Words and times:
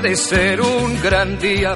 puede 0.00 0.16
ser 0.16 0.60
un 0.60 1.00
gran 1.00 1.38
día 1.38 1.74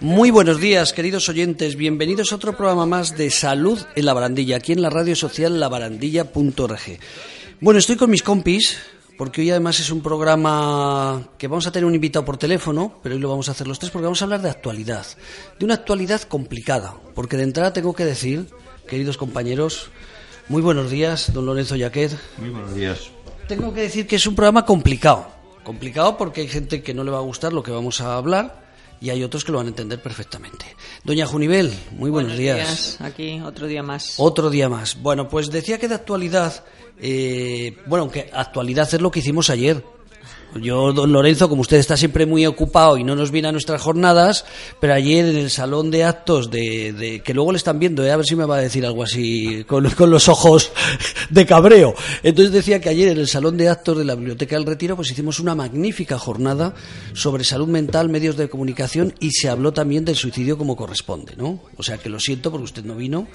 Muy 0.00 0.30
buenos 0.30 0.60
días, 0.60 0.92
queridos 0.92 1.28
oyentes. 1.28 1.74
Bienvenidos 1.74 2.30
a 2.30 2.36
otro 2.36 2.56
programa 2.56 2.86
más 2.86 3.16
de 3.16 3.28
Salud 3.30 3.76
en 3.96 4.06
la 4.06 4.14
Barandilla, 4.14 4.58
aquí 4.58 4.70
en 4.70 4.82
la 4.82 4.88
radio 4.88 5.16
social 5.16 5.58
labarandilla.org. 5.58 6.98
Bueno, 7.60 7.80
estoy 7.80 7.96
con 7.96 8.10
mis 8.10 8.22
compis, 8.22 8.78
porque 9.16 9.40
hoy 9.40 9.50
además 9.50 9.80
es 9.80 9.90
un 9.90 10.00
programa 10.00 11.28
que 11.38 11.48
vamos 11.48 11.66
a 11.66 11.72
tener 11.72 11.86
un 11.86 11.94
invitado 11.96 12.24
por 12.24 12.36
teléfono, 12.36 13.00
pero 13.02 13.16
hoy 13.16 13.20
lo 13.20 13.30
vamos 13.30 13.48
a 13.48 13.52
hacer 13.52 13.66
los 13.66 13.80
tres 13.80 13.90
porque 13.90 14.04
vamos 14.04 14.22
a 14.22 14.26
hablar 14.26 14.40
de 14.40 14.50
actualidad, 14.50 15.04
de 15.58 15.64
una 15.64 15.74
actualidad 15.74 16.22
complicada, 16.22 16.94
porque 17.16 17.36
de 17.36 17.42
entrada 17.42 17.72
tengo 17.72 17.94
que 17.94 18.04
decir, 18.04 18.46
queridos 18.86 19.16
compañeros, 19.16 19.90
muy 20.48 20.62
buenos 20.62 20.88
días, 20.88 21.32
don 21.34 21.46
Lorenzo 21.46 21.74
Yaquet. 21.74 22.12
Muy 22.38 22.50
buenos 22.50 22.76
días. 22.76 23.10
Tengo 23.48 23.74
que 23.74 23.80
decir 23.80 24.06
que 24.06 24.16
es 24.16 24.26
un 24.26 24.36
programa 24.36 24.64
complicado, 24.64 25.37
complicado 25.68 26.16
porque 26.16 26.40
hay 26.40 26.48
gente 26.48 26.82
que 26.82 26.94
no 26.94 27.04
le 27.04 27.10
va 27.10 27.18
a 27.18 27.20
gustar 27.20 27.52
lo 27.52 27.62
que 27.62 27.70
vamos 27.70 28.00
a 28.00 28.16
hablar 28.16 28.66
y 29.02 29.10
hay 29.10 29.22
otros 29.22 29.44
que 29.44 29.52
lo 29.52 29.58
van 29.58 29.66
a 29.66 29.68
entender 29.68 30.00
perfectamente. 30.00 30.64
Doña 31.04 31.26
Junivel, 31.26 31.78
muy 31.92 32.08
buenos, 32.10 32.38
días. 32.38 32.98
Aquí, 33.02 33.38
otro 33.40 33.66
día 33.66 33.82
más. 33.82 34.14
Otro 34.16 34.48
día 34.48 34.70
más. 34.70 35.00
Bueno, 35.02 35.28
pues 35.28 35.50
decía 35.50 35.78
que 35.78 35.86
de 35.86 35.94
actualidad, 35.94 36.64
eh, 36.98 37.76
bueno, 37.84 38.04
aunque 38.04 38.30
actualidad 38.32 38.88
es 38.90 39.00
lo 39.02 39.10
que 39.10 39.18
hicimos 39.18 39.50
ayer. 39.50 39.84
Yo, 40.54 40.92
don 40.92 41.12
Lorenzo, 41.12 41.48
como 41.48 41.60
usted 41.60 41.76
está 41.76 41.96
siempre 41.96 42.24
muy 42.24 42.46
ocupado 42.46 42.96
y 42.96 43.04
no 43.04 43.14
nos 43.14 43.30
viene 43.30 43.48
a 43.48 43.52
nuestras 43.52 43.82
jornadas, 43.82 44.44
pero 44.80 44.94
ayer 44.94 45.26
en 45.26 45.36
el 45.36 45.50
salón 45.50 45.90
de 45.90 46.04
actos 46.04 46.50
de, 46.50 47.22
que 47.24 47.34
luego 47.34 47.52
le 47.52 47.58
están 47.58 47.78
viendo, 47.78 48.04
eh, 48.04 48.10
a 48.10 48.16
ver 48.16 48.24
si 48.24 48.34
me 48.34 48.46
va 48.46 48.56
a 48.56 48.60
decir 48.60 48.86
algo 48.86 49.02
así 49.02 49.64
con, 49.64 49.88
con, 49.90 50.10
los 50.10 50.28
ojos 50.28 50.72
de 51.30 51.44
cabreo. 51.44 51.94
Entonces 52.22 52.52
decía 52.52 52.80
que 52.80 52.88
ayer 52.88 53.08
en 53.08 53.18
el 53.18 53.28
salón 53.28 53.56
de 53.56 53.68
actos 53.68 53.98
de 53.98 54.04
la 54.04 54.14
Biblioteca 54.14 54.56
del 54.56 54.66
Retiro, 54.66 54.96
pues 54.96 55.10
hicimos 55.10 55.38
una 55.38 55.54
magnífica 55.54 56.18
jornada 56.18 56.74
sobre 57.12 57.44
salud 57.44 57.68
mental, 57.68 58.08
medios 58.08 58.36
de 58.36 58.48
comunicación 58.48 59.14
y 59.20 59.32
se 59.32 59.48
habló 59.48 59.72
también 59.72 60.04
del 60.04 60.16
suicidio 60.16 60.56
como 60.56 60.76
corresponde, 60.76 61.34
¿no? 61.36 61.60
O 61.76 61.82
sea 61.82 61.98
que 61.98 62.08
lo 62.08 62.18
siento 62.18 62.50
porque 62.50 62.64
usted 62.64 62.84
no 62.84 62.96
vino, 62.96 63.28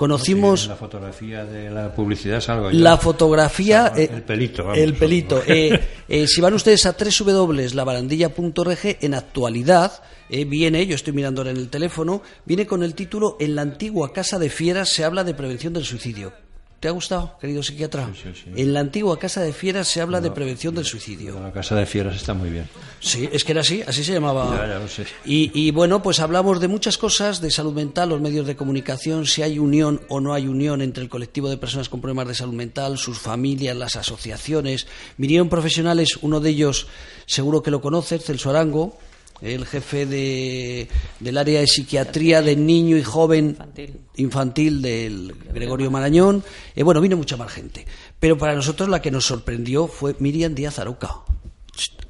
Conocimos. 0.00 0.66
La 0.66 0.76
fotografía 0.76 1.44
de 1.44 1.68
la 1.68 1.94
publicidad 1.94 2.38
es 2.38 2.48
algo. 2.48 2.70
La 2.70 2.96
fotografía. 2.96 3.92
el 3.94 4.02
eh, 4.02 4.22
pelito, 4.26 4.64
vamos. 4.64 4.78
El 4.78 4.94
pelito. 4.94 5.42
Eh, 5.50 5.78
eh, 6.08 6.26
si 6.26 6.40
van 6.40 6.54
ustedes 6.54 6.86
a 6.86 6.96
www.labarandilla.org, 6.96 8.78
en 8.82 9.14
actualidad 9.14 9.92
viene, 10.30 10.86
yo 10.86 10.94
estoy 10.94 11.12
mirando 11.12 11.42
en 11.42 11.48
el 11.48 11.68
teléfono, 11.68 12.22
viene 12.46 12.66
con 12.66 12.82
el 12.82 12.94
título 12.94 13.36
En 13.40 13.56
la 13.56 13.62
antigua 13.62 14.12
Casa 14.14 14.38
de 14.38 14.48
Fieras 14.48 14.88
se 14.88 15.04
habla 15.04 15.22
de 15.22 15.34
prevención 15.34 15.74
del 15.74 15.84
suicidio. 15.84 16.32
¿Te 16.80 16.88
ha 16.88 16.92
gustado, 16.92 17.36
querido 17.38 17.62
psiquiatra? 17.62 18.08
Sí, 18.14 18.30
sí, 18.34 18.42
sí. 18.42 18.50
En 18.56 18.72
la 18.72 18.80
antigua 18.80 19.18
Casa 19.18 19.42
de 19.42 19.52
Fieras 19.52 19.86
se 19.86 20.00
habla 20.00 20.22
de 20.22 20.30
prevención 20.30 20.74
del 20.74 20.86
suicidio. 20.86 21.38
La 21.38 21.52
Casa 21.52 21.74
de 21.74 21.84
Fieras 21.84 22.16
está 22.16 22.32
muy 22.32 22.48
bien. 22.48 22.66
Sí, 23.00 23.28
es 23.30 23.44
que 23.44 23.52
era 23.52 23.60
así, 23.60 23.82
así 23.86 24.02
se 24.02 24.14
llamaba. 24.14 24.48
Ya, 24.56 24.66
ya 24.66 24.78
lo 24.78 24.88
sé. 24.88 25.04
Y, 25.26 25.50
y, 25.52 25.72
bueno, 25.72 26.02
pues 26.02 26.20
hablamos 26.20 26.58
de 26.58 26.68
muchas 26.68 26.96
cosas, 26.96 27.42
de 27.42 27.50
salud 27.50 27.74
mental, 27.74 28.08
los 28.08 28.22
medios 28.22 28.46
de 28.46 28.56
comunicación, 28.56 29.26
si 29.26 29.42
hay 29.42 29.58
unión 29.58 30.00
o 30.08 30.20
no 30.20 30.32
hay 30.32 30.48
unión 30.48 30.80
entre 30.80 31.02
el 31.02 31.10
colectivo 31.10 31.50
de 31.50 31.58
personas 31.58 31.90
con 31.90 32.00
problemas 32.00 32.28
de 32.28 32.34
salud 32.34 32.54
mental, 32.54 32.96
sus 32.96 33.18
familias, 33.18 33.76
las 33.76 33.96
asociaciones. 33.96 34.86
Vinieron 35.18 35.50
profesionales, 35.50 36.18
uno 36.22 36.40
de 36.40 36.48
ellos 36.48 36.86
seguro 37.26 37.62
que 37.62 37.70
lo 37.70 37.82
conoces, 37.82 38.24
Celso 38.24 38.48
Arango, 38.48 38.96
el 39.42 39.66
jefe 39.66 40.06
de, 40.06 40.88
del 41.18 41.38
área 41.38 41.60
de 41.60 41.66
psiquiatría 41.66 42.42
de 42.42 42.56
niño 42.56 42.96
y 42.96 43.02
joven 43.02 43.50
Infantil. 43.50 44.00
infantil 44.16 44.82
del 44.82 45.34
Gregorio 45.52 45.90
Marañón. 45.90 46.44
Eh, 46.74 46.82
bueno, 46.82 47.00
vino 47.00 47.16
mucha 47.16 47.36
más 47.36 47.50
gente. 47.50 47.86
Pero 48.18 48.36
para 48.36 48.54
nosotros 48.54 48.88
la 48.88 49.00
que 49.00 49.10
nos 49.10 49.26
sorprendió 49.26 49.86
fue 49.86 50.14
Miriam 50.18 50.54
Díaz 50.54 50.78
Aroca. 50.78 51.10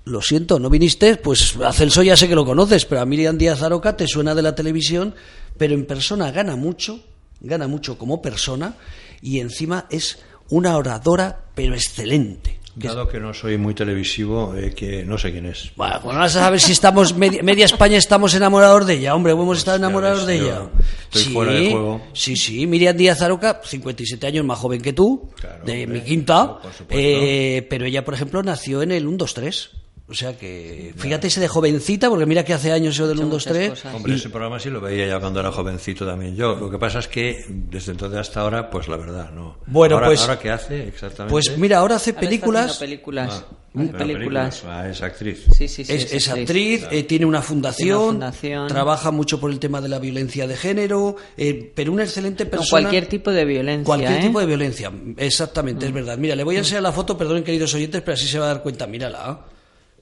Lo 0.04 0.22
siento, 0.22 0.58
no 0.58 0.70
viniste, 0.70 1.16
pues 1.16 1.56
a 1.56 1.72
Celso 1.72 2.02
ya 2.02 2.16
sé 2.16 2.26
que 2.26 2.34
lo 2.34 2.44
conoces, 2.44 2.84
pero 2.84 3.00
a 3.02 3.06
Miriam 3.06 3.38
Díaz 3.38 3.62
Aroca 3.62 3.96
te 3.96 4.08
suena 4.08 4.34
de 4.34 4.42
la 4.42 4.54
televisión, 4.54 5.14
pero 5.56 5.74
en 5.74 5.86
persona 5.86 6.32
gana 6.32 6.56
mucho, 6.56 7.00
gana 7.40 7.68
mucho 7.68 7.98
como 7.98 8.22
persona 8.22 8.76
y 9.22 9.40
encima 9.40 9.86
es 9.90 10.18
una 10.48 10.76
oradora, 10.76 11.44
pero 11.54 11.74
excelente. 11.74 12.59
Dado 12.76 13.08
que 13.08 13.18
no 13.18 13.34
soy 13.34 13.58
muy 13.58 13.74
televisivo, 13.74 14.54
eh, 14.56 14.72
que 14.74 15.04
no 15.04 15.18
sé 15.18 15.32
quién 15.32 15.46
es. 15.46 15.72
Bueno, 15.76 16.00
pues 16.02 16.16
vas 16.16 16.36
a 16.36 16.40
saber 16.40 16.60
si 16.60 16.72
estamos, 16.72 17.16
media, 17.16 17.42
media, 17.42 17.64
España 17.64 17.98
estamos 17.98 18.34
enamorados 18.34 18.86
de 18.86 18.94
ella, 18.94 19.14
hombre, 19.14 19.32
hemos 19.32 19.58
estado 19.58 19.76
enamorados 19.76 20.26
de 20.26 20.36
ella. 20.36 20.70
Estoy 21.04 21.22
sí, 21.22 21.32
fuera 21.32 21.52
de 21.52 21.70
juego. 21.70 22.00
Sí, 22.12 22.36
sí, 22.36 22.66
Miriam 22.66 22.96
Díaz 22.96 23.20
Aroca, 23.22 23.60
57 23.64 24.26
años 24.26 24.44
más 24.44 24.58
joven 24.58 24.80
que 24.80 24.92
tú, 24.92 25.30
Claro, 25.40 25.64
de 25.64 25.84
hombre, 25.84 25.86
mi 25.86 26.00
quinta, 26.04 26.58
supuesto. 26.76 26.84
eh, 26.90 27.66
pero 27.68 27.86
ella, 27.86 28.04
por 28.04 28.14
ejemplo, 28.14 28.42
nació 28.42 28.82
en 28.82 28.92
el 28.92 29.06
1, 29.06 29.16
2, 29.16 29.34
3. 29.34 29.70
O 30.10 30.14
sea 30.14 30.36
que, 30.36 30.92
fíjate 30.96 31.28
ese 31.28 31.38
de 31.40 31.46
jovencita, 31.46 32.08
porque 32.10 32.26
mira 32.26 32.44
que 32.44 32.52
hace 32.52 32.72
años 32.72 32.94
eso 32.96 33.06
del 33.06 33.18
hecho 33.18 33.26
1, 33.26 33.32
2, 33.32 33.42
muchas 33.46 33.52
3. 33.52 33.70
cosas. 33.70 33.94
Hombre, 33.94 34.14
ese 34.16 34.28
programa 34.28 34.58
sí 34.58 34.68
lo 34.68 34.80
veía 34.80 35.06
ya 35.06 35.20
cuando 35.20 35.38
era 35.38 35.52
jovencito 35.52 36.04
también 36.04 36.34
yo. 36.34 36.56
Lo 36.56 36.68
que 36.68 36.78
pasa 36.78 36.98
es 36.98 37.06
que 37.06 37.44
desde 37.48 37.92
entonces 37.92 38.18
hasta 38.18 38.40
ahora, 38.40 38.68
pues 38.68 38.88
la 38.88 38.96
verdad, 38.96 39.30
no. 39.30 39.58
Bueno, 39.66 39.94
ahora, 39.94 40.08
pues- 40.08 40.20
¿Ahora 40.22 40.38
qué 40.40 40.50
hace 40.50 40.88
exactamente? 40.88 41.30
Pues 41.30 41.56
mira, 41.56 41.78
ahora 41.78 41.94
hace 41.96 42.10
Ahora 42.10 42.20
está 42.22 42.28
películas. 42.28 42.64
haciendo 42.72 42.80
películas. 42.80 43.44
Ah, 43.72 43.96
películas. 43.98 44.64
Ah, 44.66 44.88
es 44.88 45.00
actriz. 45.00 45.44
Sí, 45.56 45.68
sí, 45.68 45.84
sí. 45.84 45.92
es, 45.92 46.12
es 46.12 46.28
actriz, 46.28 46.84
eh, 46.90 47.04
tiene 47.04 47.24
una 47.24 47.40
fundación, 47.40 47.86
Tiene 47.86 48.00
una 48.00 48.32
fundación. 48.32 48.66
trabaja 48.66 49.12
mucho 49.12 49.38
por 49.38 49.52
el 49.52 49.60
tema 49.60 49.80
de 49.80 49.88
la 49.88 50.00
violencia 50.00 50.48
de 50.48 50.56
género, 50.56 51.14
eh, 51.36 51.70
pero 51.72 51.92
una 51.92 52.02
excelente 52.02 52.46
persona. 52.46 52.68
cualquier 52.88 53.06
tipo 53.06 53.30
de 53.30 53.44
violencia. 53.44 53.84
Cualquier 53.84 54.12
¿eh? 54.14 54.18
Mm. 54.18 54.22
tipo 54.26 54.40
de 54.40 54.46
violencia, 54.46 54.90
exactamente, 55.18 55.86
es 55.86 55.92
verdad. 55.92 56.18
Mira, 56.18 56.34
le 56.34 56.42
voy 56.42 56.56
a 56.56 56.58
enseñar 56.58 56.82
la 56.82 56.90
foto, 56.90 57.16
perdonen 57.16 57.44
queridos 57.44 57.72
oyentes, 57.74 58.02
pero 58.02 58.14
así 58.14 58.26
se 58.26 58.40
va 58.40 58.46
a 58.46 58.48
dar 58.54 58.62
cuenta, 58.64 58.88
mírala. 58.88 59.38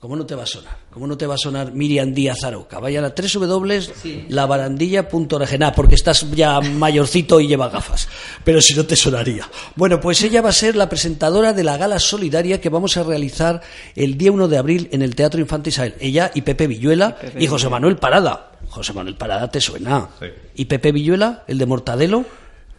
¿Cómo 0.01 0.15
no 0.15 0.25
te 0.25 0.37
va 0.37 0.45
a 0.45 0.47
sonar? 0.47 0.77
¿Cómo 0.93 1.09
no 1.09 1.19
te 1.19 1.27
va 1.27 1.35
a 1.35 1.39
sonar 1.39 1.73
Miriam 1.73 2.15
Díaz 2.15 2.45
Aroca? 2.45 2.79
Vayan 2.79 3.05
a 3.05 3.13
www.labarandilla.org, 3.13 5.75
porque 5.75 5.97
estás 5.97 6.31
ya 6.31 6.61
mayorcito 6.61 7.41
y 7.41 7.49
lleva 7.49 7.69
gafas, 7.69 8.07
pero 8.45 8.61
si 8.61 8.75
no 8.75 8.87
te 8.87 8.95
sonaría. 8.95 9.51
Bueno, 9.75 9.99
pues 9.99 10.23
ella 10.23 10.41
va 10.41 10.51
a 10.51 10.53
ser 10.53 10.77
la 10.77 10.89
presentadora 10.89 11.53
de 11.53 11.65
la 11.65 11.77
gala 11.77 11.99
solidaria 11.99 12.61
que 12.61 12.69
vamos 12.69 12.97
a 12.97 13.03
realizar 13.03 13.61
el 13.97 14.17
día 14.17 14.31
1 14.31 14.47
de 14.47 14.59
abril 14.59 14.89
en 14.93 15.03
el 15.03 15.17
Teatro 15.17 15.41
Infante 15.41 15.71
Isabel. 15.71 15.97
Ella 15.99 16.31
y 16.33 16.43
Pepe 16.43 16.69
Villuela 16.69 17.17
y, 17.21 17.27
Pepe 17.27 17.49
José 17.49 17.69
Manuel 17.69 17.97
Parada. 17.97 18.53
José 18.69 18.93
Manuel 18.93 19.17
Parada 19.17 19.51
te 19.51 19.61
suena. 19.61 20.11
Sí. 20.21 20.27
¿Y 20.55 20.67
Pepe 20.67 20.93
Villuela, 20.93 21.43
el 21.49 21.59
de 21.59 21.67
Mortadelo? 21.67 22.25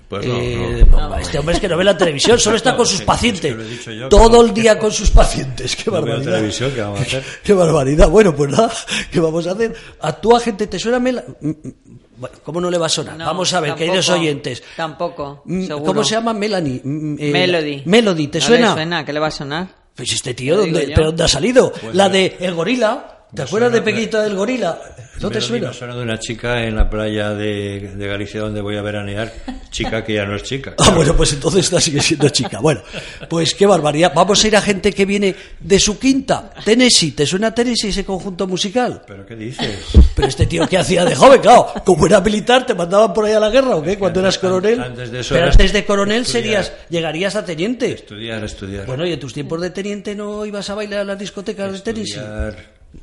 Pues 0.09 0.25
no, 0.25 0.33
Eh, 0.39 0.85
no. 0.89 1.15
Este 1.17 1.37
hombre 1.37 1.53
es 1.55 1.61
que 1.61 1.67
no 1.69 1.77
ve 1.77 1.83
la 1.83 1.95
televisión, 1.95 2.39
solo 2.39 2.57
está 2.57 2.75
con 2.75 2.85
sus 2.85 2.97
Sí, 2.99 3.05
pacientes. 3.05 3.55
es 3.55 3.79
que 3.85 3.95
yo, 3.95 4.09
Todo 4.09 4.43
el 4.43 4.53
día 4.53 4.77
con 4.79 4.91
sus 4.91 5.11
pacientes. 5.11 5.75
Qué 5.75 5.83
No 5.85 5.91
veo 5.93 6.01
barbaridad. 6.01 6.31
televisión, 6.33 6.71
¿qué 6.73 6.81
vamos 6.81 6.99
a 6.99 7.03
hacer? 7.03 7.23
Qué 7.43 7.53
barbaridad. 7.53 8.09
Bueno, 8.09 8.35
pues 8.35 8.49
nada, 8.51 8.71
¿qué 9.11 9.19
vamos 9.19 9.45
a 9.47 9.51
hacer? 9.51 9.75
¿Actúa 10.01 10.39
gente? 10.39 10.65
¿Te 10.67 10.79
suena 10.79 10.99
Mela? 10.99 11.23
Mm, 11.41 11.49
mm, 11.49 11.73
Bueno, 12.17 12.35
¿cómo 12.43 12.59
no 12.59 12.69
le 12.71 12.77
va 12.79 12.87
a 12.87 12.89
sonar? 12.89 13.15
No, 13.17 13.25
vamos 13.25 13.53
a 13.53 13.59
ver, 13.59 13.69
tampoco, 13.69 13.85
queridos 13.85 14.09
oyentes. 14.09 14.63
Tampoco. 14.75 15.43
Mm, 15.45 15.67
seguro. 15.67 15.85
¿Cómo 15.85 16.03
se 16.03 16.15
llama 16.15 16.33
Melanie? 16.33 16.77
Eh, 16.77 17.31
Melody. 17.31 17.83
Melody, 17.85 18.27
¿te 18.29 18.39
¿No 18.39 18.45
suena? 18.45 18.67
le 18.69 18.73
suena? 18.73 19.05
¿Qué 19.05 19.13
le 19.13 19.19
va 19.19 19.27
a 19.27 19.31
sonar? 19.31 19.67
Pues 19.95 20.11
este 20.13 20.33
tío, 20.33 20.57
¿dónde. 20.57 20.91
¿pero 20.95 21.07
dónde 21.07 21.23
ha 21.25 21.27
salido? 21.27 21.71
la 21.93 22.09
de 22.09 22.35
El 22.39 22.55
Gorila. 22.55 23.18
¿Te 23.33 23.43
acuerdas 23.43 23.71
de 23.71 23.81
Pequita 23.81 24.23
del 24.23 24.35
Gorila? 24.35 24.79
¿No 25.21 25.29
te 25.29 25.39
suena? 25.41 25.67
Me 25.67 25.73
suena 25.73 25.95
de 25.95 26.01
una 26.01 26.17
chica 26.17 26.63
en 26.63 26.75
la 26.75 26.89
playa 26.89 27.33
de, 27.33 27.91
de 27.95 28.07
Galicia 28.07 28.41
donde 28.41 28.61
voy 28.61 28.77
a 28.77 28.81
veranear. 28.81 29.31
Chica 29.69 30.03
que 30.03 30.13
ya 30.15 30.25
no 30.25 30.35
es 30.35 30.43
chica. 30.43 30.73
Ah, 30.79 30.91
bueno, 30.95 31.15
pues 31.15 31.33
entonces 31.33 31.65
esta 31.65 31.79
sigue 31.79 32.01
siendo 32.01 32.29
chica. 32.29 32.59
Bueno, 32.59 32.81
pues 33.29 33.53
qué 33.53 33.67
barbaridad. 33.67 34.11
Vamos 34.15 34.43
a 34.43 34.47
ir 34.47 34.55
a 34.57 34.61
gente 34.61 34.91
que 34.91 35.05
viene 35.05 35.35
de 35.59 35.79
su 35.79 35.99
quinta, 35.99 36.51
Tennessee. 36.65 37.11
¿Te 37.11 37.27
suena 37.27 37.53
Tennessee 37.53 37.89
ese 37.89 38.03
conjunto 38.03 38.47
musical? 38.47 39.03
¿Pero 39.05 39.25
qué 39.27 39.35
dices? 39.35 39.85
Pero 40.15 40.27
este 40.27 40.47
tío 40.47 40.67
que 40.67 40.77
hacía 40.79 41.05
de 41.05 41.13
joven, 41.15 41.41
claro, 41.41 41.67
como 41.85 42.07
era 42.07 42.19
militar, 42.21 42.65
¿te 42.65 42.73
mandaban 42.73 43.13
por 43.13 43.25
ahí 43.25 43.33
a 43.33 43.39
la 43.39 43.49
guerra 43.49 43.75
o 43.75 43.83
qué? 43.83 43.99
Cuando 43.99 44.21
eras 44.21 44.39
coronel. 44.39 44.79
antes 44.81 45.11
de 45.11 45.19
eso 45.19 45.35
Pero 45.35 45.45
antes 45.51 45.71
de 45.73 45.85
coronel 45.85 46.21
estudiar. 46.23 46.43
serías, 46.63 46.73
llegarías 46.89 47.35
a 47.35 47.45
teniente. 47.45 47.91
Estudiar, 47.91 48.43
estudiar. 48.43 48.87
Bueno, 48.87 49.05
y 49.05 49.13
en 49.13 49.19
tus 49.19 49.33
tiempos 49.33 49.61
de 49.61 49.69
teniente 49.69 50.15
no 50.15 50.45
ibas 50.47 50.67
a 50.71 50.75
bailar 50.75 51.01
a 51.01 51.03
las 51.03 51.19
discotecas 51.19 51.71
de 51.71 51.79
Tennessee. 51.81 52.19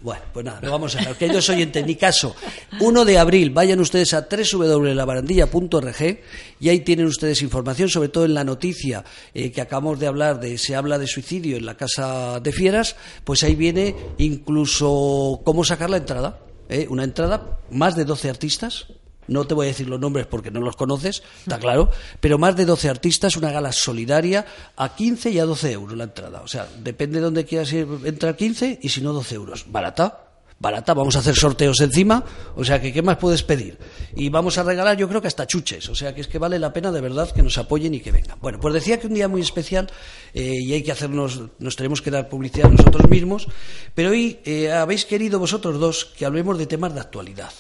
Bueno, 0.03 0.23
pues 0.33 0.45
nada, 0.45 0.61
lo 0.63 0.71
vamos 0.71 0.95
a 0.97 1.05
ver. 1.05 1.17
Queridos 1.17 1.49
oyentes, 1.49 1.85
ni 1.85 1.97
caso. 1.97 2.37
1 2.81 3.05
de 3.05 3.19
abril, 3.19 3.51
vayan 3.51 3.81
ustedes 3.81 4.15
a 4.15 4.29
www.labarandilla.org 4.31 6.19
y 6.61 6.69
ahí 6.69 6.81
tienen 6.81 7.07
ustedes 7.07 7.43
información, 7.43 7.89
sobre 7.89 8.09
todo 8.09 8.25
en 8.25 8.35
la 8.35 8.45
noticia 8.45 9.05
eh, 9.35 9.51
que 9.51 9.61
acabamos 9.61 9.99
de 9.99 10.07
hablar 10.07 10.41
de 10.41 10.59
se 10.59 10.75
habla 10.75 10.99
de 10.99 11.07
suicidio 11.07 11.57
en 11.57 11.67
la 11.67 11.77
Casa 11.77 12.41
de 12.41 12.53
Fieras, 12.53 12.97
pues 13.25 13.43
ahí 13.43 13.55
viene 13.55 13.95
incluso 14.19 15.41
cómo 15.45 15.65
sacar 15.65 15.91
la 15.91 15.99
entrada. 15.99 16.41
¿eh? 16.69 16.87
Una 16.89 17.05
entrada, 17.05 17.59
más 17.71 17.97
de 17.97 18.05
12 18.05 18.31
artistas. 18.31 18.87
No 19.29 19.47
te 19.47 19.55
voy 19.55 19.67
a 19.67 19.69
decir 19.69 19.89
los 19.89 20.01
nombres 20.01 20.27
porque 20.27 20.51
no 20.51 20.61
los 20.61 20.77
conoces, 20.77 21.23
está 21.41 21.59
claro, 21.59 21.91
pero 22.21 22.39
más 22.39 22.57
de 22.57 22.65
12 22.65 22.89
artistas, 22.89 23.37
una 23.37 23.51
gala 23.51 23.73
solidaria 23.73 24.47
a 24.77 24.95
15 24.95 25.31
y 25.31 25.39
a 25.39 25.45
12 25.45 25.73
euros 25.73 25.97
la 25.97 26.05
entrada. 26.05 26.43
O 26.43 26.49
sea, 26.49 26.69
depende 26.79 27.19
de 27.19 27.25
dónde 27.25 27.45
quieras 27.45 27.73
ir, 27.73 27.87
entra 28.05 28.37
15 28.37 28.81
y 28.83 28.89
si 28.89 29.01
no 29.01 29.13
12 29.13 29.35
euros. 29.35 29.65
Barata, 29.69 30.27
barata, 30.59 30.95
vamos 30.95 31.17
a 31.17 31.19
hacer 31.19 31.35
sorteos 31.35 31.81
encima, 31.81 32.25
o 32.57 32.65
sea 32.65 32.81
que 32.81 32.93
¿qué 32.93 33.03
más 33.03 33.19
puedes 33.19 33.43
pedir? 33.43 33.79
Y 34.15 34.31
vamos 34.31 34.57
a 34.57 34.63
regalar 34.63 34.97
yo 34.97 35.09
creo 35.09 35.21
que 35.21 35.29
hasta 35.29 35.47
chuches, 35.47 35.89
o 35.89 35.95
sea 35.95 36.15
que 36.15 36.23
es 36.23 36.29
que 36.29 36.39
vale 36.39 36.59
la 36.59 36.73
pena 36.73 36.91
de 36.91 37.01
verdad 37.01 37.31
que 37.31 37.43
nos 37.43 37.59
apoyen 37.59 37.95
y 37.95 38.01
que 38.01 38.11
vengan. 38.11 38.39
Bueno, 38.41 38.59
pues 38.59 38.73
decía 38.73 38.99
que 38.99 39.07
un 39.07 39.15
día 39.15 39.29
muy 39.29 39.43
especial 39.43 39.89
eh, 40.33 40.55
y 40.59 40.73
hay 40.73 40.83
que 40.83 40.93
hacernos, 40.93 41.43
nos 41.59 41.77
tenemos 41.77 42.01
que 42.01 42.11
dar 42.11 42.29
publicidad 42.29 42.71
nosotros 42.71 43.09
mismos, 43.09 43.49
pero 43.95 44.11
hoy 44.11 44.39
eh, 44.45 44.73
habéis 44.73 45.05
querido 45.05 45.39
vosotros 45.39 45.79
dos 45.79 46.07
que 46.17 46.25
hablemos 46.25 46.57
de 46.59 46.67
temas 46.67 46.95
de 46.95 47.01
actualidad. 47.01 47.53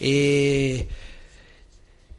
Eh, 0.00 0.88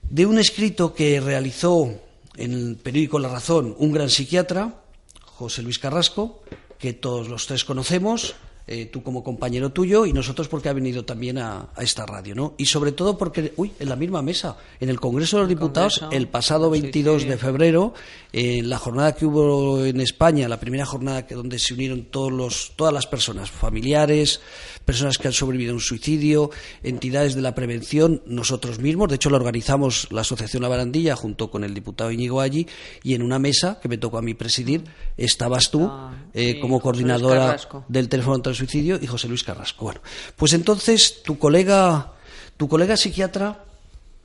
de 0.09 0.25
un 0.25 0.37
escrito 0.37 0.93
que 0.93 1.19
realizó 1.19 1.91
en 2.37 2.53
el 2.53 2.75
periódico 2.77 3.19
La 3.19 3.29
Razón 3.29 3.75
un 3.77 3.91
gran 3.91 4.09
psiquiatra, 4.09 4.83
José 5.21 5.61
Luis 5.61 5.79
Carrasco, 5.79 6.41
que 6.77 6.93
todos 6.93 7.27
los 7.27 7.47
tres 7.47 7.65
conocemos, 7.65 8.35
eh, 8.67 8.87
tú 8.87 9.03
como 9.03 9.23
compañero 9.23 9.71
tuyo 9.71 10.07
y 10.07 10.13
nosotros 10.13 10.47
porque 10.47 10.69
ha 10.69 10.73
venido 10.73 11.05
también 11.05 11.37
a, 11.37 11.69
esta 11.77 12.03
radio, 12.07 12.33
¿no? 12.33 12.55
Y 12.57 12.65
sobre 12.65 12.93
todo 12.93 13.15
porque, 13.15 13.53
uy, 13.57 13.71
en 13.79 13.89
la 13.89 13.95
misma 13.95 14.23
mesa, 14.23 14.57
en 14.79 14.89
el 14.89 14.99
Congreso 14.99 15.37
de 15.37 15.43
los 15.43 15.49
Diputados, 15.49 16.03
el 16.11 16.27
pasado 16.27 16.71
22 16.71 17.25
de 17.25 17.37
febrero, 17.37 17.93
en 18.33 18.67
la 18.67 18.79
jornada 18.79 19.13
que 19.13 19.27
hubo 19.27 19.85
en 19.85 20.01
España, 20.01 20.47
la 20.47 20.59
primera 20.59 20.83
jornada 20.83 21.27
que 21.27 21.35
donde 21.35 21.59
se 21.59 21.75
unieron 21.75 22.05
todos 22.05 22.31
los, 22.31 22.71
todas 22.75 22.91
las 22.91 23.05
personas, 23.05 23.51
familiares, 23.51 24.41
personas 24.85 25.17
que 25.17 25.27
han 25.27 25.33
sobrevivido 25.33 25.71
a 25.71 25.75
un 25.75 25.81
suicidio, 25.81 26.51
entidades 26.83 27.35
de 27.35 27.41
la 27.41 27.55
prevención, 27.55 28.21
nosotros 28.25 28.79
mismos, 28.79 29.09
de 29.09 29.15
hecho 29.15 29.29
lo 29.29 29.35
organizamos 29.35 30.07
la 30.11 30.21
Asociación 30.21 30.63
La 30.63 30.69
Barandilla 30.69 31.15
junto 31.15 31.49
con 31.49 31.63
el 31.63 31.73
diputado 31.73 32.11
Íñigo 32.11 32.39
allí, 32.39 32.67
y 33.03 33.15
en 33.15 33.23
una 33.23 33.39
mesa 33.39 33.79
que 33.81 33.89
me 33.89 33.97
tocó 33.97 34.17
a 34.17 34.21
mí 34.21 34.33
presidir, 34.33 34.83
estabas 35.17 35.71
tú 35.71 35.89
Ah, 35.91 36.13
eh, 36.33 36.53
sí, 36.53 36.59
como 36.59 36.79
coordinadora 36.79 37.57
del 37.87 38.09
teléfono 38.09 38.35
contra 38.35 38.51
el 38.51 38.57
suicidio 38.57 38.99
y 39.01 39.07
José 39.07 39.27
Luis 39.27 39.43
Carrasco. 39.43 39.85
Bueno, 39.85 40.01
pues 40.35 40.53
entonces 40.53 41.23
tu 41.23 41.37
colega, 41.37 42.13
tu 42.57 42.67
colega 42.67 42.97
psiquiatra, 42.97 43.63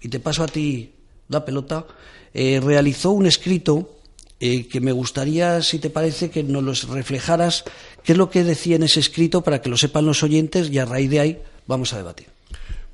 y 0.01 0.09
te 0.09 0.21
paso 0.21 0.43
a 0.43 0.47
ti 0.47 0.93
la 1.29 1.45
pelota, 1.45 1.87
eh, 2.33 2.61
realizó 2.63 3.11
un 3.11 3.27
escrito 3.27 4.00
eh, 4.41 4.67
que 4.67 4.81
me 4.81 4.93
gustaría, 4.93 5.63
si 5.63 5.79
te 5.79 5.91
parece, 5.91 6.31
que 6.31 6.43
nos 6.43 6.63
los 6.63 6.89
reflejaras, 6.89 7.65
qué 8.03 8.13
es 8.13 8.19
lo 8.19 8.31
que 8.31 8.43
decía 8.43 8.77
en 8.77 8.83
ese 8.83 9.01
escrito 9.01 9.43
para 9.43 9.61
que 9.61 9.69
lo 9.71 9.77
sepan 9.77 10.07
los 10.07 10.23
oyentes 10.23 10.71
y 10.71 10.79
a 10.79 10.85
raíz 10.87 11.11
de 11.11 11.21
ahí 11.21 11.39
vamos 11.67 11.93
a 11.93 11.99
debatir. 11.99 12.27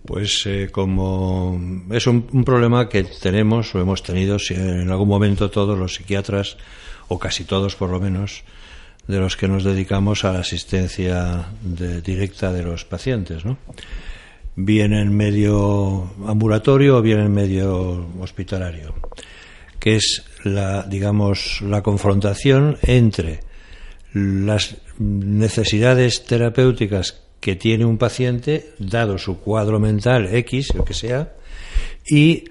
Pues 0.04 0.42
eh, 0.46 0.68
como 0.70 1.60
es 1.90 2.06
un, 2.06 2.28
un 2.32 2.44
problema 2.44 2.88
que 2.88 3.02
tenemos 3.04 3.74
o 3.74 3.80
hemos 3.80 4.02
tenido 4.02 4.36
en 4.50 4.90
algún 4.90 5.08
momento 5.08 5.50
todos 5.50 5.76
los 5.78 5.94
psiquiatras, 5.94 6.56
o 7.08 7.18
casi 7.18 7.44
todos 7.44 7.74
por 7.76 7.90
lo 7.90 7.98
menos, 8.00 8.42
de 9.08 9.18
los 9.18 9.36
que 9.36 9.46
nos 9.48 9.62
dedicamos 9.62 10.24
a 10.24 10.32
la 10.32 10.40
asistencia 10.40 11.46
de- 11.62 12.02
directa 12.02 12.52
de 12.52 12.62
los 12.64 12.84
pacientes, 12.84 13.44
¿no? 13.44 13.56
Bien 14.56 14.92
en 14.92 15.14
medio 15.16 16.10
ambulatorio 16.26 16.96
o 16.96 17.02
bien 17.02 17.20
en 17.20 17.32
medio 17.32 18.06
hospitalario, 18.20 18.94
que 19.86 19.94
es 19.94 20.24
la, 20.42 20.82
digamos, 20.82 21.60
la 21.62 21.80
confrontación 21.80 22.76
entre 22.82 23.38
las 24.12 24.78
necesidades 24.98 26.24
terapéuticas 26.24 27.22
que 27.38 27.54
tiene 27.54 27.84
un 27.84 27.96
paciente, 27.96 28.72
dado 28.80 29.16
su 29.16 29.38
cuadro 29.38 29.78
mental 29.78 30.34
X, 30.34 30.72
o 30.76 30.84
que 30.84 30.92
sea, 30.92 31.34
y, 32.04 32.46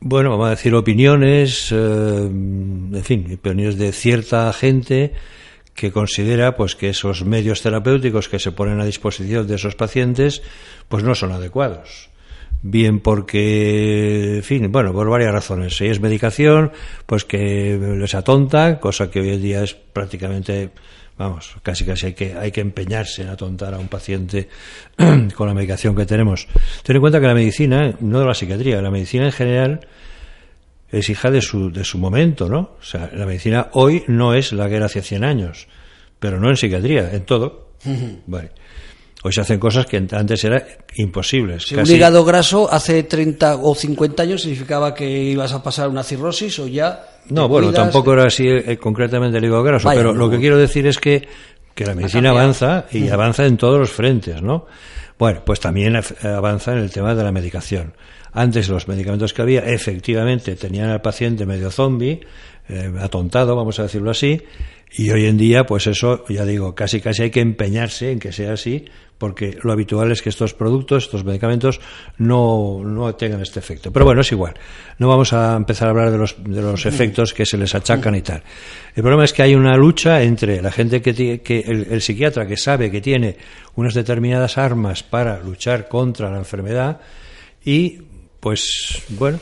bueno, 0.00 0.30
vamos 0.30 0.46
a 0.46 0.50
decir 0.56 0.74
opiniones, 0.74 1.70
eh, 1.72 1.76
en 1.76 3.02
fin, 3.04 3.34
opiniones 3.34 3.76
de 3.76 3.92
cierta 3.92 4.50
gente 4.54 5.12
que 5.74 5.92
considera 5.92 6.56
pues 6.56 6.74
que 6.74 6.88
esos 6.88 7.22
medios 7.22 7.60
terapéuticos 7.60 8.30
que 8.30 8.38
se 8.38 8.52
ponen 8.52 8.80
a 8.80 8.86
disposición 8.86 9.46
de 9.46 9.56
esos 9.56 9.74
pacientes 9.74 10.40
pues 10.88 11.04
no 11.04 11.14
son 11.14 11.32
adecuados 11.32 12.08
bien 12.70 13.00
porque 13.00 14.36
en 14.36 14.42
fin 14.42 14.70
bueno 14.70 14.92
por 14.92 15.08
varias 15.08 15.32
razones 15.32 15.76
si 15.76 15.86
es 15.86 16.00
medicación 16.00 16.72
pues 17.06 17.24
que 17.24 17.78
les 17.98 18.14
atonta 18.14 18.78
cosa 18.80 19.10
que 19.10 19.20
hoy 19.20 19.30
en 19.30 19.42
día 19.42 19.62
es 19.62 19.74
prácticamente 19.74 20.70
vamos 21.16 21.56
casi 21.62 21.84
casi 21.84 22.06
hay 22.06 22.12
que 22.14 22.34
hay 22.34 22.50
que 22.50 22.60
empeñarse 22.60 23.22
en 23.22 23.28
atontar 23.28 23.74
a 23.74 23.78
un 23.78 23.88
paciente 23.88 24.48
con 25.34 25.48
la 25.48 25.54
medicación 25.54 25.94
que 25.94 26.06
tenemos 26.06 26.48
ten 26.82 26.96
en 26.96 27.00
cuenta 27.00 27.20
que 27.20 27.26
la 27.26 27.34
medicina 27.34 27.94
no 28.00 28.20
de 28.20 28.26
la 28.26 28.34
psiquiatría 28.34 28.82
la 28.82 28.90
medicina 28.90 29.26
en 29.26 29.32
general 29.32 29.80
es 30.90 31.10
hija 31.10 31.30
de 31.30 31.40
su, 31.40 31.70
de 31.70 31.84
su 31.84 31.98
momento, 31.98 32.48
¿no? 32.48 32.76
O 32.80 32.82
sea, 32.82 33.10
la 33.12 33.26
medicina 33.26 33.68
hoy 33.72 34.04
no 34.06 34.34
es 34.34 34.52
la 34.52 34.68
que 34.68 34.76
era 34.76 34.86
hace 34.86 35.02
100 35.02 35.24
años, 35.24 35.68
pero 36.18 36.40
no 36.40 36.48
en 36.48 36.56
psiquiatría, 36.56 37.12
en 37.12 37.24
todo. 37.24 37.70
Vale. 38.26 38.50
Hoy 39.22 39.32
se 39.32 39.40
hacen 39.40 39.58
cosas 39.58 39.86
que 39.86 39.96
antes 39.96 40.44
eran 40.44 40.62
imposibles. 40.96 41.64
Si 41.64 41.74
un 41.74 41.86
hígado 41.86 42.24
graso 42.24 42.72
hace 42.72 43.02
30 43.02 43.56
o 43.56 43.74
50 43.74 44.22
años 44.22 44.42
significaba 44.42 44.94
que 44.94 45.08
ibas 45.08 45.52
a 45.52 45.62
pasar 45.62 45.88
una 45.88 46.02
cirrosis 46.02 46.58
o 46.58 46.66
ya... 46.68 47.06
No, 47.28 47.48
bueno, 47.48 47.68
cuidas, 47.68 47.84
tampoco 47.84 48.12
era 48.12 48.26
así 48.26 48.46
eh, 48.46 48.78
concretamente 48.78 49.38
el 49.38 49.44
hígado 49.44 49.62
graso, 49.62 49.88
Vaya, 49.88 50.00
pero 50.00 50.12
no. 50.12 50.20
lo 50.20 50.30
que 50.30 50.38
quiero 50.38 50.58
decir 50.58 50.86
es 50.86 50.98
que, 50.98 51.26
que 51.74 51.86
la 51.86 51.94
medicina 51.94 52.30
avanza 52.30 52.86
y 52.92 53.08
avanza 53.08 53.46
en 53.46 53.56
todos 53.56 53.80
los 53.80 53.90
frentes, 53.90 54.42
¿no? 54.42 54.66
Bueno, 55.18 55.40
pues 55.44 55.60
también 55.60 55.98
avanza 56.22 56.72
en 56.72 56.78
el 56.78 56.90
tema 56.90 57.14
de 57.14 57.24
la 57.24 57.32
medicación. 57.32 57.94
Antes 58.32 58.68
los 58.68 58.86
medicamentos 58.86 59.32
que 59.32 59.40
había 59.40 59.60
efectivamente 59.60 60.56
tenían 60.56 60.90
al 60.90 61.00
paciente 61.00 61.46
medio 61.46 61.70
zombie, 61.70 62.20
eh, 62.68 62.92
atontado, 63.00 63.56
vamos 63.56 63.78
a 63.78 63.84
decirlo 63.84 64.10
así, 64.10 64.42
y 64.92 65.10
hoy 65.10 65.26
en 65.26 65.36
día, 65.36 65.66
pues 65.66 65.86
eso, 65.86 66.24
ya 66.28 66.44
digo, 66.44 66.74
casi 66.74 67.00
casi 67.00 67.24
hay 67.24 67.30
que 67.30 67.40
empeñarse 67.40 68.12
en 68.12 68.18
que 68.18 68.32
sea 68.32 68.52
así, 68.54 68.84
porque 69.18 69.58
lo 69.62 69.72
habitual 69.72 70.12
es 70.12 70.20
que 70.22 70.28
estos 70.28 70.52
productos, 70.54 71.04
estos 71.04 71.24
medicamentos, 71.24 71.80
no, 72.18 72.82
no 72.84 73.14
tengan 73.14 73.40
este 73.40 73.58
efecto. 73.60 73.90
Pero 73.90 74.04
bueno, 74.04 74.20
es 74.20 74.30
igual. 74.32 74.54
No 74.98 75.08
vamos 75.08 75.32
a 75.32 75.56
empezar 75.56 75.88
a 75.88 75.90
hablar 75.92 76.10
de 76.10 76.18
los, 76.18 76.36
de 76.44 76.60
los 76.62 76.84
efectos 76.86 77.32
que 77.32 77.46
se 77.46 77.56
les 77.56 77.74
achacan 77.74 78.14
y 78.14 78.20
tal. 78.22 78.42
El 78.94 79.02
problema 79.02 79.24
es 79.24 79.32
que 79.32 79.42
hay 79.42 79.54
una 79.54 79.76
lucha 79.76 80.22
entre 80.22 80.60
la 80.60 80.70
gente 80.70 81.00
que, 81.00 81.14
tie- 81.14 81.40
que 81.42 81.60
el, 81.60 81.86
el 81.90 82.02
psiquiatra 82.02 82.46
que 82.46 82.56
sabe 82.58 82.90
que 82.90 83.00
tiene 83.00 83.36
unas 83.74 83.94
determinadas 83.94 84.58
armas 84.58 85.02
para 85.02 85.40
luchar 85.42 85.88
contra 85.88 86.30
la 86.30 86.38
enfermedad 86.38 87.00
y 87.64 88.00
pues 88.46 89.02
bueno, 89.08 89.40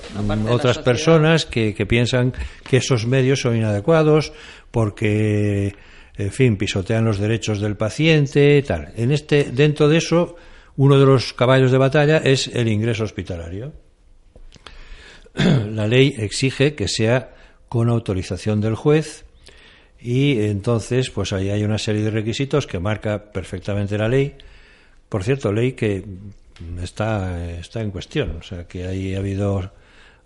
otras 0.48 0.78
personas 0.78 1.44
que, 1.44 1.74
que 1.74 1.84
piensan 1.84 2.32
que 2.66 2.78
esos 2.78 3.06
medios 3.06 3.42
son 3.42 3.54
inadecuados 3.54 4.32
porque, 4.70 5.74
en 6.16 6.32
fin, 6.32 6.56
pisotean 6.56 7.04
los 7.04 7.18
derechos 7.18 7.60
del 7.60 7.76
paciente, 7.76 8.62
tal. 8.62 8.94
En 8.96 9.12
este, 9.12 9.50
dentro 9.52 9.90
de 9.90 9.98
eso, 9.98 10.36
uno 10.78 10.98
de 10.98 11.04
los 11.04 11.34
caballos 11.34 11.70
de 11.70 11.76
batalla 11.76 12.16
es 12.16 12.46
el 12.46 12.66
ingreso 12.66 13.04
hospitalario. 13.04 13.74
La 15.34 15.86
ley 15.86 16.14
exige 16.16 16.74
que 16.74 16.88
sea 16.88 17.34
con 17.68 17.90
autorización 17.90 18.62
del 18.62 18.74
juez 18.74 19.26
y 20.00 20.40
entonces, 20.46 21.10
pues 21.10 21.34
ahí 21.34 21.50
hay 21.50 21.62
una 21.62 21.76
serie 21.76 22.00
de 22.00 22.10
requisitos 22.10 22.66
que 22.66 22.78
marca 22.78 23.30
perfectamente 23.32 23.98
la 23.98 24.08
ley. 24.08 24.34
Por 25.10 25.24
cierto, 25.24 25.52
ley 25.52 25.72
que 25.72 26.02
está, 26.82 27.48
está 27.58 27.80
en 27.80 27.90
cuestión, 27.90 28.36
o 28.40 28.42
sea, 28.42 28.64
que 28.66 28.86
ahí 28.86 29.14
ha 29.14 29.18
habido 29.18 29.70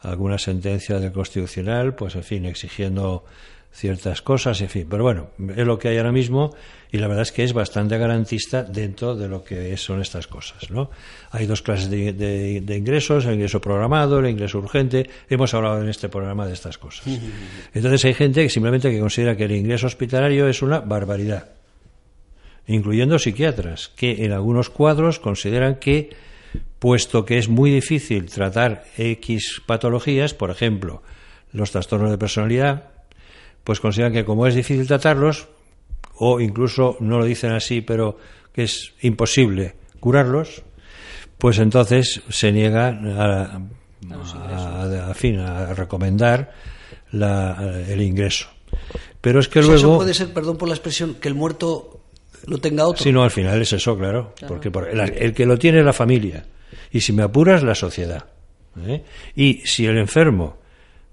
alguna 0.01 0.39
sentencia 0.39 0.99
del 1.01 1.13
Constitucional, 1.13 1.95
pues 1.95 2.15
en 2.15 2.23
fin, 2.23 2.45
exigiendo 2.47 3.25
ciertas 3.71 4.23
cosas, 4.23 4.61
en 4.63 4.69
fin, 4.69 4.87
pero 4.89 5.03
bueno, 5.05 5.29
es 5.55 5.67
lo 5.67 5.79
que 5.79 5.89
hay 5.89 5.99
ahora 5.99 6.11
mismo 6.11 6.55
y 6.91 6.97
la 6.99 7.07
verdad 7.07 7.23
es 7.23 7.33
que 7.33 7.45
es 7.45 7.53
bastante 7.53 7.99
garantista 7.99 8.63
dentro 8.63 9.15
de 9.15 9.29
lo 9.29 9.45
que 9.45 9.77
son 9.77 10.01
estas 10.01 10.27
cosas, 10.27 10.71
¿no? 10.71 10.91
Hay 11.31 11.47
dos 11.47 11.61
clases 11.63 11.91
de, 11.91 12.13
de- 12.15 12.61
de 12.63 12.77
ingresos, 12.77 13.27
el 13.27 13.35
ingreso 13.35 13.61
programado, 13.61 14.19
el 14.21 14.27
ingreso 14.29 14.59
urgente, 14.59 15.09
hemos 15.29 15.53
hablado 15.53 15.83
en 15.83 15.89
este 15.91 16.09
programa 16.09 16.47
de 16.47 16.55
estas 16.55 16.79
cosas. 16.79 17.07
Entonces 17.75 18.05
hay 18.07 18.15
gente 18.15 18.43
que 18.43 18.49
simplemente 18.51 18.91
que 18.91 18.99
considera 19.01 19.37
que 19.37 19.45
el 19.45 19.53
ingreso 19.53 19.87
hospitalario 19.87 20.49
es 20.49 20.63
una 20.63 20.81
barbaridad 20.81 21.49
incluyendo 22.69 23.19
psiquiatras, 23.19 23.89
que 23.97 24.25
en 24.25 24.33
algunos 24.33 24.71
cuadros 24.71 25.19
consideran 25.19 25.77
que, 25.77 26.11
puesto 26.79 27.25
que 27.25 27.39
es 27.39 27.49
muy 27.49 27.71
difícil 27.73 28.31
tratar 28.31 28.85
X 28.97 29.61
patologías, 29.67 30.35
por 30.35 30.51
ejemplo, 30.51 31.03
los 31.53 31.71
trastornos 31.73 32.11
de 32.11 32.19
personalidad, 32.19 32.91
pues 33.65 33.81
consideran 33.81 34.13
que 34.13 34.25
como 34.25 34.47
es 34.47 34.55
difícil 34.55 34.87
tratarlos, 34.87 35.49
o 36.15 36.41
incluso 36.41 36.97
no 37.01 37.19
lo 37.19 37.25
dicen 37.25 37.53
así, 37.53 37.81
pero 37.81 38.19
que 38.53 38.65
es 38.65 38.93
imposible 39.03 39.75
curarlos, 40.01 40.63
pues 41.39 41.59
entonces 41.59 42.23
se 42.29 42.53
niegan 42.53 43.07
a, 43.19 43.25
a- 43.25 43.61
a- 44.43 45.11
a 45.11 45.15
fin, 45.15 45.39
a 45.39 45.75
recomendar 45.75 46.53
la- 47.13 47.83
el 47.89 48.01
ingreso. 48.03 48.49
Pero 49.21 49.41
es 49.41 49.49
que 49.49 49.61
O 49.61 49.63
sea, 49.63 49.73
luego... 49.73 49.89
Eso 49.93 49.97
puede 49.97 50.15
ser, 50.15 50.33
perdón 50.33 50.57
por 50.59 50.69
la 50.69 50.75
expresión, 50.75 51.15
que 51.15 51.29
el 51.29 51.35
muerto 51.35 51.98
lo 52.47 52.59
tenga 52.59 52.87
otro. 52.87 53.03
Sí, 53.03 53.13
no, 53.13 53.23
al 53.23 53.31
final 53.31 53.61
es 53.63 53.73
eso, 53.73 53.97
claro. 53.97 54.35
Porque 54.47 54.71
por- 54.71 54.89
el, 54.89 55.01
el 55.01 55.33
que 55.35 55.47
lo 55.47 55.59
tiene 55.59 55.79
es 55.81 55.85
la 55.85 55.93
familia. 55.93 56.45
Y 56.91 57.01
si 57.01 57.13
me 57.13 57.23
apuras, 57.23 57.63
la 57.63 57.75
sociedad. 57.75 58.27
¿eh? 58.87 59.03
Y 59.35 59.63
si 59.65 59.87
el 59.87 59.99
enfermo, 59.99 60.59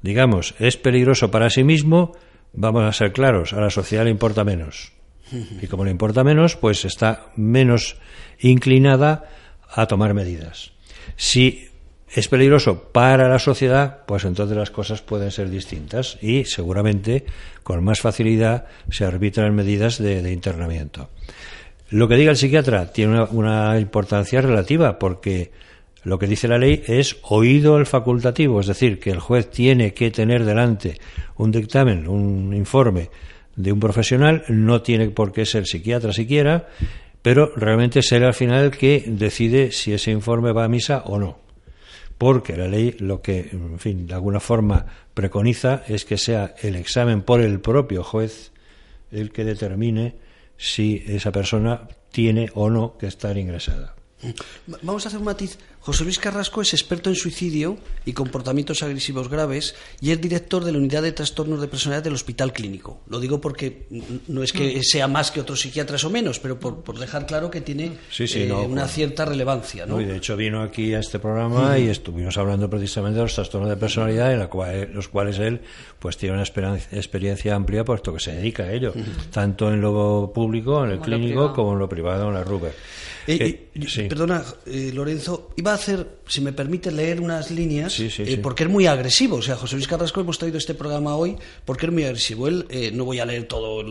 digamos, 0.01 0.55
es 0.60 0.77
peligroso 0.77 1.32
para 1.32 1.50
sí 1.50 1.63
mismo, 1.63 2.13
vamos 2.53 2.84
a 2.84 2.91
ser 2.94 3.12
claros, 3.12 3.53
a 3.53 3.60
la 3.62 3.70
sociedad 3.70 4.03
le 4.03 4.12
importa 4.12 4.44
menos. 4.44 4.91
Y 5.62 5.67
como 5.67 5.84
le 5.86 5.91
importa 5.91 6.24
menos, 6.24 6.55
pues 6.55 6.86
está 6.86 7.27
menos 7.36 7.98
inclinada 8.39 9.25
a 9.70 9.88
tomar 9.88 10.13
medidas. 10.13 10.72
Si 11.15 11.70
es 12.15 12.29
peligroso 12.29 12.91
para 12.93 13.27
la 13.27 13.39
sociedad, 13.39 14.05
pues 14.05 14.24
entonces 14.24 14.55
las 14.55 14.72
cosas 14.72 15.01
pueden 15.01 15.31
ser 15.31 15.50
distintas 15.50 16.17
y 16.22 16.45
seguramente 16.45 17.25
con 17.62 17.84
más 17.84 18.00
facilidad 18.00 18.67
se 18.89 19.03
arbitran 19.03 19.53
medidas 19.53 19.98
de, 19.98 20.31
internamiento. 20.31 21.10
Lo 21.89 22.07
que 22.07 22.15
diga 22.15 22.31
el 22.31 22.38
psiquiatra 22.38 22.93
tiene 22.93 23.22
una, 23.22 23.77
importancia 23.79 24.39
relativa 24.39 24.98
porque 24.98 25.51
lo 26.05 26.17
que 26.17 26.27
dice 26.27 26.48
la 26.48 26.57
ley 26.57 26.84
es 26.88 27.17
oído 27.24 27.77
el 27.77 27.86
facultativo, 27.86 28.62
es 28.62 28.67
decir, 28.67 28.98
que 28.98 29.10
el 29.10 29.19
juez 29.19 29.51
tiene 29.51 29.93
que 29.93 30.10
tener 30.10 30.45
delante 30.45 30.98
un 31.36 31.51
dictamen, 31.51 32.07
un 32.07 32.53
informe 32.53 33.10
de 33.57 33.74
un 33.74 33.79
profesional, 33.81 34.45
no 34.48 34.81
tiene 34.81 35.10
por 35.10 35.34
qué 35.34 35.45
ser 35.45 35.65
psiquiatra 35.65 36.13
siquiera, 36.13 36.69
pero 37.22 37.51
realmente 37.57 38.01
será 38.01 38.27
al 38.27 38.34
final 38.34 38.63
el 38.63 38.72
que 38.72 39.03
decide 39.05 39.74
si 39.74 39.91
ese 39.91 40.12
informe 40.12 40.53
va 40.53 40.63
a 40.63 40.69
misa 40.69 41.03
o 41.07 41.19
no 41.19 41.45
porque 42.25 42.58
la 42.58 42.67
ley 42.67 42.96
lo 42.98 43.22
que, 43.22 43.50
en 43.51 43.77
fin, 43.77 44.08
de 44.08 44.15
alguna 44.15 44.39
forma 44.39 44.84
preconiza 45.13 45.84
es 45.88 46.05
que 46.05 46.17
sea 46.17 46.55
el 46.63 46.75
examen 46.75 47.22
por 47.22 47.39
el 47.39 47.60
propio 47.60 48.03
juez 48.03 48.51
el 49.12 49.32
que 49.32 49.44
determine 49.46 50.15
si 50.58 51.03
esa 51.05 51.32
persona 51.32 51.88
tiene 52.12 52.50
o 52.55 52.72
no 52.72 52.98
que 52.98 53.05
estar 53.05 53.38
ingresada. 53.38 53.94
Vamos 54.82 55.05
a 55.05 55.10
hacer 55.10 55.20
un 55.20 55.25
matiz. 55.25 55.60
José 55.86 56.04
Luis 56.04 56.18
Carrasco 56.18 56.63
es 56.63 56.74
experto 56.74 57.12
en 57.12 57.15
suicidio 57.15 57.77
y 58.06 58.13
comportamientos 58.13 58.82
agresivos 58.82 59.30
graves 59.30 59.75
y 60.01 60.10
es 60.10 60.20
director 60.20 60.65
de 60.65 60.72
la 60.72 60.80
unidad 60.80 61.04
de 61.04 61.12
trastornos 61.12 61.62
de 61.62 61.68
personalidad 61.68 62.04
del 62.04 62.13
Hospital 62.13 62.54
Clínico. 62.54 63.01
Lo 63.08 63.20
digo 63.20 63.39
porque 63.39 63.86
no 64.27 64.42
es 64.42 64.51
que 64.51 64.77
mm. 64.77 64.82
sea 64.82 65.08
más 65.08 65.30
que 65.30 65.42
otros 65.42 65.62
psiquiatras 65.62 66.04
o 66.04 66.10
menos, 66.10 66.39
pero 66.39 66.60
por, 66.60 66.98
dejar 66.98 67.27
claro 67.27 67.51
que 67.51 67.62
tiene 67.62 68.00
eh, 68.18 68.51
una 68.68 68.88
cierta 68.88 69.25
relevancia. 69.25 69.86
¿no? 69.86 70.01
y 70.01 70.06
de 70.06 70.18
hecho 70.18 70.36
vino 70.36 70.63
aquí 70.63 70.96
a 70.96 71.00
este 71.00 71.20
programa 71.20 71.77
y 71.77 71.88
estuvimos 71.88 72.36
hablando 72.39 72.68
precisamente 72.68 73.18
de 73.18 73.25
los 73.25 73.36
trastornos 73.36 73.70
de 73.70 73.77
personalidad 73.77 74.34
en 74.34 74.39
la 74.39 74.50
los 74.92 75.08
cuales 75.08 75.38
él 75.38 75.62
pues 76.00 76.18
tiene 76.18 76.34
una 76.34 76.44
experiencia 76.44 77.54
amplia 77.54 77.86
puesto 77.86 78.12
que 78.12 78.20
se 78.20 78.32
dedica 78.32 78.63
a 78.63 78.72
ello, 78.72 78.92
tanto 79.32 79.72
en 79.72 79.82
lo 79.82 80.32
público, 80.34 80.84
en 80.84 80.94
el 80.94 81.00
clínico, 81.00 81.54
como 81.54 81.74
en 81.74 81.80
lo 81.80 81.88
privado, 81.88 82.30
en 82.30 82.34
la 82.34 82.44
Ruber. 82.44 82.74
Eh, 83.27 83.70
perdona, 84.08 84.44
eh, 84.65 84.91
Lorenzo, 84.94 85.51
iba 85.55 85.72
a 85.72 85.75
hacer, 85.75 86.20
si 86.27 86.41
me 86.41 86.53
permite, 86.53 86.91
leer 86.91 87.20
unas 87.20 87.50
líneas, 87.50 88.00
eh, 88.00 88.39
porque 88.41 88.63
es 88.63 88.70
muy 88.70 88.86
agresivo. 88.86 89.38
O 89.38 89.41
sea, 89.41 89.55
José 89.55 89.75
Luis 89.75 89.88
Carrasco 89.88 90.22
hemos 90.22 90.38
traído 90.38 90.58
este 90.58 90.75
programa 90.75 91.15
hoy 91.15 91.36
porque 91.65 91.88
es 91.88 91.91
muy 91.91 92.03
agresivo. 92.03 92.48
Él, 92.48 92.65
no 92.94 93.05
voy 93.05 93.20
a 93.20 93.25
leer 93.25 93.48
toda 93.48 93.84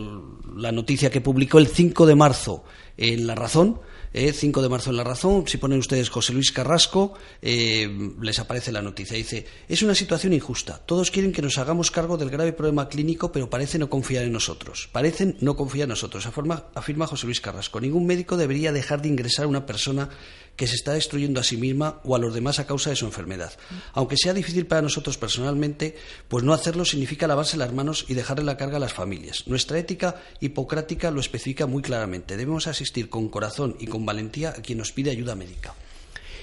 la 0.55 0.71
noticia 0.71 1.09
que 1.09 1.21
publicó 1.21 1.57
el 1.57 1.67
5 1.67 2.05
de 2.05 2.15
marzo 2.15 2.63
en 2.97 3.27
La 3.27 3.35
Razón, 3.35 3.79
5 4.15 4.61
de 4.61 4.69
marzo 4.69 4.91
en 4.91 4.95
La 4.95 5.03
Razón, 5.03 5.45
si 5.45 5.57
ponen 5.57 5.79
ustedes 5.79 6.09
José 6.09 6.31
Luis 6.31 6.53
Carrasco, 6.53 7.15
eh, 7.41 8.13
les 8.21 8.39
aparece 8.39 8.71
la 8.71 8.81
noticia. 8.81 9.17
Dice, 9.17 9.45
es 9.67 9.81
una 9.81 9.93
situación 9.93 10.31
injusta. 10.31 10.81
Todos 10.85 11.11
quieren 11.11 11.33
que 11.33 11.41
nos 11.41 11.57
hagamos 11.57 11.91
cargo 11.91 12.15
del 12.15 12.29
grave 12.29 12.53
problema 12.53 12.87
clínico, 12.87 13.33
pero 13.33 13.49
parece 13.49 13.77
no 13.77 13.89
confiar 13.89 14.23
en 14.23 14.31
nosotros. 14.31 14.87
Parecen 14.93 15.35
no 15.41 15.57
confiar 15.57 15.83
en 15.83 15.89
nosotros, 15.89 16.25
afirma 16.25 17.07
José 17.07 17.25
Luis 17.25 17.41
Carrasco. 17.41 17.81
Ningún 17.81 18.05
médico 18.05 18.37
debería 18.37 18.71
dejar 18.71 19.01
de 19.01 19.09
ingresar 19.09 19.45
a 19.45 19.49
una 19.49 19.65
persona 19.65 20.09
que 20.55 20.67
se 20.67 20.75
está 20.75 20.93
destruyendo 20.93 21.39
a 21.39 21.43
sí 21.43 21.57
misma 21.57 21.99
o 22.03 22.15
a 22.15 22.19
los 22.19 22.33
demás 22.33 22.59
a 22.59 22.67
causa 22.67 22.89
de 22.89 22.95
su 22.95 23.05
enfermedad. 23.05 23.53
Aunque 23.93 24.17
sea 24.17 24.33
difícil 24.33 24.65
para 24.65 24.81
nosotros 24.81 25.17
personalmente, 25.17 25.95
pues 26.27 26.43
no 26.43 26.53
hacerlo 26.53 26.85
significa 26.85 27.27
lavarse 27.27 27.57
las 27.57 27.73
manos 27.73 28.05
y 28.07 28.13
dejarle 28.13 28.45
la 28.45 28.57
carga 28.57 28.77
a 28.77 28.79
las 28.79 28.93
familias. 28.93 29.47
Nuestra 29.47 29.77
ética 29.79 30.21
hipocrática 30.39 31.11
lo 31.11 31.19
especifica 31.19 31.65
muy 31.65 31.81
claramente. 31.81 32.37
Debemos 32.37 32.67
asistir 32.67 33.09
con 33.09 33.29
corazón 33.29 33.75
y 33.79 33.87
con 33.87 34.05
valentía 34.05 34.49
a 34.49 34.61
quien 34.61 34.77
nos 34.77 34.91
pide 34.91 35.11
ayuda 35.11 35.35
médica. 35.35 35.75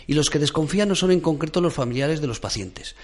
Y 0.07 0.15
los 0.15 0.31
que 0.31 0.39
desconfían 0.39 0.89
no 0.89 0.95
son 0.95 1.13
en 1.13 1.21
concreto 1.21 1.61
los 1.61 1.73
familiares 1.73 2.21
de 2.21 2.27
los 2.27 2.41
pacientes 2.41 2.97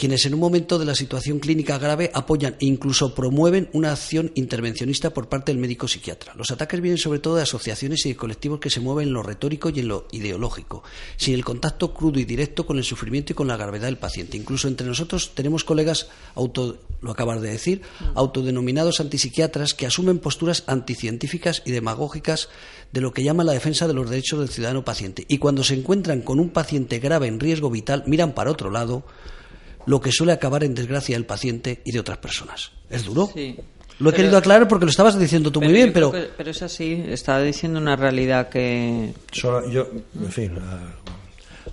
quienes 0.00 0.24
en 0.24 0.32
un 0.32 0.40
momento 0.40 0.78
de 0.78 0.86
la 0.86 0.94
situación 0.94 1.40
clínica 1.40 1.76
grave 1.76 2.10
apoyan 2.14 2.56
e 2.58 2.64
incluso 2.64 3.14
promueven 3.14 3.68
una 3.74 3.92
acción 3.92 4.32
intervencionista 4.34 5.10
por 5.10 5.28
parte 5.28 5.52
del 5.52 5.60
médico 5.60 5.88
psiquiatra. 5.88 6.32
Los 6.36 6.50
ataques 6.50 6.80
vienen 6.80 6.96
sobre 6.96 7.18
todo 7.18 7.36
de 7.36 7.42
asociaciones 7.42 8.06
y 8.06 8.08
de 8.08 8.16
colectivos 8.16 8.60
que 8.60 8.70
se 8.70 8.80
mueven 8.80 9.08
en 9.08 9.12
lo 9.12 9.22
retórico 9.22 9.68
y 9.68 9.80
en 9.80 9.88
lo 9.88 10.08
ideológico, 10.10 10.82
sin 11.18 11.34
el 11.34 11.44
contacto 11.44 11.92
crudo 11.92 12.18
y 12.18 12.24
directo 12.24 12.64
con 12.64 12.78
el 12.78 12.84
sufrimiento 12.84 13.34
y 13.34 13.36
con 13.36 13.46
la 13.46 13.58
gravedad 13.58 13.88
del 13.88 13.98
paciente. 13.98 14.38
Incluso 14.38 14.68
entre 14.68 14.86
nosotros 14.86 15.32
tenemos 15.34 15.64
colegas 15.64 16.08
auto, 16.34 16.78
lo 17.02 17.10
acabas 17.10 17.42
de 17.42 17.50
decir, 17.50 17.82
autodenominados 18.14 19.00
antipsiquiatras 19.00 19.74
que 19.74 19.84
asumen 19.84 20.18
posturas 20.18 20.64
anticientíficas 20.66 21.62
y 21.66 21.72
demagógicas 21.72 22.48
de 22.90 23.02
lo 23.02 23.12
que 23.12 23.22
llama 23.22 23.44
la 23.44 23.52
defensa 23.52 23.86
de 23.86 23.92
los 23.92 24.08
derechos 24.08 24.40
del 24.40 24.48
ciudadano 24.48 24.82
paciente. 24.82 25.26
Y 25.28 25.36
cuando 25.36 25.62
se 25.62 25.74
encuentran 25.74 26.22
con 26.22 26.40
un 26.40 26.48
paciente 26.48 27.00
grave 27.00 27.26
en 27.26 27.38
riesgo 27.38 27.68
vital, 27.68 28.04
miran 28.06 28.32
para 28.32 28.50
otro 28.50 28.70
lado 28.70 29.04
lo 29.86 30.00
que 30.00 30.12
suele 30.12 30.32
acabar 30.32 30.64
en 30.64 30.74
desgracia 30.74 31.16
del 31.16 31.26
paciente 31.26 31.80
y 31.84 31.92
de 31.92 32.00
otras 32.00 32.18
personas. 32.18 32.72
¿Es 32.88 33.04
duro? 33.04 33.30
Sí. 33.32 33.56
Lo 33.98 34.10
he 34.10 34.12
querido 34.14 34.38
aclarar 34.38 34.66
porque 34.66 34.86
lo 34.86 34.90
estabas 34.90 35.18
diciendo 35.18 35.52
tú 35.52 35.60
muy 35.60 35.72
bien, 35.72 35.92
pero... 35.92 36.10
pero 36.36 36.50
es 36.50 36.62
así, 36.62 37.04
estaba 37.08 37.42
diciendo 37.42 37.78
una 37.78 37.96
realidad 37.96 38.48
que... 38.48 39.12
Solo 39.30 39.70
yo, 39.70 39.88
en 40.18 40.32
fin, 40.32 40.52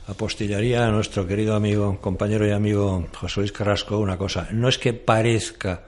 apostillaría 0.08 0.86
a 0.86 0.92
nuestro 0.92 1.26
querido 1.26 1.56
amigo, 1.56 2.00
compañero 2.02 2.46
y 2.46 2.52
amigo 2.52 3.08
José 3.14 3.40
Luis 3.40 3.52
Carrasco 3.54 3.98
una 3.98 4.18
cosa. 4.18 4.50
No 4.52 4.68
es 4.68 4.78
que 4.78 4.94
parezca 4.94 5.84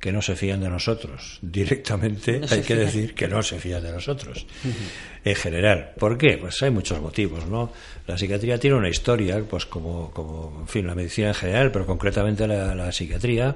que 0.00 0.12
no 0.12 0.22
se 0.22 0.34
fían 0.34 0.60
de 0.60 0.70
nosotros. 0.70 1.38
Directamente 1.42 2.40
hay 2.50 2.62
que 2.62 2.74
decir 2.74 3.14
que 3.14 3.28
no 3.28 3.42
se 3.42 3.60
fían 3.60 3.82
de 3.82 3.92
nosotros. 3.92 4.46
en 5.24 5.34
general. 5.36 5.92
¿Por 5.98 6.16
qué? 6.16 6.38
Pues 6.38 6.62
hay 6.62 6.70
muchos 6.70 7.00
motivos, 7.00 7.46
¿no? 7.46 7.70
La 8.06 8.16
psiquiatría 8.16 8.58
tiene 8.58 8.76
una 8.76 8.88
historia, 8.88 9.38
pues 9.48 9.66
como, 9.66 10.10
como 10.10 10.60
en 10.60 10.68
fin, 10.68 10.86
la 10.86 10.94
medicina 10.94 11.28
en 11.28 11.34
general, 11.34 11.70
pero 11.70 11.84
concretamente 11.84 12.46
la, 12.46 12.90
psiquiatría, 12.90 13.54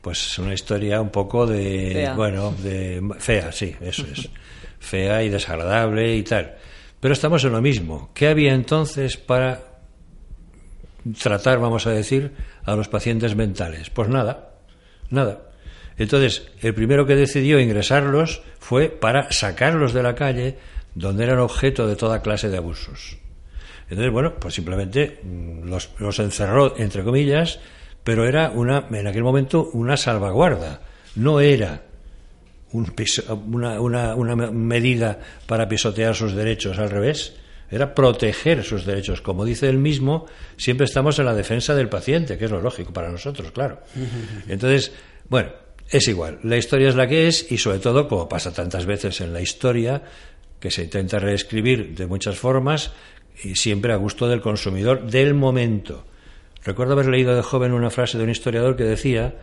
pues 0.00 0.24
es 0.24 0.38
una 0.38 0.54
historia 0.54 1.00
un 1.00 1.10
poco 1.10 1.46
de, 1.46 2.12
bueno, 2.14 2.54
de 2.62 3.02
fea, 3.18 3.50
sí, 3.50 3.74
eso 3.80 4.06
es. 4.10 4.28
fea 4.78 5.22
y 5.24 5.30
desagradable 5.30 6.16
y 6.16 6.22
tal. 6.22 6.54
Pero 7.00 7.14
estamos 7.14 7.42
en 7.44 7.52
lo 7.52 7.60
mismo. 7.60 8.10
¿Qué 8.14 8.28
había 8.28 8.54
entonces 8.54 9.16
para 9.16 9.64
tratar, 11.20 11.58
vamos 11.58 11.88
a 11.88 11.90
decir, 11.90 12.32
a 12.64 12.76
los 12.76 12.86
pacientes 12.86 13.34
mentales? 13.34 13.90
Pues 13.90 14.08
nada, 14.08 14.54
nada. 15.10 15.51
Entonces, 16.02 16.48
el 16.60 16.74
primero 16.74 17.06
que 17.06 17.14
decidió 17.14 17.60
ingresarlos 17.60 18.42
fue 18.58 18.88
para 18.88 19.30
sacarlos 19.30 19.92
de 19.92 20.02
la 20.02 20.16
calle, 20.16 20.56
donde 20.96 21.22
eran 21.22 21.38
objeto 21.38 21.86
de 21.86 21.94
toda 21.94 22.22
clase 22.22 22.48
de 22.48 22.56
abusos. 22.56 23.18
Entonces, 23.88 24.12
bueno, 24.12 24.34
pues 24.34 24.54
simplemente 24.54 25.20
mm, 25.22 25.68
los, 25.68 26.18
encerró, 26.18 26.76
entre 26.76 27.04
comillas, 27.04 27.60
pero 28.02 28.26
era 28.26 28.50
una, 28.50 28.88
en 28.90 29.06
aquel 29.06 29.22
momento 29.22 29.70
una 29.74 29.96
salvaguarda, 29.96 30.80
no 31.14 31.38
era 31.38 31.82
una, 32.72 33.80
una, 33.80 34.16
una 34.16 34.34
medida 34.34 35.20
para 35.46 35.68
pisotear 35.68 36.16
sus 36.16 36.34
derechos, 36.34 36.80
al 36.80 36.90
revés, 36.90 37.36
era 37.70 37.94
proteger 37.94 38.64
sus 38.64 38.84
derechos. 38.84 39.20
Como 39.20 39.44
dice 39.44 39.68
él 39.68 39.78
mismo, 39.78 40.26
siempre 40.56 40.86
estamos 40.86 41.16
en 41.20 41.26
la 41.26 41.34
defensa 41.34 41.76
del 41.76 41.88
paciente, 41.88 42.36
que 42.36 42.46
es 42.46 42.50
lo 42.50 42.60
lógico 42.60 42.92
para 42.92 43.08
nosotros, 43.08 43.52
claro. 43.52 43.78
Entonces, 44.48 44.92
bueno, 45.28 45.61
es 45.90 46.08
igual, 46.08 46.38
la 46.42 46.56
historia 46.56 46.88
es 46.88 46.94
la 46.94 47.06
que 47.06 47.28
es 47.28 47.50
y 47.50 47.58
sobre 47.58 47.78
todo, 47.78 48.08
como 48.08 48.28
pasa 48.28 48.52
tantas 48.52 48.86
veces 48.86 49.20
en 49.20 49.32
la 49.32 49.40
historia, 49.40 50.02
que 50.58 50.70
se 50.70 50.84
intenta 50.84 51.18
reescribir 51.18 51.94
de 51.94 52.06
muchas 52.06 52.38
formas 52.38 52.92
y 53.42 53.56
siempre 53.56 53.92
a 53.92 53.96
gusto 53.96 54.28
del 54.28 54.40
consumidor 54.40 55.10
del 55.10 55.34
momento. 55.34 56.04
Recuerdo 56.64 56.92
haber 56.92 57.06
leído 57.06 57.34
de 57.34 57.42
joven 57.42 57.72
una 57.72 57.90
frase 57.90 58.16
de 58.16 58.24
un 58.24 58.30
historiador 58.30 58.76
que 58.76 58.84
decía 58.84 59.34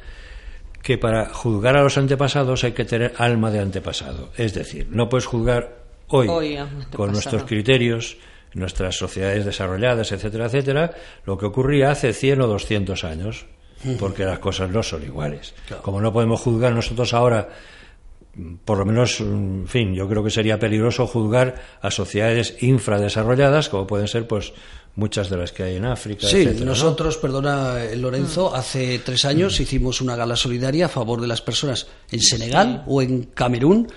que 0.82 0.98
para 0.98 1.26
juzgar 1.26 1.76
a 1.76 1.84
los 1.84 1.98
antepasados 1.98 2.64
hay 2.64 2.72
que 2.72 2.86
tener 2.86 3.14
alma 3.18 3.52
de 3.52 3.60
antepasado. 3.60 4.32
Es 4.38 4.54
decir, 4.54 4.88
no 4.90 5.10
puedes 5.10 5.26
juzgar 5.26 5.84
hoy, 6.08 6.58
con 6.96 7.12
nuestros 7.12 7.44
criterios, 7.44 8.18
nuestras 8.54 8.96
sociedades 8.96 9.44
desarrolladas, 9.44 10.12
etcétera, 10.14 10.46
etcétera, 10.46 10.92
lo 11.26 11.38
que 11.38 11.46
ocurría 11.46 11.92
hace 11.92 12.14
100 12.14 12.42
o 12.42 12.48
200 12.48 13.04
años 13.04 13.46
porque 14.00 14.26
las 14.26 14.40
cosas 14.40 14.70
no 14.70 14.84
son 14.84 15.04
iguales. 15.04 15.54
Como 15.82 16.02
no 16.02 16.12
podemos 16.12 16.42
juzgar 16.42 16.74
nosotros 16.74 17.14
ahora, 17.14 17.50
por 18.66 18.78
lo 18.78 18.86
menos, 18.86 19.20
en 19.20 19.68
fin, 19.68 19.94
yo 19.94 20.08
creo 20.08 20.24
que 20.24 20.30
sería 20.30 20.60
peligroso 20.60 21.08
juzgar 21.08 21.56
a 21.82 21.92
sociedades 21.92 22.62
infradesarrolladas, 22.62 23.70
como 23.70 23.88
pueden 23.88 24.08
ser, 24.08 24.28
pues, 24.28 24.54
muchas 24.96 25.30
de 25.30 25.38
las 25.38 25.52
que 25.52 25.64
hay 25.64 25.76
en 25.78 25.86
África. 25.86 26.28
Sí, 26.28 26.38
etcétera, 26.38 26.60
¿no? 26.60 26.66
nosotros, 26.68 27.18
perdona 27.18 27.84
eh, 27.84 27.96
Lorenzo, 27.96 28.54
hace 28.54 29.00
tres 29.00 29.24
años 29.26 29.60
hicimos 29.60 30.02
una 30.02 30.16
gala 30.16 30.36
solidaria 30.36 30.88
a 30.88 30.90
favor 30.90 31.22
de 31.22 31.28
las 31.28 31.42
personas 31.42 31.88
en 32.12 32.22
Senegal 32.22 32.84
o 32.88 33.02
en 33.02 33.24
Camerún, 33.24 33.88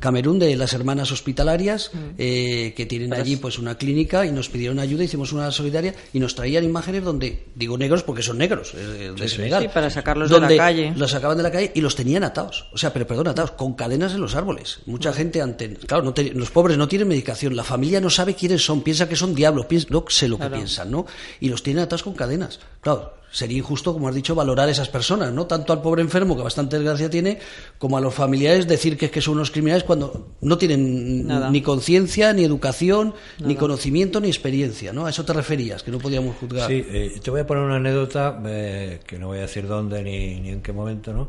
Camerún. 0.00 0.38
de 0.38 0.56
las 0.56 0.72
hermanas 0.72 1.12
hospitalarias 1.12 1.90
eh, 2.18 2.74
que 2.76 2.86
tienen 2.86 3.12
allí 3.14 3.36
pues 3.36 3.58
una 3.58 3.76
clínica 3.76 4.26
y 4.26 4.32
nos 4.32 4.48
pidieron 4.48 4.78
ayuda, 4.78 5.04
hicimos 5.04 5.32
una 5.32 5.42
gala 5.42 5.52
solidaria 5.52 5.94
y 6.12 6.18
nos 6.20 6.34
traían 6.34 6.64
imágenes 6.64 7.04
donde, 7.04 7.44
digo 7.54 7.78
negros 7.78 8.02
porque 8.02 8.22
son 8.22 8.38
negros, 8.38 8.72
eh, 8.74 9.12
de 9.16 9.28
Senegal. 9.28 9.62
Sí, 9.62 9.68
para 9.72 9.90
sacarlos 9.90 10.30
de 10.30 10.40
la 10.40 10.56
calle. 10.56 10.92
Los 10.96 11.10
sacaban 11.12 11.36
de 11.36 11.42
la 11.44 11.50
calle 11.52 11.70
y 11.74 11.80
los 11.80 11.94
tenían 11.94 12.24
atados, 12.24 12.66
o 12.72 12.78
sea, 12.78 12.92
pero 12.92 13.06
perdón, 13.06 13.28
atados, 13.28 13.52
con 13.52 13.74
cadenas 13.74 14.14
en 14.14 14.20
los 14.20 14.34
árboles. 14.34 14.80
Mucha 14.86 15.12
gente 15.12 15.40
ante, 15.42 15.74
claro, 15.74 16.02
no 16.02 16.14
te- 16.14 16.32
los 16.32 16.50
pobres 16.50 16.76
no 16.78 16.88
tienen 16.88 17.06
medicación, 17.08 17.54
la 17.54 17.64
familia 17.64 18.00
no 18.00 18.10
sabe 18.10 18.34
quiénes 18.34 18.64
son, 18.64 18.82
piensa 18.82 19.08
que 19.08 19.16
son 19.16 19.34
diablos, 19.34 19.66
piensa, 19.66 19.86
no 19.90 20.04
sé 20.08 20.28
lo 20.28 20.37
que 20.38 20.46
Claro. 20.48 20.56
piensan, 20.56 20.90
¿no? 20.90 21.06
Y 21.40 21.48
los 21.48 21.62
tienen 21.62 21.82
atados 21.82 22.02
con 22.02 22.14
cadenas. 22.14 22.60
Claro, 22.80 23.14
sería 23.30 23.58
injusto, 23.58 23.92
como 23.92 24.08
has 24.08 24.14
dicho, 24.14 24.34
valorar 24.34 24.68
a 24.68 24.72
esas 24.72 24.88
personas, 24.88 25.32
¿no? 25.32 25.46
Tanto 25.46 25.72
al 25.74 25.82
pobre 25.82 26.00
enfermo, 26.02 26.34
que 26.36 26.42
bastante 26.42 26.76
desgracia 26.76 27.10
tiene, 27.10 27.38
como 27.78 27.98
a 27.98 28.00
los 28.00 28.14
familiares 28.14 28.66
decir 28.66 28.96
que 28.96 29.06
es 29.06 29.10
que 29.12 29.20
son 29.20 29.34
unos 29.34 29.50
criminales 29.50 29.84
cuando 29.84 30.28
no 30.40 30.56
tienen 30.56 31.26
Nada. 31.26 31.50
ni 31.50 31.60
conciencia, 31.60 32.32
ni 32.32 32.44
educación, 32.44 33.14
ni 33.38 33.54
conocimiento, 33.56 34.20
ni 34.20 34.28
experiencia, 34.28 34.92
¿no? 34.94 35.04
A 35.06 35.10
eso 35.10 35.24
te 35.24 35.32
referías, 35.34 35.82
que 35.82 35.90
no 35.90 35.98
podíamos 35.98 36.36
juzgar. 36.36 36.68
Sí, 36.68 36.84
eh, 36.88 37.20
te 37.22 37.30
voy 37.30 37.40
a 37.40 37.46
poner 37.46 37.64
una 37.64 37.76
anécdota 37.76 38.40
eh, 38.46 39.00
que 39.06 39.18
no 39.18 39.26
voy 39.26 39.38
a 39.38 39.42
decir 39.42 39.66
dónde 39.66 40.02
ni, 40.02 40.40
ni 40.40 40.48
en 40.50 40.62
qué 40.62 40.72
momento, 40.72 41.12
¿no? 41.12 41.28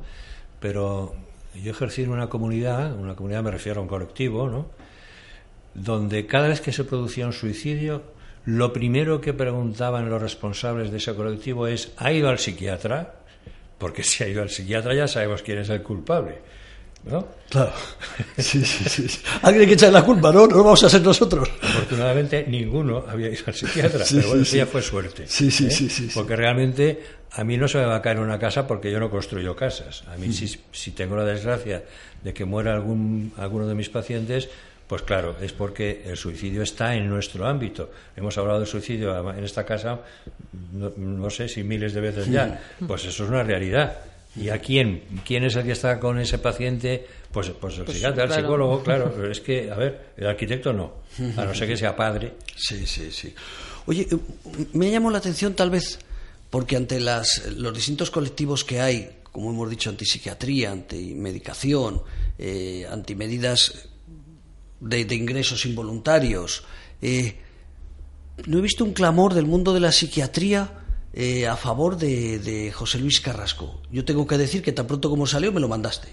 Pero 0.62 1.16
yo 1.62 1.72
ejercí 1.72 2.04
en 2.04 2.12
una 2.12 2.30
comunidad, 2.30 2.96
una 2.98 3.16
comunidad 3.16 3.44
me 3.44 3.52
refiero 3.52 3.80
a 3.80 3.84
un 3.84 3.90
colectivo, 3.90 4.48
¿no? 4.50 4.68
Donde 5.74 6.26
cada 6.26 6.48
vez 6.48 6.62
que 6.62 6.72
se 6.72 6.84
producía 6.84 7.26
un 7.28 7.34
suicidio, 7.34 8.02
lo 8.46 8.74
primero 8.74 9.22
que 9.22 9.34
preguntaban 9.34 10.10
los 10.10 10.22
responsables 10.22 10.92
de 10.92 10.98
ese 10.98 11.14
colectivo 11.14 11.68
es 11.68 11.92
¿ha 11.98 12.12
ido 12.12 12.30
al 12.30 12.40
psiquiatra? 12.40 13.16
Porque 13.78 14.04
si 14.04 14.24
ha 14.24 14.28
ido 14.28 14.42
al 14.42 14.50
psiquiatra 14.50 14.94
ya 14.94 15.08
sabemos 15.08 15.42
quién 15.42 15.60
es 15.60 15.70
el 15.70 15.82
culpable, 15.82 16.40
¿no? 17.06 17.28
Claro. 17.50 17.72
Sí, 18.38 18.64
sí, 18.64 19.08
sí. 19.08 19.22
Alguien 19.42 19.68
que 19.68 19.74
echar 19.74 19.92
la 19.92 20.04
culpa, 20.04 20.32
¿no? 20.32 20.48
No 20.48 20.58
lo 20.58 20.64
vamos 20.64 20.84
a 20.84 20.90
ser 20.90 21.02
nosotros. 21.02 21.50
Afortunadamente 21.62 22.46
ninguno 22.48 23.06
había 23.08 23.30
ido 23.30 23.44
al 23.48 23.54
psiquiatra, 23.54 24.06
Sí, 24.06 24.16
pero 24.16 24.30
bueno, 24.30 24.46
sí, 24.46 24.58
ya 24.58 24.66
fue 24.66 24.82
suerte. 24.82 25.28
Sí, 25.28 25.52
sí, 25.52 25.68
¿eh? 25.68 25.72
sí, 25.72 25.90
sí, 25.90 26.08
sí. 26.08 26.12
Porque 26.14 26.36
realmente 26.36 27.04
a 27.32 27.44
mí 27.44 27.58
no 27.58 27.68
se 27.68 27.78
me 27.78 27.86
va 27.86 27.98
a 27.98 28.02
caer 28.02 28.20
una 28.20 28.40
casa 28.40 28.66
porque 28.66 28.92
yo 28.92 29.00
no 29.00 29.10
construyo 29.10 29.56
casas. 29.56 30.04
A 30.08 30.18
mí 30.18 30.34
si, 30.34 30.48
si 30.72 30.92
tengo 30.92 31.16
la 31.16 31.26
desgracia 31.26 31.84
de 32.24 32.34
que 32.34 32.46
muera 32.46 32.74
algún, 32.74 33.34
alguno 33.38 33.68
de 33.68 33.76
mis 33.76 33.90
pacientes, 33.90 34.50
pues 34.90 35.04
claro, 35.04 35.36
es 35.40 35.54
porque 35.54 36.02
el 36.04 36.18
suicidio 36.18 36.64
está 36.64 36.96
en 36.96 37.08
nuestro 37.08 37.46
ámbito. 37.46 37.92
Hemos 38.16 38.36
hablado 38.40 38.58
del 38.58 38.68
suicidio 38.68 39.32
en 39.32 39.44
esta 39.44 39.64
casa, 39.64 40.00
no, 40.74 40.92
no 40.98 41.30
sé 41.30 41.48
si 41.48 41.64
miles 41.64 41.94
de 41.94 42.02
veces 42.02 42.26
ya. 42.26 42.60
Pues 42.88 43.06
eso 43.06 43.24
es 43.24 43.30
una 43.30 43.44
realidad. 43.44 44.00
¿Y 44.36 44.50
a 44.50 44.58
quién? 44.58 45.04
¿Quién 45.24 45.44
es 45.44 45.56
el 45.58 45.66
que 45.66 45.74
está 45.74 46.00
con 46.00 46.18
ese 46.18 46.40
paciente? 46.40 47.06
Pues, 47.32 47.52
pues 47.52 47.78
el 47.78 47.86
psiquiatra, 47.86 48.24
el 48.24 48.30
claro. 48.30 48.42
psicólogo, 48.42 48.84
claro. 48.84 49.26
Es 49.32 49.42
que, 49.42 49.70
a 49.70 49.76
ver, 49.76 50.14
el 50.18 50.26
arquitecto 50.26 50.74
no. 50.74 51.04
A 51.38 51.46
no 51.46 51.54
ser 51.54 51.68
que 51.68 51.78
sea 51.78 51.96
padre. 51.96 52.34
Sí, 52.56 52.88
sí, 52.88 53.12
sí. 53.12 53.32
Oye, 53.86 54.08
eh, 54.10 54.18
me 54.74 54.90
llamó 54.90 55.12
la 55.12 55.20
atención 55.20 55.54
tal 55.54 55.70
vez 55.70 56.00
porque 56.50 56.76
ante 56.76 57.00
las, 57.00 57.46
los 57.56 57.76
distintos 57.76 58.10
colectivos 58.10 58.66
que 58.66 58.82
hay, 58.82 59.18
como 59.32 59.52
hemos 59.52 59.70
dicho, 59.70 59.92
antipsiquiatría, 59.92 60.72
antimedicación, 60.72 62.02
eh, 62.40 62.88
antimedidas 62.90 63.88
de, 64.80 65.06
de 65.06 65.16
ingresos 65.16 65.66
involuntarios, 65.66 66.64
eh, 67.02 67.36
no 68.46 68.58
he 68.58 68.62
visto 68.62 68.84
un 68.86 68.94
clamor 68.94 69.34
del 69.34 69.46
mundo 69.46 69.74
de 69.74 69.80
la 69.80 69.92
psiquiatría 69.92 70.72
eh, 71.14 71.48
a 71.48 71.58
favor 71.58 71.98
de, 71.98 72.40
de 72.40 72.72
José 72.72 73.00
Luis 73.00 73.20
Carrasco. 73.20 73.82
Yo 73.92 74.06
tengo 74.06 74.26
que 74.28 74.38
decir 74.38 74.62
que 74.62 74.72
tan 74.72 74.88
pronto 74.88 75.10
como 75.10 75.28
salió 75.28 75.52
me 75.52 75.60
lo 75.60 75.68
mandaste. 75.68 76.08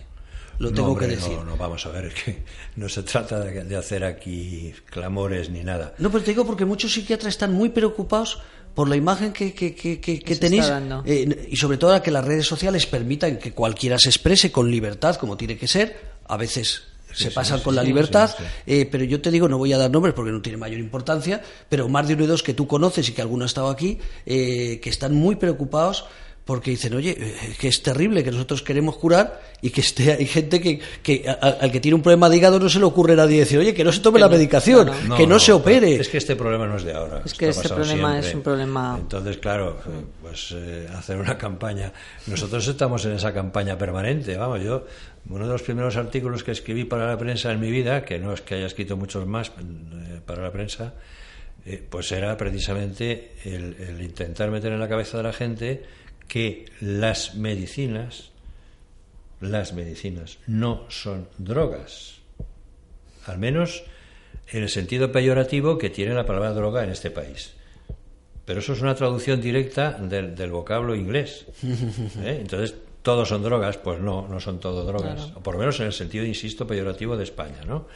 Lo 0.58 0.70
No, 0.70 0.74
tengo 0.74 0.88
hombre, 0.92 1.06
que 1.08 1.16
decir. 1.16 1.32
No, 1.36 1.44
no, 1.44 1.56
vamos 1.56 1.84
a 1.84 1.90
ver, 1.90 2.06
es 2.06 2.14
que 2.24 2.42
no 2.76 2.88
se 2.88 3.02
trata 3.02 3.40
de, 3.40 3.62
de 3.64 3.76
hacer 3.76 4.04
aquí 4.04 4.72
clamores 4.90 5.50
ni 5.50 5.62
nada. 5.62 5.94
No, 5.98 6.10
pero 6.10 6.24
te 6.24 6.30
digo 6.30 6.46
porque 6.46 6.64
muchos 6.64 6.92
psiquiatras 6.94 7.34
están 7.34 7.52
muy 7.52 7.68
preocupados 7.68 8.40
por 8.74 8.88
la 8.88 8.96
imagen 8.96 9.32
que, 9.32 9.54
que, 9.54 9.74
que, 9.74 10.00
que- 10.00 10.36
tenéis 10.36 10.64
eh, 11.06 11.48
y 11.50 11.56
sobre 11.56 11.78
todo 11.78 11.94
a 11.94 12.02
que 12.02 12.10
las 12.10 12.24
redes 12.24 12.46
sociales 12.46 12.86
permitan 12.86 13.38
que 13.38 13.52
cualquiera 13.52 13.98
se 13.98 14.08
exprese 14.08 14.50
con 14.52 14.70
libertad 14.70 15.16
como 15.16 15.36
tiene 15.36 15.56
que 15.56 15.68
ser. 15.68 16.16
A 16.26 16.36
veces 16.36 16.82
se 17.16 17.30
pasan 17.30 17.60
con 17.60 17.74
la 17.74 17.82
libertad, 17.82 18.30
eh, 18.66 18.86
pero 18.90 19.04
yo 19.04 19.20
te 19.20 19.30
digo, 19.30 19.48
no 19.48 19.58
voy 19.58 19.72
a 19.72 19.78
dar 19.78 19.90
nombres 19.90 20.14
porque 20.14 20.30
no 20.30 20.42
tiene 20.42 20.58
mayor 20.58 20.78
importancia, 20.78 21.42
pero 21.68 21.88
más 21.88 22.06
de 22.06 22.14
uno 22.14 22.24
y 22.24 22.26
dos 22.26 22.42
que 22.42 22.54
tú 22.54 22.66
conoces 22.66 23.08
y 23.08 23.12
que 23.12 23.22
alguno 23.22 23.44
ha 23.44 23.46
estado 23.46 23.68
aquí, 23.68 23.98
eh, 24.26 24.80
que 24.82 24.90
están 24.90 25.14
muy 25.14 25.36
preocupados 25.36 26.04
porque 26.46 26.70
dicen, 26.70 26.94
oye, 26.94 27.10
eh, 27.18 27.54
que 27.58 27.66
es 27.66 27.82
terrible 27.82 28.22
que 28.22 28.30
nosotros 28.30 28.62
queremos 28.62 28.96
curar 28.96 29.42
y 29.60 29.70
que 29.70 29.80
esté, 29.80 30.12
hay 30.12 30.26
gente 30.26 30.60
que, 30.60 30.78
que 31.02 31.24
a- 31.28 31.32
a- 31.32 31.50
al 31.60 31.72
que 31.72 31.80
tiene 31.80 31.96
un 31.96 32.02
problema 32.02 32.30
de 32.30 32.36
hígado 32.36 32.60
no 32.60 32.68
se 32.68 32.78
le 32.78 32.84
ocurre 32.84 33.14
a 33.14 33.16
nadie 33.16 33.40
decir, 33.40 33.58
oye, 33.58 33.74
que 33.74 33.82
no 33.82 33.90
se 33.90 33.98
tome 33.98 34.16
Que 34.18 34.20
la 34.20 34.26
no, 34.28 34.32
medicación, 34.36 34.90
que 35.16 35.26
no, 35.26 35.40
se 35.40 35.52
opere. 35.52 35.96
Es 35.96 36.08
que 36.08 36.18
este 36.18 36.36
problema 36.36 36.64
no 36.68 36.76
es 36.76 36.84
de 36.84 36.92
ahora. 36.94 37.20
Es 37.24 37.34
que 37.34 37.48
este 37.48 37.68
problema 37.68 38.10
siempre. 38.12 38.28
es 38.28 38.34
un 38.36 38.42
problema- 38.42 38.96
Entonces, 38.96 39.38
claro, 39.38 39.76
eh, 39.86 39.90
pues 40.22 40.54
eh, 40.56 40.86
hacer 40.96 41.16
una 41.18 41.36
campaña. 41.36 41.92
Nosotros 42.28 42.66
estamos 42.68 43.04
en 43.06 43.12
esa 43.12 43.34
campaña 43.34 43.76
permanente. 43.76 44.36
Vamos, 44.36 44.62
yo, 44.62 44.86
uno 45.28 45.46
de 45.46 45.52
los 45.52 45.62
primeros 45.62 45.96
artículos 45.96 46.44
que 46.44 46.52
escribí 46.52 46.84
para 46.84 47.08
la 47.08 47.18
prensa 47.18 47.50
en 47.50 47.58
mi 47.58 47.72
vida, 47.72 48.04
que 48.04 48.20
no 48.20 48.32
es 48.32 48.40
que 48.42 48.54
haya 48.54 48.66
escrito 48.66 48.96
muchos 48.96 49.26
más 49.26 49.48
eh, 49.48 50.20
para 50.24 50.42
la 50.42 50.52
prensa, 50.52 50.94
eh, 51.64 51.82
pues 51.90 52.12
era 52.12 52.36
precisamente 52.36 53.32
el, 53.44 53.74
el 53.80 54.00
intentar 54.00 54.48
meter 54.52 54.70
en 54.72 54.78
la 54.78 54.88
cabeza 54.88 55.16
de 55.16 55.22
la 55.24 55.32
gente 55.32 55.82
que 56.28 56.66
las 56.80 57.34
medicinas, 57.34 58.30
las 59.40 59.72
medicinas 59.72 60.38
no 60.46 60.84
son 60.88 61.28
drogas 61.38 62.16
al 63.26 63.38
menos 63.38 63.84
en 64.48 64.62
el 64.62 64.68
sentido 64.68 65.12
peyorativo 65.12 65.78
que 65.78 65.90
tiene 65.90 66.14
la 66.14 66.24
palabra 66.24 66.52
droga 66.52 66.84
en 66.84 66.90
este 66.90 67.10
país. 67.10 67.52
Pero 68.44 68.60
eso 68.60 68.72
es 68.74 68.80
una 68.80 68.94
traducción 68.94 69.40
directa 69.40 69.92
del, 69.92 70.36
del 70.36 70.50
vocablo 70.50 70.94
inglés. 70.94 71.46
¿eh? 71.64 72.38
Entonces, 72.40 72.76
¿todos 73.02 73.28
son 73.28 73.42
drogas? 73.42 73.76
Pues 73.76 74.00
no, 74.00 74.28
no 74.28 74.38
son 74.38 74.60
todo 74.60 74.84
drogas. 74.84 75.32
O 75.34 75.42
por 75.42 75.54
lo 75.54 75.60
menos 75.60 75.80
en 75.80 75.86
el 75.86 75.92
sentido, 75.92 76.24
insisto, 76.24 76.66
peyorativo 76.66 77.16
de 77.16 77.24
España. 77.24 77.64
¿no? 77.66 77.88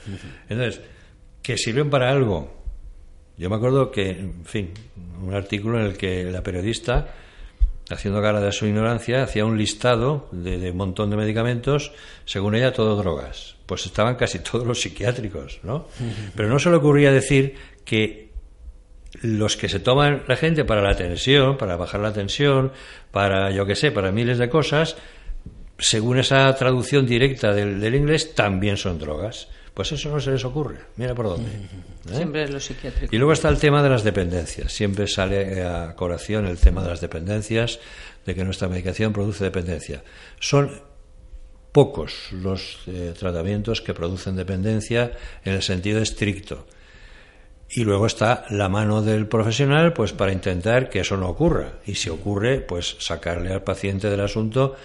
Entonces, 0.48 0.80
que 1.40 1.56
sirven 1.56 1.88
para 1.88 2.10
algo. 2.10 2.52
Yo 3.38 3.48
me 3.48 3.56
acuerdo 3.56 3.92
que, 3.92 4.10
en 4.10 4.44
fin, 4.44 4.70
un 5.22 5.32
artículo 5.34 5.78
en 5.78 5.86
el 5.86 5.96
que 5.96 6.24
la 6.24 6.42
periodista 6.42 7.14
haciendo 7.90 8.20
gala 8.20 8.40
de 8.40 8.52
su 8.52 8.66
ignorancia, 8.66 9.22
hacía 9.22 9.44
un 9.44 9.58
listado 9.58 10.28
de, 10.32 10.58
de 10.58 10.70
un 10.70 10.76
montón 10.76 11.10
de 11.10 11.16
medicamentos, 11.16 11.92
según 12.24 12.54
ella, 12.54 12.72
todo 12.72 12.96
drogas. 12.96 13.56
Pues 13.66 13.86
estaban 13.86 14.14
casi 14.16 14.38
todos 14.50 14.66
los 14.66 14.80
psiquiátricos, 14.80 15.60
¿no? 15.62 15.86
Pero 16.34 16.48
no 16.48 16.58
se 16.58 16.70
le 16.70 16.76
ocurría 16.76 17.12
decir 17.12 17.54
que 17.84 18.30
los 19.22 19.56
que 19.56 19.68
se 19.68 19.80
toman 19.80 20.22
la 20.28 20.36
gente 20.36 20.64
para 20.64 20.82
la 20.82 20.94
tensión, 20.94 21.56
para 21.56 21.76
bajar 21.76 22.00
la 22.00 22.12
tensión, 22.12 22.72
para, 23.10 23.50
yo 23.50 23.66
qué 23.66 23.74
sé, 23.74 23.90
para 23.90 24.12
miles 24.12 24.38
de 24.38 24.48
cosas, 24.48 24.96
según 25.78 26.18
esa 26.18 26.54
traducción 26.54 27.06
directa 27.06 27.52
del, 27.52 27.80
del 27.80 27.94
inglés, 27.96 28.34
también 28.34 28.76
son 28.76 28.98
drogas. 28.98 29.48
Pues 29.80 29.92
eso 29.92 30.10
no 30.10 30.20
se 30.20 30.30
les 30.30 30.44
ocurre. 30.44 30.76
Mira 30.96 31.14
por 31.14 31.26
dónde. 31.26 31.48
¿eh? 31.52 32.14
Siempre 32.14 32.44
es 32.44 32.50
lo 32.50 32.60
psiquiátrico. 32.60 33.16
Y 33.16 33.16
luego 33.16 33.32
está 33.32 33.48
el 33.48 33.56
tema 33.56 33.82
de 33.82 33.88
las 33.88 34.04
dependencias. 34.04 34.70
Siempre 34.70 35.08
sale 35.08 35.64
a 35.64 35.96
colación 35.96 36.44
el 36.44 36.58
tema 36.58 36.82
de 36.82 36.90
las 36.90 37.00
dependencias, 37.00 37.80
de 38.26 38.34
que 38.34 38.44
nuestra 38.44 38.68
medicación 38.68 39.14
produce 39.14 39.42
dependencia. 39.42 40.04
Son 40.38 40.82
pocos 41.72 42.30
los 42.30 42.80
eh, 42.88 43.14
tratamientos 43.18 43.80
que 43.80 43.94
producen 43.94 44.36
dependencia 44.36 45.12
en 45.46 45.54
el 45.54 45.62
sentido 45.62 46.02
estricto. 46.02 46.66
Y 47.70 47.84
luego 47.84 48.04
está 48.04 48.44
la 48.50 48.68
mano 48.68 49.00
del 49.00 49.28
profesional, 49.28 49.94
pues 49.94 50.12
para 50.12 50.32
intentar 50.32 50.90
que 50.90 51.00
eso 51.00 51.16
no 51.16 51.26
ocurra. 51.30 51.78
Y 51.86 51.94
si 51.94 52.10
ocurre, 52.10 52.60
pues 52.60 52.96
sacarle 52.98 53.50
al 53.50 53.62
paciente 53.62 54.10
del 54.10 54.20
asunto 54.20 54.76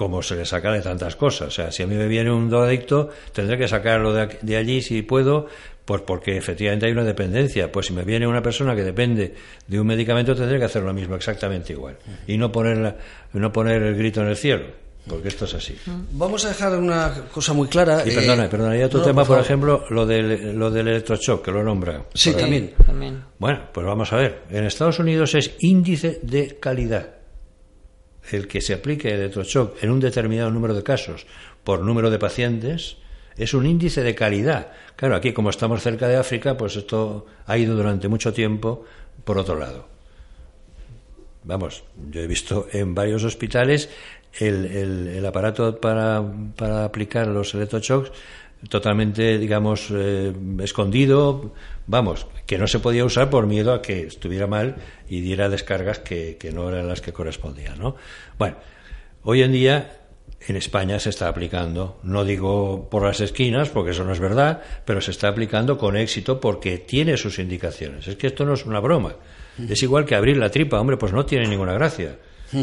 como 0.00 0.22
se 0.22 0.34
le 0.34 0.46
saca 0.46 0.72
de 0.72 0.80
tantas 0.80 1.14
cosas. 1.14 1.48
O 1.48 1.50
sea, 1.50 1.70
si 1.70 1.82
a 1.82 1.86
mí 1.86 1.94
me 1.94 2.08
viene 2.08 2.32
un 2.32 2.48
drogadicto, 2.48 3.10
tendré 3.34 3.58
que 3.58 3.68
sacarlo 3.68 4.14
de, 4.14 4.38
de 4.40 4.56
allí 4.56 4.80
si 4.80 5.02
puedo, 5.02 5.46
pues 5.84 6.00
porque 6.00 6.38
efectivamente 6.38 6.86
hay 6.86 6.92
una 6.92 7.04
dependencia. 7.04 7.70
Pues 7.70 7.84
si 7.88 7.92
me 7.92 8.02
viene 8.02 8.26
una 8.26 8.40
persona 8.40 8.74
que 8.74 8.82
depende 8.82 9.34
de 9.66 9.78
un 9.78 9.86
medicamento, 9.86 10.34
tendré 10.34 10.58
que 10.58 10.64
hacer 10.64 10.82
lo 10.84 10.94
mismo, 10.94 11.16
exactamente 11.16 11.74
igual. 11.74 11.98
Y 12.26 12.38
no 12.38 12.50
poner, 12.50 12.78
la- 12.78 12.96
no 13.34 13.52
poner 13.52 13.82
el 13.82 13.94
grito 13.94 14.22
en 14.22 14.28
el 14.28 14.36
cielo, 14.38 14.68
porque 15.06 15.28
esto 15.28 15.44
es 15.44 15.52
así. 15.52 15.76
Vamos 16.12 16.46
a 16.46 16.48
dejar 16.48 16.78
una 16.78 17.12
cosa 17.30 17.52
muy 17.52 17.68
clara. 17.68 18.02
Y 18.06 18.08
eh, 18.08 18.14
perdona, 18.14 18.48
perdona, 18.48 18.78
y 18.78 18.82
otro 18.82 19.00
no, 19.00 19.04
no, 19.04 19.10
tema, 19.12 19.24
por, 19.26 19.38
ejemplo, 19.38 19.84
lo 19.90 20.06
del, 20.06 20.58
lo 20.58 20.70
del 20.70 20.88
electroshock, 20.88 21.44
que 21.44 21.52
lo 21.52 21.62
nombra. 21.62 22.04
Sí, 22.14 22.32
también. 22.32 22.72
También. 22.86 23.22
Bueno, 23.38 23.64
pues 23.70 23.84
vamos 23.84 24.10
a 24.14 24.16
ver. 24.16 24.44
En 24.50 24.64
Estados 24.64 24.98
Unidos 24.98 25.34
es 25.34 25.56
índice 25.58 26.20
de 26.22 26.56
calidad. 26.58 27.19
El 28.30 28.46
que 28.46 28.60
se 28.60 28.74
aplique 28.74 29.08
el 29.08 29.20
electroshock 29.20 29.82
en 29.82 29.90
un 29.90 30.00
determinado 30.00 30.50
número 30.50 30.74
de 30.74 30.82
casos 30.82 31.26
por 31.64 31.80
número 31.80 32.10
de 32.10 32.18
pacientes 32.18 32.96
es 33.36 33.54
un 33.54 33.66
índice 33.66 34.02
de 34.02 34.14
calidad. 34.14 34.72
Claro, 34.96 35.16
aquí 35.16 35.32
como 35.32 35.50
estamos 35.50 35.82
cerca 35.82 36.08
de 36.08 36.16
África, 36.16 36.56
pues 36.56 36.76
esto 36.76 37.26
ha 37.46 37.58
ido 37.58 37.74
durante 37.74 38.08
mucho 38.08 38.32
tiempo 38.32 38.84
por 39.24 39.38
otro 39.38 39.58
lado. 39.58 39.88
Vamos, 41.42 41.84
yo 42.10 42.20
he 42.20 42.26
visto 42.26 42.68
en 42.72 42.94
varios 42.94 43.24
hospitales 43.24 43.88
el, 44.38 44.66
el, 44.66 45.26
aparato 45.26 45.80
para, 45.80 46.22
para 46.56 46.84
aplicar 46.84 47.26
los 47.26 47.54
electroshocks 47.54 48.12
totalmente, 48.68 49.38
digamos, 49.38 49.88
eh, 49.90 50.32
escondido, 50.60 51.52
vamos, 51.86 52.26
que 52.46 52.58
no 52.58 52.66
se 52.66 52.78
podía 52.78 53.04
usar 53.04 53.30
por 53.30 53.46
miedo 53.46 53.72
a 53.72 53.82
que 53.82 54.02
estuviera 54.06 54.46
mal 54.46 54.76
y 55.08 55.20
diera 55.20 55.48
descargas 55.48 56.00
que, 56.00 56.36
que 56.38 56.52
no 56.52 56.68
eran 56.68 56.88
las 56.88 57.00
que 57.00 57.12
correspondían, 57.12 57.78
¿no? 57.78 57.96
Bueno, 58.38 58.56
hoy 59.22 59.42
en 59.42 59.52
día 59.52 60.00
en 60.46 60.56
España 60.56 60.98
se 60.98 61.10
está 61.10 61.28
aplicando, 61.28 61.98
no 62.02 62.24
digo 62.24 62.88
por 62.90 63.04
las 63.04 63.20
esquinas, 63.20 63.68
porque 63.68 63.90
eso 63.90 64.04
no 64.04 64.12
es 64.12 64.20
verdad, 64.20 64.62
pero 64.84 65.00
se 65.00 65.10
está 65.10 65.28
aplicando 65.28 65.76
con 65.76 65.96
éxito 65.96 66.40
porque 66.40 66.78
tiene 66.78 67.16
sus 67.16 67.38
indicaciones. 67.38 68.08
Es 68.08 68.16
que 68.16 68.28
esto 68.28 68.44
no 68.44 68.54
es 68.54 68.64
una 68.64 68.80
broma. 68.80 69.14
Es 69.68 69.82
igual 69.82 70.06
que 70.06 70.14
abrir 70.14 70.38
la 70.38 70.50
tripa, 70.50 70.80
hombre, 70.80 70.96
pues 70.96 71.12
no 71.12 71.26
tiene 71.26 71.46
ninguna 71.46 71.74
gracia. 71.74 72.16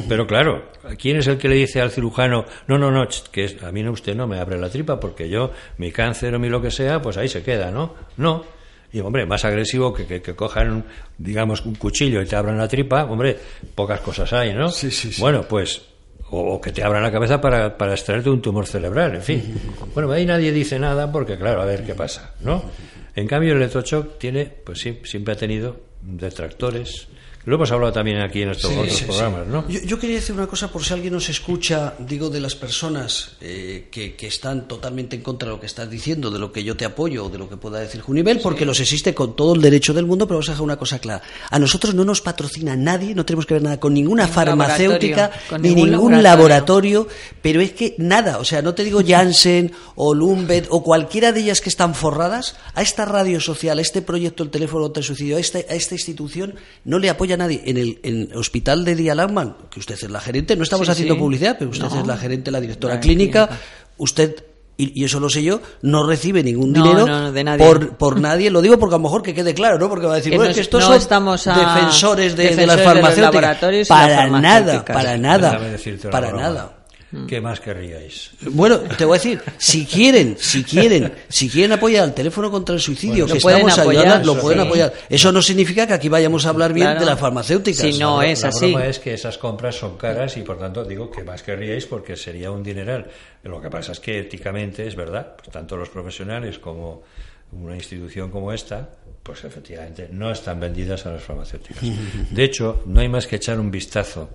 Pero 0.09 0.27
claro, 0.27 0.71
¿quién 0.99 1.17
es 1.17 1.27
el 1.27 1.37
que 1.37 1.47
le 1.47 1.55
dice 1.55 1.81
al 1.81 1.91
cirujano, 1.91 2.45
no, 2.67 2.77
no, 2.77 2.91
no, 2.91 3.07
que 3.31 3.57
a 3.65 3.71
mí 3.71 3.83
no, 3.83 3.91
usted 3.91 4.15
no 4.15 4.27
me 4.27 4.39
abre 4.39 4.57
la 4.57 4.69
tripa 4.69 4.99
porque 4.99 5.29
yo, 5.29 5.51
mi 5.77 5.91
cáncer 5.91 6.35
o 6.35 6.39
mi 6.39 6.49
lo 6.49 6.61
que 6.61 6.71
sea, 6.71 7.01
pues 7.01 7.17
ahí 7.17 7.29
se 7.29 7.41
queda, 7.41 7.71
¿no? 7.71 7.93
No. 8.17 8.43
Y 8.91 8.99
hombre, 8.99 9.25
más 9.25 9.43
agresivo 9.45 9.93
que, 9.93 10.21
que, 10.21 10.35
cojan, 10.35 10.85
digamos, 11.17 11.65
un 11.65 11.75
cuchillo 11.75 12.21
y 12.21 12.25
te 12.25 12.35
abran 12.35 12.57
la 12.57 12.67
tripa, 12.67 13.03
hombre, 13.05 13.37
pocas 13.75 13.99
cosas 13.99 14.31
hay, 14.33 14.53
¿no? 14.53 14.69
Sí, 14.69 14.91
sí, 14.91 15.11
sí. 15.11 15.21
Bueno, 15.21 15.43
pues 15.43 15.81
o, 16.29 16.59
que 16.59 16.71
te 16.71 16.83
abran 16.83 17.03
la 17.03 17.11
cabeza 17.11 17.39
para, 17.39 17.77
para 17.77 17.93
extraerte 17.93 18.29
un 18.29 18.41
tumor 18.41 18.65
cerebral, 18.65 19.15
en 19.15 19.21
fin. 19.21 19.59
Bueno, 19.93 20.11
ahí 20.11 20.25
nadie 20.25 20.51
dice 20.51 20.79
nada 20.79 21.11
porque, 21.11 21.37
claro, 21.37 21.61
a 21.61 21.65
ver 21.65 21.85
qué 21.85 21.95
pasa, 21.95 22.33
¿no? 22.41 22.63
En 23.15 23.27
cambio, 23.27 23.53
el 23.53 23.57
electrochoc 23.57 24.17
tiene, 24.17 24.45
pues 24.45 24.79
sí, 24.79 24.99
siempre 25.03 25.33
ha 25.33 25.37
tenido 25.37 25.77
detractores, 26.01 27.07
lo 27.47 27.55
hemos 27.55 27.71
hablado 27.71 27.93
también 27.93 28.19
aquí 28.19 28.41
en 28.41 28.49
estos 28.49 28.69
otros 28.75 29.03
programas, 29.03 29.47
¿no? 29.47 29.65
Yo, 29.69 29.97
quería 29.97 30.17
decir 30.17 30.35
una 30.35 30.47
cosa 30.47 30.69
por 30.69 30.83
si 30.83 30.93
alguien 30.93 31.13
nos 31.13 31.29
escucha, 31.29 31.93
digo, 31.97 32.29
de 32.29 32.41
las 32.41 32.55
personas 32.55 33.37
eh, 33.39 33.87
que, 33.89 34.17
están 34.27 34.67
totalmente 34.67 35.15
en 35.15 35.21
contra 35.21 35.47
de 35.47 35.55
lo 35.55 35.59
que 35.61 35.65
estás 35.65 35.89
diciendo, 35.89 36.29
de 36.29 36.39
lo 36.39 36.51
que 36.51 36.65
yo 36.65 36.75
te 36.75 36.83
apoyo 36.83 37.23
o 37.23 37.29
de 37.29 37.37
lo 37.37 37.47
que 37.47 37.55
pueda 37.55 37.79
decir 37.79 38.01
Junivel, 38.01 38.41
porque 38.41 38.65
los 38.65 38.81
existe 38.81 39.15
con 39.15 39.37
todo 39.37 39.55
el 39.55 39.61
derecho 39.61 39.93
del 39.93 40.05
mundo, 40.05 40.27
pero 40.27 40.39
vamos 40.39 40.49
a 40.49 40.51
dejar 40.51 40.65
una 40.65 40.75
cosa 40.75 40.99
clara. 40.99 41.23
A 41.49 41.57
nosotros 41.57 41.95
no 41.95 42.03
nos 42.03 42.19
patrocina 42.19 42.75
nadie, 42.75 43.15
no 43.15 43.25
tenemos 43.25 43.45
que 43.45 43.53
ver 43.53 43.63
nada 43.63 43.79
con 43.79 43.93
ninguna 43.93 44.27
farmacéutica, 44.27 45.31
ni 45.57 45.73
ningún, 45.73 46.21
laboratorio. 46.21 47.07
pero 47.41 47.61
es 47.61 47.71
que 47.71 47.95
nada, 47.97 48.39
o 48.39 48.43
sea, 48.43 48.61
no 48.61 48.73
te 48.73 48.83
digo 48.83 48.99
Janssen 49.07 49.71
o 49.95 50.13
Lumbed 50.13 50.65
o 50.69 50.83
cualquiera 50.83 51.31
de 51.31 51.39
ellas 51.39 51.61
que 51.61 51.69
están 51.69 51.95
forradas, 51.95 52.57
a 52.73 52.81
esta 52.81 53.05
radio 53.05 53.39
social, 53.39 53.79
a 53.79 53.81
este 53.81 54.01
proyecto 54.01 54.43
El 54.43 54.49
teléfono 54.49 54.83
contra 54.83 54.99
el 54.99 55.05
suicidio, 55.05 55.37
a 55.37 55.39
esta, 55.39 55.59
a 55.59 55.75
esta 55.75 55.95
institución, 55.95 56.55
no 56.83 56.99
le 56.99 57.09
apoya 57.09 57.36
nadie. 57.37 57.61
En 57.65 57.77
el, 57.77 58.29
hospital 58.35 58.83
de 58.83 58.95
Dialagman, 58.95 59.55
que 59.69 59.79
usted 59.79 59.95
es 59.95 60.09
la 60.09 60.19
gerente, 60.19 60.55
no 60.55 60.63
estamos 60.63 60.89
haciendo 60.89 61.17
publicidad, 61.17 61.55
pero 61.57 61.71
usted 61.71 61.85
es 61.85 62.07
la 62.07 62.17
gerente, 62.17 62.51
la 62.51 62.61
directora 62.61 62.99
clínica, 62.99 63.49
usted 63.97 64.35
y, 64.79 65.03
eso 65.03 65.19
lo 65.19 65.29
sé 65.29 65.41
yo, 65.41 65.59
no 65.81 66.05
recibe 66.05 66.43
ningún 66.43 66.71
dinero 66.71 67.33
Por, 67.57 67.97
por 67.97 68.21
nadie. 68.21 68.51
Lo 68.51 68.61
digo 68.61 68.77
porque 68.77 68.93
a 68.93 68.99
lo 68.99 69.03
mejor 69.03 69.23
que 69.23 69.33
quede 69.33 69.55
claro, 69.55 69.79
¿no? 69.79 69.89
Porque 69.89 70.05
va 70.05 70.13
a 70.13 70.17
decir, 70.17 70.35
bueno, 70.35 70.51
es 70.51 70.55
que 70.55 70.61
estos 70.61 70.83
son 70.83 71.55
defensores 71.55 72.35
de, 72.35 72.67
las 72.67 72.81
farmacéuticas. 72.81 73.87
para 73.87 74.29
nada, 74.29 74.85
para 74.85 75.17
nada, 75.17 75.59
para 76.11 76.31
nada. 76.31 76.76
¿Qué 77.27 77.39
más 77.39 77.61
querríais? 77.61 78.31
Bueno, 78.51 78.79
te 78.79 79.05
voy 79.05 79.17
a 79.17 79.21
decir, 79.21 79.41
si 79.57 79.85
quieren, 79.85 80.35
si 80.37 80.63
quieren, 80.63 81.13
si 81.29 81.49
quieren 81.49 81.71
apoyar 81.71 82.03
el 82.03 82.13
teléfono 82.13 82.51
contra 82.51 82.75
el 82.75 82.81
suicidio, 82.81 83.25
que 83.25 83.37
estamos 83.37 83.77
ayudando, 83.77 84.33
lo 84.33 84.41
pueden 84.41 84.59
apoyar. 84.59 84.93
Eso 85.07 85.31
no 85.31 85.41
significa 85.41 85.87
que 85.87 85.93
aquí 85.93 86.09
vayamos 86.09 86.45
a 86.45 86.49
hablar 86.49 86.73
bien 86.73 86.99
de 86.99 87.05
las 87.05 87.17
farmacéuticas. 87.17 87.81
Si 87.81 87.97
no 87.97 88.21
es 88.21 88.43
la 88.43 88.49
así. 88.49 88.75
es 88.75 88.99
que 88.99 89.13
esas 89.13 89.37
compras 89.37 89.75
son 89.75 89.97
caras 89.97 90.35
y 90.35 90.41
por 90.41 90.59
tanto 90.59 90.83
digo 90.83 91.09
que 91.09 91.23
más 91.23 91.43
querríais 91.43 91.85
porque 91.85 92.17
sería 92.17 92.51
un 92.51 92.61
dineral. 92.61 93.07
Lo 93.43 93.61
que 93.61 93.69
pasa 93.69 93.93
es 93.93 94.01
que 94.01 94.19
éticamente 94.19 94.85
es 94.85 94.95
verdad, 94.95 95.35
pues 95.37 95.49
tanto 95.49 95.77
los 95.77 95.87
profesionales 95.87 96.59
como 96.59 97.03
una 97.53 97.75
institución 97.75 98.29
como 98.29 98.51
esta, 98.51 98.89
pues 99.23 99.45
efectivamente 99.45 100.09
no 100.11 100.31
están 100.31 100.59
vendidas 100.59 101.05
a 101.05 101.11
las 101.11 101.23
farmacéuticas. 101.23 101.83
De 102.31 102.43
hecho, 102.43 102.83
no 102.85 102.99
hay 102.99 103.07
más 103.07 103.27
que 103.27 103.37
echar 103.37 103.59
un 103.61 103.71
vistazo, 103.71 104.29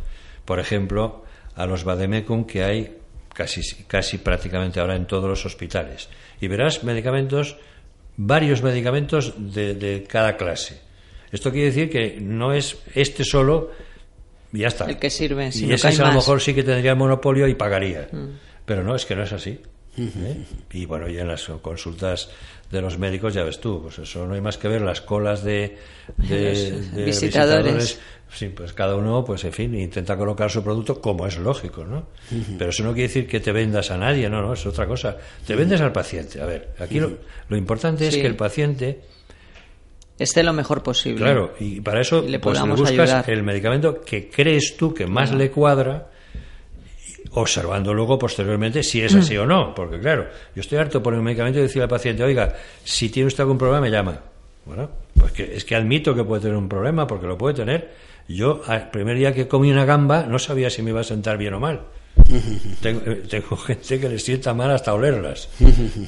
por 0.47 0.59
ejemplo, 0.59 1.25
a 1.57 1.67
los 1.67 1.85
vademecum 1.85 2.45
que 2.45 2.63
hay 2.63 2.97
casi, 3.33 3.61
casi 3.85 4.19
prácticamente 4.19 4.81
ahora 4.81 4.97
en 4.97 5.07
todos 5.07 5.29
los 5.29 5.45
hospitales. 5.45 6.09
Y 6.41 6.49
verás 6.49 6.85
medicamentos, 6.85 7.57
varios 8.17 8.63
medicamentos 8.63 9.35
de, 9.39 10.05
cada 10.09 10.37
clase. 10.37 10.81
Esto 11.31 11.51
quiere 11.51 11.67
decir 11.67 11.91
que 11.91 12.21
no 12.21 12.53
es 12.53 12.79
este 12.95 13.25
solo 13.25 13.71
y 14.53 14.61
ya 14.61 14.69
está. 14.69 14.85
El 14.85 14.99
que 14.99 15.09
sirve, 15.09 15.51
y 15.53 15.73
ese 15.73 15.89
a 15.89 16.09
lo 16.09 16.13
mejor 16.13 16.41
sí 16.41 16.55
que 16.55 16.63
tendría 16.63 16.95
monopolio 16.95 17.49
y 17.49 17.55
pagaría. 17.55 18.09
Mm. 18.13 18.29
Pero 18.67 18.85
no, 18.85 18.95
es 18.95 19.07
que 19.07 19.17
no 19.17 19.23
es 19.23 19.33
así. 19.33 19.59
¿eh? 19.97 20.45
Y 20.73 20.87
bueno, 20.87 21.09
y 21.09 21.19
en 21.19 21.29
las 21.29 21.45
consultas 21.61 22.31
de 22.71 22.81
los 22.81 22.99
médicos 22.99 23.35
ya 23.35 23.45
ves 23.45 23.61
tú, 23.61 23.83
pues 23.83 23.99
eso 23.99 24.27
no 24.27 24.35
hay 24.35 24.41
más 24.41 24.57
que 24.57 24.69
ver 24.69 24.81
las 24.81 25.01
colas 25.01 25.45
de, 25.45 25.77
visitadores. 26.17 28.01
Sí, 28.35 28.49
pues 28.49 28.73
cada 28.73 28.97
uno, 28.97 29.25
pues 29.25 29.45
en 29.45 29.53
fin, 29.53 29.75
intenta 29.75 30.17
colocar 30.17 30.51
su 30.51 30.65
producto 30.65 31.01
como 31.01 31.27
es 31.27 31.37
lógico, 31.39 31.85
¿no? 31.85 32.07
Pero 32.59 32.71
eso 32.71 32.83
no 32.83 32.93
quiere 32.93 33.09
decir 33.09 33.27
que 33.27 33.41
te 33.41 33.53
vendas 33.53 33.91
a 33.91 33.99
nadie, 33.99 34.29
no, 34.31 34.41
no, 34.41 34.55
es 34.55 34.65
otra 34.65 34.87
cosa. 34.87 35.17
Te 35.47 35.55
vendes 35.55 35.81
al 35.83 35.93
paciente. 35.93 36.41
A 36.41 36.47
ver, 36.47 36.71
aquí 36.79 36.99
lo, 36.99 37.57
importante 37.57 38.09
es 38.09 38.17
que 38.17 38.27
el 38.27 38.37
paciente 38.37 39.01
esté 40.19 40.43
lo 40.43 40.55
mejor 40.55 40.83
posible. 40.83 41.21
Claro, 41.23 41.55
y 41.61 41.81
para 41.81 42.01
eso 42.01 42.23
le, 42.23 42.39
pues, 42.39 42.61
buscas 42.63 43.29
el 43.29 43.43
medicamento 43.43 44.01
que 44.01 44.31
crees 44.31 44.77
tú 44.79 44.95
que 44.95 45.07
más 45.07 45.33
le 45.35 45.51
cuadra 45.51 46.09
observando 47.35 47.95
luego 47.95 48.19
posteriormente 48.19 48.83
si 48.83 49.01
es 49.01 49.15
así 49.15 49.37
o 49.37 49.47
no, 49.47 49.75
porque 49.75 49.99
claro, 49.99 50.29
yo 50.55 50.61
estoy 50.61 50.79
harto 50.79 51.03
por 51.03 51.15
el 51.15 51.23
medicamento 51.23 51.59
y 51.59 51.63
decirle 51.63 51.85
al 51.85 51.89
paciente, 51.89 52.23
oiga, 52.23 52.55
si 52.85 53.09
tiene 53.09 53.27
usted 53.27 53.43
algún 53.43 53.59
problema 53.59 53.81
me 53.81 53.91
llama. 53.91 54.19
Bueno, 54.65 54.91
pues 55.19 55.33
que, 55.33 55.57
es 55.57 55.65
que 55.65 55.75
admito 55.75 56.15
que 56.15 56.25
puede 56.25 56.43
tener 56.43 56.57
un 56.57 56.69
problema, 56.69 57.07
porque 57.07 57.27
lo 57.27 57.37
puede 57.37 57.55
tener. 57.55 58.12
Yo, 58.29 58.63
el 58.69 58.89
primer 58.89 59.17
día 59.17 59.35
que 59.35 59.49
comí 59.49 59.71
una 59.71 59.85
gamba, 59.85 60.25
no 60.25 60.39
sabía 60.39 60.71
si 60.71 60.83
me 60.83 60.91
iba 60.91 61.01
a 61.01 61.05
sentar 61.05 61.39
bien 61.39 61.55
o 61.55 61.61
mal. 61.61 61.81
Eh, 62.85 63.23
tengo, 63.29 63.57
gente 63.57 64.01
que 64.01 64.09
le 64.09 64.19
sienta 64.19 64.53
mal 64.55 64.71
hasta 64.71 64.93
olerlas. 64.93 65.49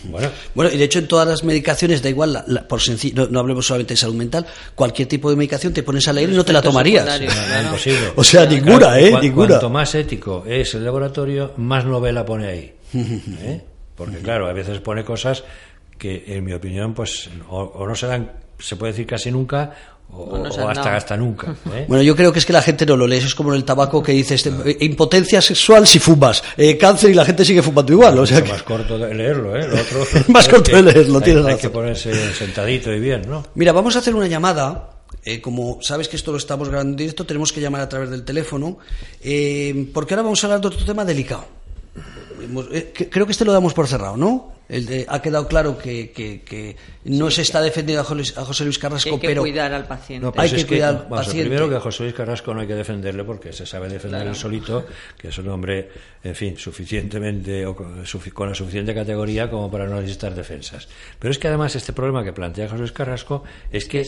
Bueno. 0.04 0.28
bueno, 0.54 0.70
y 0.72 0.76
de 0.76 0.84
hecho 0.84 0.98
en 0.98 1.08
todas 1.08 1.26
las 1.26 1.44
medicaciones, 1.44 2.02
da 2.02 2.08
igual, 2.08 2.44
por 2.68 2.80
sencillo, 2.80 3.28
no, 3.30 3.40
hablemos 3.40 3.66
solamente 3.66 3.94
de 3.94 3.98
salud 3.98 4.14
mental, 4.14 4.46
cualquier 4.74 5.08
tipo 5.08 5.30
de 5.30 5.36
medicación 5.36 5.72
te 5.72 5.82
pones 5.82 6.06
a 6.08 6.12
leer 6.12 6.30
y 6.30 6.34
no 6.34 6.44
te 6.44 6.52
la 6.52 6.62
tomarías. 6.62 7.20
imposible. 7.20 8.12
O 8.16 8.24
sea, 8.24 8.44
ninguna, 8.44 8.98
¿eh? 8.98 9.16
ninguna. 9.20 9.48
Cuanto 9.48 9.70
más 9.70 9.94
ético 9.94 10.44
es 10.46 10.74
el 10.74 10.84
laboratorio, 10.84 11.52
más 11.56 11.84
novela 11.84 12.24
pone 12.24 12.46
ahí. 12.46 12.74
¿eh? 12.94 13.62
Porque 13.96 14.18
claro, 14.18 14.46
a 14.48 14.52
veces 14.52 14.80
pone 14.80 15.04
cosas 15.04 15.44
que 15.98 16.24
en 16.26 16.44
mi 16.44 16.52
opinión 16.52 16.92
pues 16.92 17.30
o 17.48 17.86
no 17.86 17.94
se 17.94 18.06
dan, 18.06 18.32
se 18.58 18.76
puede 18.76 18.92
decir 18.92 19.06
casi 19.06 19.30
nunca, 19.30 19.74
o, 20.16 20.68
hasta, 20.68 20.96
hasta 20.96 21.16
nunca. 21.16 21.54
¿eh? 21.72 21.86
Bueno, 21.88 22.02
yo 22.02 22.14
creo 22.14 22.32
que 22.32 22.38
es 22.38 22.46
que 22.46 22.52
la 22.52 22.62
gente 22.62 22.86
no 22.86 22.96
lo 22.96 23.06
lee. 23.06 23.16
es 23.16 23.34
como 23.34 23.50
en 23.50 23.56
el 23.56 23.64
tabaco 23.64 24.02
que 24.02 24.12
dice 24.12 24.34
este, 24.34 24.50
eh, 24.64 24.76
impotencia 24.80 25.40
sexual 25.40 25.86
si 25.86 25.98
fumas, 25.98 26.42
eh, 26.56 26.78
cáncer 26.78 27.10
y 27.10 27.14
la 27.14 27.24
gente 27.24 27.44
sigue 27.44 27.62
fumando 27.62 27.92
igual. 27.92 28.18
O 28.18 28.26
sea 28.26 28.40
más 28.44 28.62
corto 28.62 28.98
de 28.98 29.14
leerlo, 29.14 29.56
¿eh? 29.56 29.66
Lo 29.66 29.80
otro 29.80 30.06
más 30.28 30.48
corto 30.48 30.76
de 30.76 30.82
leerlo, 30.82 31.20
tienes 31.20 31.44
Hay 31.46 31.56
que 31.56 31.70
ponerse 31.70 32.32
sentadito 32.32 32.92
y 32.92 33.00
bien, 33.00 33.22
¿no? 33.28 33.44
Mira, 33.54 33.72
vamos 33.72 33.96
a 33.96 33.98
hacer 33.98 34.14
una 34.14 34.28
llamada. 34.28 34.90
como 35.42 35.78
sabes 35.82 36.08
que 36.08 36.16
esto 36.16 36.30
lo 36.30 36.38
estamos 36.38 36.68
grabando 36.68 36.92
en 36.92 36.96
directo, 36.96 37.26
tenemos 37.26 37.52
que 37.52 37.60
llamar 37.60 37.80
a 37.80 37.88
través 37.88 38.10
del 38.10 38.24
teléfono, 38.24 38.78
porque 39.92 40.14
ahora 40.14 40.22
vamos 40.22 40.42
a 40.44 40.46
hablar 40.46 40.60
de 40.60 40.68
otro 40.68 40.84
tema 40.84 41.04
delicado. 41.04 41.44
creo 43.10 43.26
que 43.26 43.32
este 43.32 43.44
lo 43.44 43.52
damos 43.52 43.74
por 43.74 43.88
cerrado, 43.88 44.16
¿no? 44.16 44.53
Ha 45.08 45.20
quedado 45.20 45.46
claro 45.46 45.76
que, 45.76 46.10
que, 46.10 46.76
no 47.04 47.30
se 47.30 47.42
está 47.42 47.60
defendiendo 47.60 48.00
a 48.00 48.44
José, 48.44 48.64
Luis 48.64 48.78
Carrasco, 48.78 49.14
hay 49.14 49.20
que 49.20 49.28
pero 49.28 49.42
cuidar 49.42 49.72
al 49.74 49.86
paciente. 49.86 50.30
hay 50.36 50.50
que, 50.50 50.66
cuidar 50.66 50.94
al 50.94 51.08
paciente. 51.08 51.42
Primero 51.42 51.68
que 51.68 51.76
a 51.76 51.80
José 51.80 52.04
Luis 52.04 52.14
Carrasco 52.14 52.54
no 52.54 52.60
hay 52.60 52.66
que 52.66 52.74
defenderle 52.74 53.24
porque 53.24 53.52
se 53.52 53.66
sabe 53.66 53.88
defender 53.88 54.26
el 54.26 54.34
solito, 54.34 54.86
que 55.18 55.28
es 55.28 55.38
un 55.38 55.48
hombre, 55.48 55.90
en 56.22 56.34
fin, 56.34 56.56
suficientemente 56.56 57.66
o 57.66 57.76
con, 57.76 57.98
la 58.48 58.54
suficiente 58.54 58.94
categoría 58.94 59.50
como 59.50 59.70
para 59.70 59.86
no 59.86 59.96
necesitar 59.96 60.34
defensas. 60.34 60.88
Pero 61.18 61.30
es 61.30 61.38
que 61.38 61.48
además 61.48 61.76
este 61.76 61.92
problema 61.92 62.24
que 62.24 62.32
plantea 62.32 62.66
José 62.66 62.78
Luis 62.78 62.92
Carrasco 62.92 63.44
es 63.70 63.84
que 63.84 64.02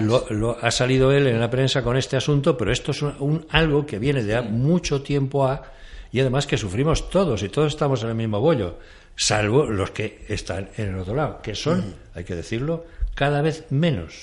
Lo, 0.00 0.56
ha 0.60 0.70
salido 0.70 1.10
él 1.10 1.26
en 1.26 1.40
la 1.40 1.50
prensa 1.50 1.82
con 1.82 1.96
este 1.96 2.16
asunto, 2.16 2.56
pero 2.56 2.70
esto 2.70 2.92
es 2.92 3.02
un, 3.02 3.44
algo 3.50 3.84
que 3.84 3.98
viene 3.98 4.22
de 4.22 4.40
mucho 4.40 5.02
tiempo 5.02 5.46
a 5.46 5.72
y 6.12 6.20
además 6.20 6.46
que 6.46 6.56
sufrimos 6.56 7.08
todos 7.08 7.42
y 7.42 7.48
todos 7.48 7.72
estamos 7.72 8.02
en 8.02 8.08
el 8.08 8.14
mismo 8.16 8.40
bollo 8.40 8.78
salvo 9.24 9.66
los 9.66 9.90
que 9.90 10.24
están 10.28 10.70
en 10.78 10.88
el 10.94 10.98
otro 10.98 11.14
lado, 11.14 11.42
que 11.42 11.54
son, 11.54 11.94
hay 12.14 12.24
que 12.24 12.34
decirlo, 12.34 12.86
cada 13.14 13.42
vez 13.42 13.64
menos. 13.68 14.14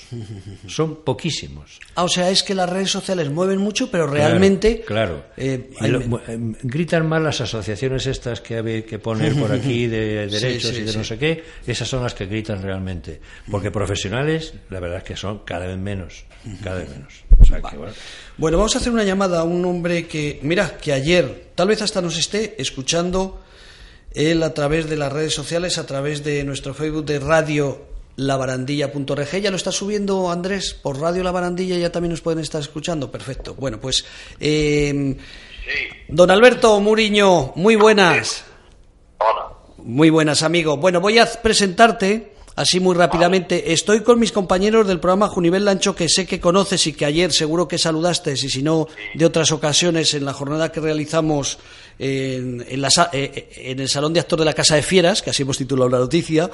Son 0.66 1.04
poquísimos. 1.04 1.78
Ah, 1.94 2.02
o 2.02 2.08
sea, 2.08 2.30
es 2.30 2.42
que 2.42 2.52
las 2.52 2.68
redes 2.68 2.90
sociales 2.90 3.30
mueven 3.30 3.58
mucho, 3.60 3.92
pero 3.92 4.08
realmente... 4.08 4.80
Claro. 4.80 5.26
eh, 5.36 5.70
lo- 5.82 6.00
eh, 6.26 6.38
gritan 6.62 7.06
más 7.08 7.22
las 7.22 7.40
asociaciones 7.40 8.06
estas 8.06 8.40
que 8.40 8.56
hay 8.56 8.82
que 8.82 8.98
poner 8.98 9.34
por 9.36 9.52
aquí 9.52 9.86
de 9.86 10.26
derechos 10.26 10.72
sí, 10.74 10.80
y 10.80 10.84
de 10.84 10.90
sí. 10.92 10.98
no 10.98 11.04
sé 11.04 11.16
qué, 11.16 11.44
esas 11.64 11.86
son 11.86 12.02
las 12.02 12.14
que 12.14 12.26
gritan 12.26 12.60
realmente. 12.60 13.20
Porque 13.48 13.70
profesionales, 13.70 14.54
la 14.70 14.80
verdad 14.80 14.98
es 14.98 15.04
que 15.04 15.16
son 15.16 15.40
cada 15.44 15.66
vez 15.68 15.78
menos. 15.78 16.24
Cada 16.64 16.80
vez 16.80 16.88
menos. 16.88 17.14
O 17.38 17.44
sea 17.44 17.60
que, 17.62 17.76
bueno, 17.76 17.92
Bueno, 18.36 18.56
vamos 18.58 18.74
a 18.74 18.78
hacer 18.80 18.92
una 18.92 19.04
llamada 19.04 19.40
a 19.40 19.44
un 19.44 19.64
hombre 19.64 20.08
que, 20.08 20.40
mira, 20.42 20.76
que 20.76 20.92
ayer 20.92 21.50
tal 21.54 21.68
vez 21.68 21.82
hasta 21.82 22.02
nos 22.02 22.18
esté 22.18 22.60
escuchando 22.60 23.44
él 24.14 24.42
a 24.42 24.54
través 24.54 24.88
de 24.88 24.96
las 24.96 25.12
redes 25.12 25.34
sociales, 25.34 25.78
a 25.78 25.86
través 25.86 26.24
de 26.24 26.44
nuestro 26.44 26.74
Facebook 26.74 27.04
de 27.04 27.18
Radio 27.18 27.86
labarandilla.org. 28.16 29.40
Ya 29.40 29.50
lo 29.50 29.56
está 29.56 29.72
subiendo 29.72 30.30
Andrés 30.30 30.74
por 30.74 31.00
Radio 31.00 31.22
La 31.22 31.30
Barandilla, 31.30 31.76
ya 31.76 31.92
también 31.92 32.10
nos 32.10 32.20
pueden 32.20 32.40
estar 32.40 32.60
escuchando. 32.60 33.10
Perfecto. 33.10 33.54
Bueno, 33.54 33.80
pues 33.80 34.04
eh, 34.40 35.16
don 36.08 36.30
Alberto 36.30 36.80
Muriño, 36.80 37.52
muy 37.54 37.76
buenas. 37.76 38.44
Hola. 39.18 39.52
Muy 39.78 40.10
buenas, 40.10 40.42
amigo. 40.42 40.76
Bueno, 40.76 41.00
voy 41.00 41.18
a 41.18 41.26
presentarte 41.26 42.32
así 42.58 42.80
muy 42.80 42.96
rápidamente. 42.96 43.72
Estoy 43.72 44.02
con 44.02 44.18
mis 44.18 44.32
compañeros 44.32 44.86
del 44.88 44.98
programa 44.98 45.28
Junivel 45.28 45.64
Lancho, 45.64 45.94
que 45.94 46.08
sé 46.08 46.26
que 46.26 46.40
conoces 46.40 46.86
y 46.88 46.92
que 46.92 47.04
ayer 47.04 47.32
seguro 47.32 47.68
que 47.68 47.78
saludaste, 47.78 48.32
y 48.32 48.36
si 48.36 48.62
no, 48.62 48.88
de 49.14 49.24
otras 49.24 49.52
ocasiones 49.52 50.12
en 50.14 50.24
la 50.24 50.32
jornada 50.32 50.72
que 50.72 50.80
realizamos 50.80 51.58
en, 52.00 52.66
en 52.68 52.84
eh, 52.84 52.88
eh, 53.12 53.74
el 53.78 53.88
Salón 53.88 54.12
de 54.12 54.20
Actor 54.20 54.40
de 54.40 54.44
la 54.44 54.54
Casa 54.54 54.74
de 54.74 54.82
Fieras, 54.82 55.22
que 55.22 55.30
así 55.30 55.42
hemos 55.42 55.56
titulado 55.56 55.88
la 55.88 55.98
noticia, 55.98 56.50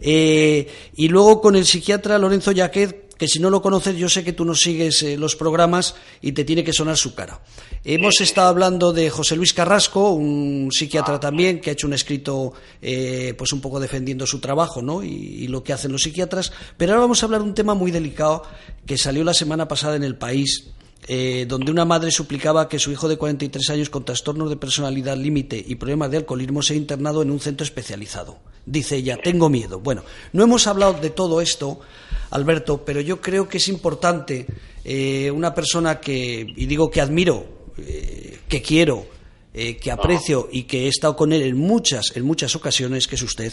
eh, 0.00 0.68
y 0.94 1.08
luego 1.08 1.40
con 1.40 1.56
el 1.56 1.66
psiquiatra 1.66 2.18
Lorenzo 2.18 2.52
Yaquet, 2.52 3.07
que 3.18 3.28
si 3.28 3.40
no 3.40 3.50
lo 3.50 3.60
conoces, 3.60 3.96
yo 3.96 4.08
sé 4.08 4.24
que 4.24 4.32
tú 4.32 4.44
nos 4.44 4.60
sigues 4.60 5.02
eh, 5.02 5.16
los 5.18 5.36
programas 5.36 5.96
y 6.22 6.32
te 6.32 6.44
tiene 6.44 6.64
que 6.64 6.72
sonar 6.72 6.96
su 6.96 7.14
cara. 7.14 7.40
Hemos 7.84 8.20
estado 8.20 8.48
hablando 8.48 8.92
de 8.92 9.10
José 9.10 9.36
Luis 9.36 9.52
Carrasco, 9.52 10.12
un 10.12 10.70
psiquiatra 10.72 11.18
también, 11.18 11.60
que 11.60 11.70
ha 11.70 11.72
hecho 11.72 11.86
un 11.86 11.94
escrito 11.94 12.52
eh, 12.80 13.34
pues 13.36 13.52
un 13.52 13.60
poco 13.60 13.80
defendiendo 13.80 14.26
su 14.26 14.38
trabajo 14.38 14.80
¿no? 14.80 15.02
y, 15.02 15.08
y 15.08 15.48
lo 15.48 15.62
que 15.62 15.72
hacen 15.72 15.92
los 15.92 16.02
psiquiatras. 16.02 16.52
Pero 16.76 16.92
ahora 16.92 17.02
vamos 17.02 17.22
a 17.22 17.26
hablar 17.26 17.42
de 17.42 17.48
un 17.48 17.54
tema 17.54 17.74
muy 17.74 17.90
delicado 17.90 18.44
que 18.86 18.96
salió 18.96 19.24
la 19.24 19.34
semana 19.34 19.66
pasada 19.66 19.96
en 19.96 20.04
el 20.04 20.16
país, 20.16 20.70
eh, 21.06 21.46
donde 21.48 21.70
una 21.70 21.84
madre 21.84 22.10
suplicaba 22.10 22.68
que 22.68 22.78
su 22.78 22.90
hijo 22.90 23.08
de 23.08 23.16
43 23.16 23.70
años 23.70 23.90
con 23.90 24.04
trastornos 24.04 24.50
de 24.50 24.56
personalidad 24.56 25.16
límite 25.16 25.62
y 25.66 25.76
problemas 25.76 26.10
de 26.10 26.18
alcoholismo 26.18 26.60
sea 26.60 26.76
internado 26.76 27.22
en 27.22 27.30
un 27.30 27.40
centro 27.40 27.64
especializado. 27.64 28.38
Dice 28.66 28.96
ella, 28.96 29.16
tengo 29.22 29.48
miedo. 29.48 29.80
Bueno, 29.80 30.02
no 30.32 30.44
hemos 30.44 30.66
hablado 30.66 30.94
de 30.94 31.08
todo 31.08 31.40
esto, 31.40 31.80
Alberto, 32.30 32.84
pero 32.84 33.00
yo 33.00 33.20
creo 33.20 33.48
que 33.48 33.58
es 33.58 33.68
importante 33.68 34.46
eh, 34.84 35.30
una 35.30 35.54
persona 35.54 36.00
que, 36.00 36.46
y 36.56 36.66
digo 36.66 36.90
que 36.90 37.00
admiro, 37.00 37.46
eh, 37.78 38.40
que 38.48 38.62
quiero, 38.62 39.06
eh, 39.54 39.76
que 39.76 39.90
aprecio 39.90 40.48
y 40.52 40.64
que 40.64 40.84
he 40.84 40.88
estado 40.88 41.16
con 41.16 41.32
él 41.32 41.42
en 41.42 41.56
muchas, 41.56 42.14
en 42.14 42.24
muchas 42.24 42.54
ocasiones, 42.54 43.08
que 43.08 43.16
es 43.16 43.22
usted, 43.22 43.52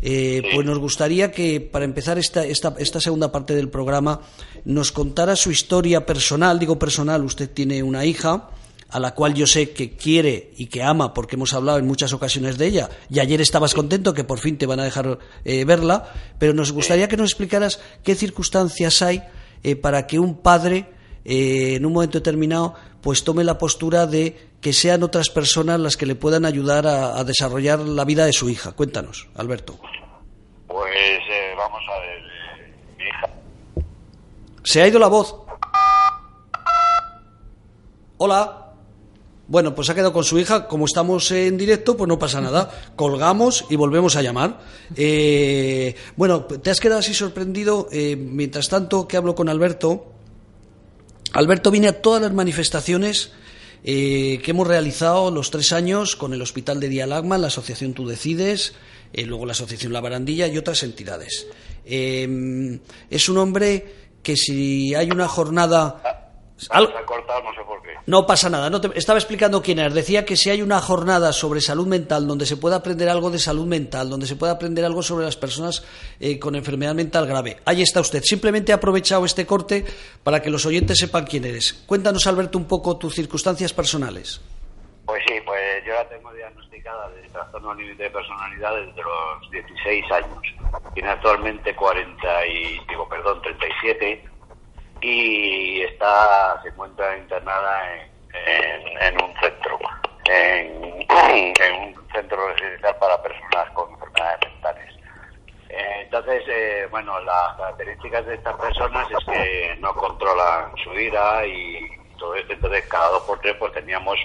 eh, 0.00 0.40
pues 0.54 0.64
nos 0.64 0.78
gustaría 0.78 1.30
que, 1.30 1.60
para 1.60 1.84
empezar 1.84 2.16
esta, 2.16 2.44
esta, 2.46 2.74
esta 2.78 3.00
segunda 3.00 3.30
parte 3.32 3.54
del 3.54 3.68
programa, 3.68 4.22
nos 4.64 4.92
contara 4.92 5.36
su 5.36 5.50
historia 5.50 6.06
personal. 6.06 6.58
Digo 6.58 6.78
personal, 6.78 7.24
usted 7.24 7.50
tiene 7.50 7.82
una 7.82 8.04
hija 8.06 8.50
a 8.92 9.00
la 9.00 9.14
cual 9.14 9.32
yo 9.32 9.46
sé 9.46 9.70
que 9.70 9.96
quiere 9.96 10.52
y 10.58 10.66
que 10.66 10.82
ama, 10.82 11.14
porque 11.14 11.36
hemos 11.36 11.54
hablado 11.54 11.78
en 11.78 11.86
muchas 11.86 12.12
ocasiones 12.12 12.58
de 12.58 12.66
ella, 12.66 12.90
y 13.08 13.20
ayer 13.20 13.40
estabas 13.40 13.72
contento 13.72 14.12
que 14.12 14.22
por 14.22 14.38
fin 14.38 14.58
te 14.58 14.66
van 14.66 14.80
a 14.80 14.84
dejar 14.84 15.18
eh, 15.44 15.64
verla, 15.64 16.12
pero 16.38 16.52
nos 16.52 16.72
gustaría 16.72 17.08
que 17.08 17.16
nos 17.16 17.30
explicaras 17.30 17.80
qué 18.04 18.14
circunstancias 18.14 19.00
hay 19.00 19.22
eh, 19.62 19.76
para 19.76 20.06
que 20.06 20.18
un 20.18 20.36
padre, 20.36 20.90
eh, 21.24 21.76
en 21.76 21.86
un 21.86 21.94
momento 21.94 22.18
determinado, 22.18 22.74
pues 23.00 23.24
tome 23.24 23.44
la 23.44 23.56
postura 23.56 24.06
de 24.06 24.50
que 24.60 24.74
sean 24.74 25.02
otras 25.02 25.30
personas 25.30 25.80
las 25.80 25.96
que 25.96 26.04
le 26.04 26.14
puedan 26.14 26.44
ayudar 26.44 26.86
a, 26.86 27.18
a 27.18 27.24
desarrollar 27.24 27.80
la 27.80 28.04
vida 28.04 28.26
de 28.26 28.34
su 28.34 28.50
hija. 28.50 28.72
Cuéntanos, 28.72 29.26
Alberto. 29.36 29.78
Pues 30.66 31.22
vamos 31.56 31.82
a 31.88 31.98
ver, 31.98 32.22
mi 32.98 33.04
hija. 33.04 33.30
Se 34.64 34.82
ha 34.82 34.86
ido 34.86 34.98
la 34.98 35.08
voz. 35.08 35.34
Hola. 38.18 38.71
Bueno, 39.52 39.74
pues 39.74 39.90
ha 39.90 39.94
quedado 39.94 40.14
con 40.14 40.24
su 40.24 40.38
hija. 40.38 40.66
Como 40.66 40.86
estamos 40.86 41.30
en 41.30 41.58
directo, 41.58 41.94
pues 41.94 42.08
no 42.08 42.18
pasa 42.18 42.40
nada. 42.40 42.70
Colgamos 42.96 43.66
y 43.68 43.76
volvemos 43.76 44.16
a 44.16 44.22
llamar. 44.22 44.60
Eh, 44.96 45.94
bueno, 46.16 46.44
te 46.46 46.70
has 46.70 46.80
quedado 46.80 47.00
así 47.00 47.12
sorprendido. 47.12 47.86
eh, 47.92 48.16
mientras 48.16 48.70
tanto 48.70 49.06
que 49.06 49.18
hablo 49.18 49.34
con 49.34 49.50
Alberto, 49.50 50.06
Alberto 51.34 51.70
viene 51.70 51.88
a 51.88 52.00
todas 52.00 52.22
las 52.22 52.32
manifestaciones 52.32 53.32
eh, 53.84 54.40
que 54.42 54.52
hemos 54.52 54.66
realizado 54.66 55.30
los 55.30 55.50
tres 55.50 55.74
años 55.74 56.16
con 56.16 56.32
el 56.32 56.40
Hospital 56.40 56.80
de 56.80 56.88
Dialagma, 56.88 57.36
la 57.36 57.48
Asociación 57.48 57.92
Tú 57.92 58.08
Decides, 58.08 58.72
eh, 59.12 59.26
luego 59.26 59.44
la 59.44 59.52
Asociación 59.52 59.92
La 59.92 60.00
Barandilla 60.00 60.46
y 60.46 60.56
otras 60.56 60.82
entidades. 60.82 61.46
Eh, 61.84 62.80
es 63.10 63.28
un 63.28 63.36
hombre 63.36 63.84
que 64.22 64.34
si 64.34 64.94
hay 64.94 65.10
una 65.10 65.28
jornada... 65.28 66.11
No 66.70 66.86
sé 67.54 67.60
por 67.66 67.82
qué. 67.82 67.90
no 68.06 68.26
pasa 68.26 68.48
nada, 68.50 68.70
no 68.70 68.80
te- 68.80 68.96
estaba 68.98 69.18
explicando 69.18 69.62
quién 69.62 69.78
eres. 69.78 69.94
Decía 69.94 70.24
que 70.24 70.36
si 70.36 70.50
hay 70.50 70.62
una 70.62 70.80
jornada 70.80 71.32
sobre 71.32 71.60
salud 71.60 71.86
mental, 71.86 72.26
donde 72.26 72.46
se 72.46 72.56
pueda 72.56 72.76
aprender 72.76 73.08
algo 73.08 73.30
de 73.30 73.38
salud 73.38 73.66
mental, 73.66 74.10
donde 74.10 74.26
se 74.26 74.36
pueda 74.36 74.52
aprender 74.52 74.84
algo 74.84 75.02
sobre 75.02 75.24
las 75.24 75.36
personas 75.36 75.84
eh, 76.20 76.38
con 76.38 76.54
enfermedad 76.54 76.94
mental 76.94 77.26
grave. 77.26 77.58
Ahí 77.64 77.82
está 77.82 78.00
usted. 78.00 78.22
Simplemente 78.22 78.72
he 78.72 78.74
aprovechado 78.74 79.24
este 79.24 79.46
corte 79.46 79.84
para 80.22 80.40
que 80.42 80.50
los 80.50 80.66
oyentes 80.66 80.98
sepan 80.98 81.24
quién 81.26 81.44
eres. 81.44 81.72
Cuéntanos, 81.86 82.26
Alberto, 82.26 82.58
un 82.58 82.66
poco 82.66 82.96
tus 82.96 83.14
circunstancias 83.14 83.72
personales. 83.72 84.40
Pues 85.04 85.20
sí, 85.26 85.34
pues 85.44 85.60
yo 85.84 85.92
la 85.94 86.08
tengo 86.08 86.32
diagnosticada 86.32 87.10
de 87.10 87.28
trastorno 87.28 87.74
límite 87.74 88.04
de 88.04 88.10
personalidad 88.10 88.72
desde 88.76 89.02
los 89.02 89.50
16 89.50 90.04
años. 90.12 90.38
Tiene 90.94 91.08
actualmente 91.10 91.74
40 91.74 92.46
y, 92.46 92.78
digo, 92.88 93.08
perdón, 93.08 93.42
37 93.42 94.24
y 95.02 95.82
está, 95.82 96.60
se 96.62 96.68
encuentra 96.68 97.16
internada 97.18 97.82
en, 99.00 99.22
un 99.22 99.34
centro, 99.40 99.78
en, 100.24 100.74
un 100.94 102.08
centro 102.12 102.48
residencial 102.48 102.96
para 102.96 103.22
personas 103.22 103.70
con 103.74 103.90
enfermedades 103.90 104.40
mentales. 104.48 104.94
Eh, 105.68 106.00
Entonces, 106.04 106.44
eh, 106.46 106.86
bueno, 106.90 107.18
las 107.20 107.56
características 107.56 108.26
de 108.26 108.34
estas 108.34 108.54
personas 108.56 109.08
es 109.10 109.24
que 109.24 109.76
no 109.80 109.92
controlan 109.94 110.72
su 110.84 110.92
ira 110.94 111.44
y 111.46 111.80
todo 112.18 112.34
esto. 112.36 112.52
Entonces, 112.52 112.86
cada 112.86 113.08
dos 113.08 113.22
por 113.22 113.40
tres, 113.40 113.56
pues 113.58 113.72
teníamos 113.72 114.18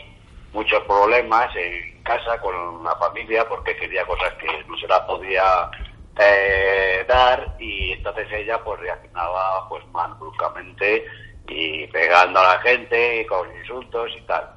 muchos 0.54 0.84
problemas 0.84 1.54
en 1.56 2.04
casa 2.04 2.40
con 2.40 2.84
la 2.84 2.96
familia 2.98 3.48
porque 3.48 3.76
quería 3.76 4.06
cosas 4.06 4.34
que 4.36 4.48
no 4.68 4.78
se 4.78 4.88
las 4.88 5.02
podía 5.02 5.70
eh, 6.20 7.06
dar 7.08 7.56
y 7.60 7.94
entonces 7.94 8.28
ella 8.32 8.64
pues 8.64 8.80
reaccionaba 8.80 9.68
pues 9.70 9.86
mal 9.88 10.14
bruscamente 10.16 11.06
y 11.48 11.88
pegando 11.88 12.40
a 12.40 12.56
la 12.56 12.60
gente 12.62 13.22
y 13.22 13.26
con 13.26 13.48
insultos 13.58 14.12
y 14.18 14.22
tal. 14.22 14.50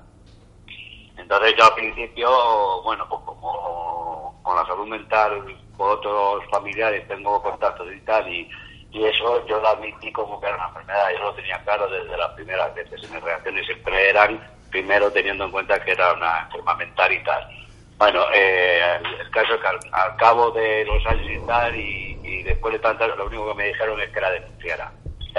Entonces 1.16 1.54
yo 1.56 1.64
al 1.64 1.74
principio, 1.74 2.82
bueno, 2.82 3.06
pues 3.08 3.20
como 3.24 4.40
con 4.42 4.56
la 4.56 4.66
salud 4.66 4.86
mental, 4.88 5.44
con 5.76 5.90
otros 5.90 6.44
familiares 6.50 7.06
tengo 7.08 7.42
contactos 7.42 7.86
y 7.92 8.00
tal, 8.00 8.26
y, 8.28 8.50
y 8.90 9.04
eso 9.04 9.46
yo 9.46 9.60
lo 9.60 9.68
admití 9.68 10.10
como 10.12 10.40
que 10.40 10.46
era 10.46 10.56
una 10.56 10.68
enfermedad, 10.68 11.10
yo 11.12 11.18
lo 11.24 11.34
tenía 11.34 11.62
claro 11.62 11.88
desde 11.88 12.16
las 12.16 12.30
primeras 12.32 12.74
veces, 12.74 13.08
mis 13.10 13.22
reacciones 13.22 13.66
siempre 13.66 14.10
eran, 14.10 14.40
primero 14.70 15.12
teniendo 15.12 15.44
en 15.44 15.50
cuenta 15.50 15.82
que 15.84 15.92
era 15.92 16.12
una 16.14 16.40
enfermedad 16.40 16.76
mental 16.78 17.12
y 17.12 17.22
tal. 17.22 17.59
Bueno, 18.00 18.20
eh, 18.34 18.80
el, 19.20 19.30
caso 19.30 19.54
es 19.54 19.60
que 19.60 19.66
al, 19.68 19.78
al 19.92 20.16
cabo 20.16 20.50
de 20.52 20.84
los 20.86 21.06
años 21.06 21.26
y 21.30 21.46
tal, 21.46 21.76
y, 21.76 22.18
y 22.24 22.42
después 22.42 22.72
de 22.72 22.80
tantas, 22.80 23.08
lo 23.16 23.26
único 23.26 23.48
que 23.50 23.54
me 23.54 23.66
dijeron 23.68 24.00
es 24.00 24.10
que 24.10 24.20
la 24.20 24.30
denunciara. 24.32 24.90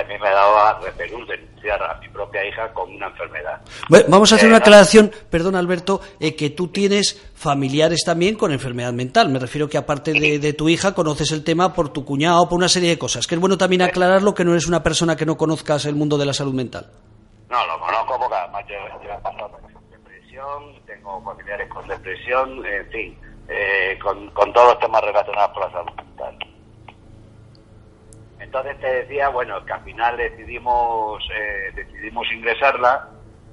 Mí 0.08 0.18
me 0.20 0.30
daba 0.30 0.80
repelús 0.80 1.28
denunciar 1.28 1.82
a 1.84 1.96
mi 2.00 2.08
propia 2.10 2.46
hija 2.48 2.72
con 2.74 2.90
una 2.96 3.08
enfermedad. 3.08 3.60
Bueno, 3.90 4.06
vamos 4.08 4.32
a 4.32 4.36
hacer 4.36 4.46
Eh, 4.46 4.50
una 4.52 4.60
no- 4.60 4.64
aclaración, 4.64 5.12
perdón 5.30 5.56
Alberto, 5.56 6.00
eh, 6.20 6.34
que 6.36 6.50
tú 6.52 6.70
tienes 6.70 7.22
familiares 7.36 8.04
también 8.06 8.36
con 8.36 8.52
enfermedad 8.54 8.94
mental. 8.94 9.28
Me 9.30 9.38
refiero 9.40 9.68
que 9.68 9.78
aparte 9.78 10.14
de, 10.14 10.40
de 10.40 10.54
tu 10.54 10.70
hija 10.70 10.94
conoces 10.94 11.32
el 11.32 11.44
tema 11.44 11.74
por 11.74 11.90
tu 11.90 12.06
cuñado, 12.06 12.48
por 12.48 12.58
una 12.58 12.70
serie 12.70 12.90
de 12.90 12.98
cosas. 12.98 13.28
Que 13.28 13.36
es 13.36 13.42
bueno 13.42 13.58
también 13.58 13.82
aclararlo 13.82 14.34
que 14.34 14.46
no 14.46 14.52
eres 14.52 14.66
una 14.68 14.82
persona 14.82 15.16
que 15.18 15.26
no 15.26 15.36
conozcas 15.38 15.86
el 15.86 15.96
mundo 15.96 16.18
de 16.18 16.26
la 16.26 16.34
salud 16.34 16.54
mental. 16.54 16.90
No, 17.50 17.66
lo 17.68 17.78
conozco 17.80 18.18
porque 18.18 18.36
además 18.36 18.64
yo, 18.70 18.76
yo 19.04 19.12
he 19.14 19.18
pasado 19.22 19.50
familiares 21.24 21.68
con 21.70 21.88
depresión, 21.88 22.66
en 22.66 22.90
fin, 22.92 23.18
eh, 23.48 23.98
con, 24.02 24.30
con 24.32 24.54
todos 24.54 24.74
los 24.74 24.80
temas 24.80 25.02
relacionados 25.02 25.52
con 25.52 25.64
la 25.64 25.72
salud 25.72 25.96
mental. 25.96 26.38
Entonces 28.40 28.80
te 28.80 28.88
decía, 28.88 29.30
bueno, 29.30 29.64
que 29.66 29.74
al 29.74 29.84
final 29.84 30.18
decidimos 30.18 31.24
eh, 31.34 31.72
decidimos 31.76 32.30
ingresarla 32.32 33.10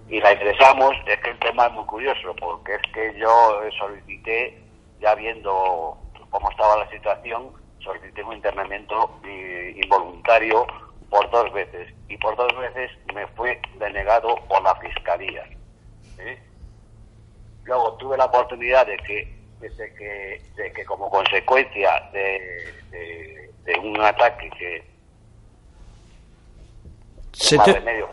y 0.08 0.20
la 0.20 0.32
ingresamos. 0.32 0.94
Es 1.06 1.20
que 1.20 1.30
el 1.30 1.38
tema 1.38 1.66
es 1.66 1.72
muy 1.72 1.84
curioso 1.84 2.34
porque 2.40 2.74
es 2.74 2.82
que 2.92 3.18
yo 3.18 3.60
solicité, 3.78 4.60
ya 5.00 5.14
viendo 5.14 5.98
cómo 6.30 6.50
estaba 6.50 6.78
la 6.78 6.90
situación, 6.90 7.52
solicité 7.80 8.22
un 8.22 8.34
internamiento 8.34 9.20
eh, 9.24 9.78
involuntario 9.82 10.66
por 11.10 11.30
dos 11.30 11.52
veces 11.52 11.94
y 12.08 12.16
por 12.18 12.36
dos 12.36 12.56
veces 12.58 12.90
me 13.14 13.26
fue 13.28 13.60
denegado 13.78 14.36
por 14.48 14.62
la 14.62 14.74
fiscalía. 14.76 15.44
¿eh? 16.18 16.38
Luego 17.68 17.92
tuve 17.98 18.16
la 18.16 18.24
oportunidad 18.24 18.86
de 18.86 18.96
que, 18.96 19.28
de 19.60 19.94
que, 19.94 20.42
de 20.56 20.72
que 20.72 20.84
como 20.86 21.10
consecuencia 21.10 22.00
de, 22.14 22.72
de- 22.90 23.50
de 23.64 23.78
un 23.78 24.00
ataque 24.00 24.48
que 24.58 24.82
Se 27.32 27.58
te, 27.58 27.72
remedio, 27.74 28.08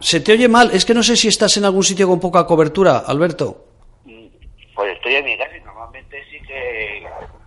se 0.00 0.20
te 0.20 0.32
oye 0.32 0.46
mal. 0.48 0.70
Es 0.72 0.84
que 0.84 0.94
no 0.94 1.02
sé 1.02 1.16
si 1.16 1.26
estás 1.26 1.56
en 1.56 1.64
algún 1.64 1.82
sitio 1.82 2.06
con 2.06 2.20
poca 2.20 2.46
cobertura, 2.46 2.98
Alberto. 3.04 3.66
Pues 4.76 4.92
estoy 4.96 5.16
en 5.16 5.24
mi 5.24 5.36
casa 5.36 5.56
y 5.56 5.60
normalmente 5.62 6.22
sí 6.30 6.40
que, 6.46 7.04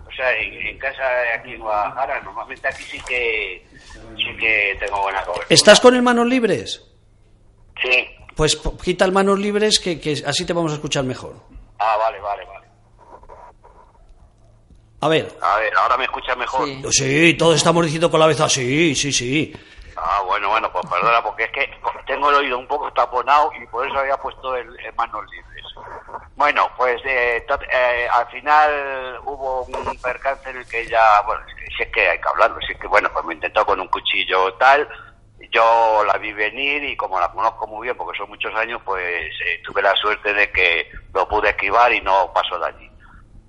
o 0.08 0.12
sea, 0.12 0.38
en, 0.38 0.54
en 0.68 0.78
casa 0.78 1.02
aquí 1.36 1.54
en 1.54 1.62
Guadalajara, 1.62 2.22
normalmente 2.22 2.68
aquí 2.68 2.84
sí 2.84 3.00
que, 3.08 3.66
sí 4.18 4.38
que 4.38 4.76
tengo 4.80 5.02
buena 5.02 5.22
cobertura. 5.24 5.48
¿Estás 5.50 5.80
con 5.80 5.96
el 5.96 6.02
manos 6.02 6.28
libres? 6.28 6.86
Sí. 7.82 8.08
Pues 8.36 8.58
quita 8.84 9.06
el 9.06 9.12
manos 9.12 9.40
libres 9.40 9.80
que, 9.80 10.00
que 10.00 10.22
así 10.26 10.46
te 10.46 10.54
vamos 10.54 10.72
a 10.72 10.76
escuchar 10.76 11.04
mejor. 11.04 11.36
Ah, 11.80 11.96
vale, 11.98 12.20
vale, 12.20 12.46
vale. 12.46 12.66
A 15.02 15.08
ver. 15.08 15.38
A 15.42 15.58
ver, 15.58 15.74
ahora 15.78 15.98
me 15.98 16.06
escuchas 16.06 16.38
mejor. 16.38 16.68
Sí. 16.68 16.84
Sí, 16.92 17.34
todos 17.36 17.56
estamos 17.56 17.84
diciendo 17.86 18.10
con 18.10 18.20
la 18.20 18.26
cabeza 18.26 18.50
sí, 18.50 18.96
sí, 18.96 19.12
sí. 19.12 19.54
Ah, 19.98 20.22
bueno, 20.26 20.50
bueno, 20.50 20.70
pues 20.72 20.86
perdona, 20.88 21.24
porque 21.24 21.46
es 21.46 21.52
que 21.52 21.70
tengo 22.06 22.30
el 22.30 22.36
oído 22.36 22.58
un 22.58 22.68
poco 22.68 22.92
taponado 22.92 23.52
y 23.62 23.66
por 23.68 23.88
eso 23.88 23.98
había 23.98 24.18
puesto 24.18 24.56
el, 24.56 24.68
el 24.80 24.94
manos 24.96 25.24
libres. 25.32 25.66
Bueno, 26.36 26.70
pues 26.76 27.02
eh, 27.06 27.46
eh, 27.72 28.08
al 28.12 28.28
final 28.28 29.20
hubo 29.24 29.64
un 29.64 29.98
percance 30.02 30.50
en 30.50 30.58
el 30.58 30.68
que 30.68 30.86
ya, 30.88 31.22
bueno, 31.22 31.42
si 31.78 31.84
es 31.84 31.90
que 31.92 32.10
hay 32.10 32.20
que 32.20 32.28
hablarlo, 32.30 32.60
si 32.66 32.74
es 32.74 32.80
que, 32.80 32.88
bueno, 32.88 33.10
pues 33.14 33.24
me 33.26 33.36
intentó 33.36 33.66
con 33.66 33.80
un 33.80 33.88
cuchillo 33.88 34.54
tal, 34.56 34.88
yo 35.52 36.04
la 36.06 36.18
vi 36.18 36.34
venir 36.34 36.84
y 36.84 36.96
como 36.96 37.20
la 37.20 37.30
conozco 37.30 37.68
muy 37.68 37.88
bien, 37.88 37.98
porque 37.98 38.18
son 38.18 38.30
muchos 38.30 38.54
años, 38.56 38.82
pues 38.86 39.04
eh, 39.46 39.62
tuve 39.64 39.82
la 39.82 39.96
suerte 39.96 40.34
de 40.34 40.52
que 40.52 40.90
lo 41.14 41.28
pude 41.28 41.50
esquivar 41.50 41.92
y 41.94 42.02
no 42.02 42.32
pasó 42.34 42.60
de 42.60 42.68
allí 42.68 42.92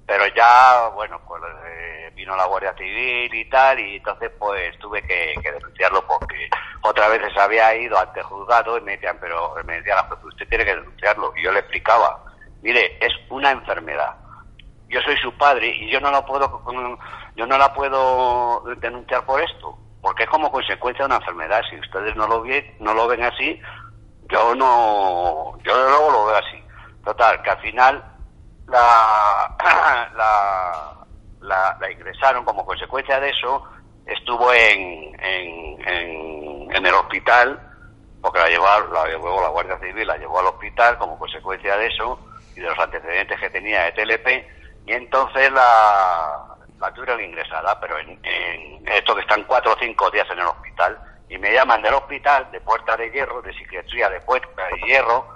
pero 0.06 0.24
ya, 0.36 0.88
bueno, 0.94 1.20
pues 1.26 1.42
eh, 1.66 2.12
vino 2.14 2.36
la 2.36 2.46
Guardia 2.46 2.72
Civil 2.78 3.34
y 3.34 3.48
tal, 3.50 3.80
y 3.80 3.96
entonces 3.96 4.30
pues 4.38 4.78
tuve 4.78 5.02
que, 5.02 5.34
que 5.42 5.50
denunciarlo 5.50 6.06
porque 6.06 6.48
otras 6.82 7.10
veces 7.10 7.36
había 7.36 7.74
ido 7.74 7.98
ante 7.98 8.22
juzgado 8.22 8.78
y 8.78 8.82
me 8.82 8.92
decían, 8.92 9.18
pero 9.20 9.52
me 9.64 9.74
decían, 9.78 9.98
"Ah, 10.00 10.06
pues 10.08 10.22
usted 10.22 10.48
tiene 10.48 10.64
que 10.64 10.76
denunciarlo. 10.76 11.32
Y 11.36 11.42
yo 11.42 11.50
le 11.50 11.58
explicaba, 11.58 12.22
mire, 12.62 12.96
es 13.04 13.12
una 13.30 13.50
enfermedad. 13.50 14.14
Yo 14.88 15.00
soy 15.02 15.16
su 15.16 15.36
padre 15.36 15.74
y 15.74 15.90
yo 15.90 16.00
no 16.00 16.12
lo 16.12 16.24
puedo, 16.24 16.62
yo 17.34 17.44
no 17.46 17.58
la 17.58 17.74
puedo 17.74 18.62
denunciar 18.76 19.26
por 19.26 19.42
esto, 19.42 19.76
porque 20.06 20.22
es 20.22 20.30
como 20.30 20.52
consecuencia 20.52 21.02
de 21.02 21.06
una 21.06 21.16
enfermedad. 21.16 21.62
Si 21.68 21.76
ustedes 21.80 22.14
no 22.14 22.28
lo 22.28 22.42
ven, 22.42 22.76
no 22.78 22.94
lo 22.94 23.08
ven 23.08 23.24
así, 23.24 23.60
yo 24.28 24.54
no, 24.54 25.58
yo 25.64 25.74
luego 25.74 26.10
lo 26.12 26.26
veo 26.26 26.36
así. 26.36 26.62
Total, 27.04 27.42
que 27.42 27.50
al 27.50 27.58
final 27.58 28.04
la, 28.68 29.56
la, 30.14 31.76
la, 31.80 31.90
ingresaron 31.90 32.44
como 32.44 32.64
consecuencia 32.64 33.18
de 33.18 33.30
eso, 33.30 33.64
estuvo 34.06 34.52
en, 34.52 35.20
en, 35.20 35.88
en, 35.88 36.76
en 36.76 36.86
el 36.86 36.94
hospital, 36.94 37.60
porque 38.22 38.38
la 38.38 38.48
llevó, 38.48 38.66
la 38.92 39.06
llevó 39.06 39.42
la 39.42 39.48
Guardia 39.48 39.76
Civil, 39.80 40.06
la 40.06 40.18
llevó 40.18 40.38
al 40.38 40.46
hospital 40.46 40.98
como 40.98 41.18
consecuencia 41.18 41.76
de 41.78 41.88
eso 41.88 42.16
y 42.54 42.60
de 42.60 42.68
los 42.68 42.78
antecedentes 42.78 43.40
que 43.40 43.50
tenía 43.50 43.90
de 43.90 43.92
TLP, 43.92 44.28
y 44.86 44.92
entonces 44.92 45.50
la, 45.50 46.55
la 46.80 46.92
tuvieron 46.92 47.22
ingresada, 47.22 47.78
pero 47.80 47.98
en, 47.98 48.18
en 48.22 48.88
esto 48.88 49.14
que 49.14 49.22
están 49.22 49.44
cuatro 49.44 49.72
o 49.72 49.78
cinco 49.78 50.10
días 50.10 50.28
en 50.30 50.38
el 50.40 50.46
hospital, 50.46 50.98
y 51.28 51.38
me 51.38 51.52
llaman 51.52 51.82
del 51.82 51.94
hospital, 51.94 52.50
de 52.52 52.60
Puerta 52.60 52.96
de 52.96 53.10
Hierro, 53.10 53.42
de 53.42 53.52
psiquiatría 53.54 54.08
de 54.10 54.20
Puerta 54.20 54.62
de 54.68 54.80
Hierro, 54.86 55.26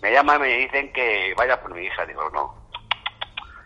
me 0.00 0.12
llaman 0.12 0.36
y 0.36 0.40
me 0.40 0.58
dicen 0.58 0.92
que 0.92 1.34
vaya 1.36 1.60
por 1.60 1.74
mi 1.74 1.84
hija, 1.84 2.04
digo, 2.06 2.28
no, 2.30 2.62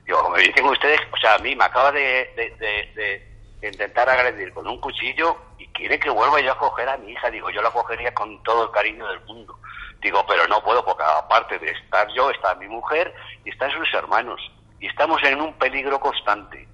Digo, 0.04 0.30
me 0.30 0.40
dicen 0.40 0.64
ustedes, 0.64 1.00
o 1.12 1.16
sea, 1.18 1.34
a 1.34 1.38
mí 1.38 1.54
me 1.54 1.64
acaba 1.64 1.92
de, 1.92 2.30
de- 2.34 3.28
intentar 3.60 4.08
agredir 4.08 4.54
con 4.54 4.66
un 4.66 4.80
cuchillo 4.80 5.36
y 5.58 5.66
quiere 5.68 5.98
que 5.98 6.08
vuelva 6.08 6.40
yo 6.40 6.52
a 6.52 6.58
coger 6.58 6.88
a 6.88 6.96
mi 6.96 7.10
hija. 7.12 7.30
Digo, 7.30 7.50
yo 7.50 7.60
la 7.60 7.70
cogería 7.70 8.14
con 8.14 8.42
todo 8.42 8.64
el 8.64 8.70
cariño 8.70 9.06
del 9.06 9.20
mundo. 9.26 9.58
Digo, 10.00 10.24
pero 10.26 10.46
no 10.46 10.62
puedo 10.62 10.82
porque 10.84 11.02
aparte 11.02 11.58
de 11.58 11.72
estar 11.72 12.08
yo, 12.14 12.30
está 12.30 12.54
mi 12.54 12.68
mujer 12.68 13.12
y 13.44 13.50
están 13.50 13.70
sus 13.72 13.92
hermanos. 13.92 14.40
Y 14.80 14.86
estamos 14.86 15.22
en 15.24 15.40
un 15.42 15.52
peligro 15.58 16.00
constante. 16.00 16.66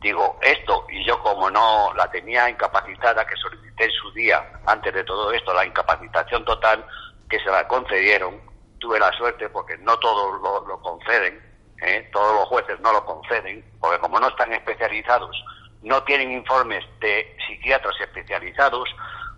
Digo, 0.00 0.38
esto, 0.42 0.86
y 0.90 1.04
yo 1.04 1.20
como 1.22 1.50
no 1.50 1.92
la 1.94 2.08
tenía 2.10 2.48
incapacitada, 2.48 3.26
que 3.26 3.34
solicité 3.36 3.84
en 3.84 3.90
su 3.90 4.12
día, 4.12 4.48
antes 4.66 4.94
de 4.94 5.02
todo 5.02 5.32
esto, 5.32 5.52
la 5.52 5.66
incapacitación 5.66 6.44
total, 6.44 6.84
que 7.28 7.40
se 7.40 7.50
la 7.50 7.66
concedieron, 7.66 8.40
tuve 8.78 9.00
la 9.00 9.12
suerte 9.12 9.48
porque 9.48 9.76
no 9.78 9.98
todos 9.98 10.40
lo, 10.40 10.80
conceden, 10.80 11.42
¿eh? 11.82 12.08
todos 12.12 12.34
los 12.36 12.48
jueces 12.48 12.78
no 12.80 12.92
lo 12.92 13.04
conceden, 13.04 13.64
porque 13.80 13.98
como 13.98 14.20
no 14.20 14.28
están 14.28 14.52
especializados, 14.52 15.36
no 15.82 16.02
tienen 16.04 16.30
informes 16.30 16.84
de 17.00 17.36
psiquiatras 17.46 18.00
especializados, 18.00 18.88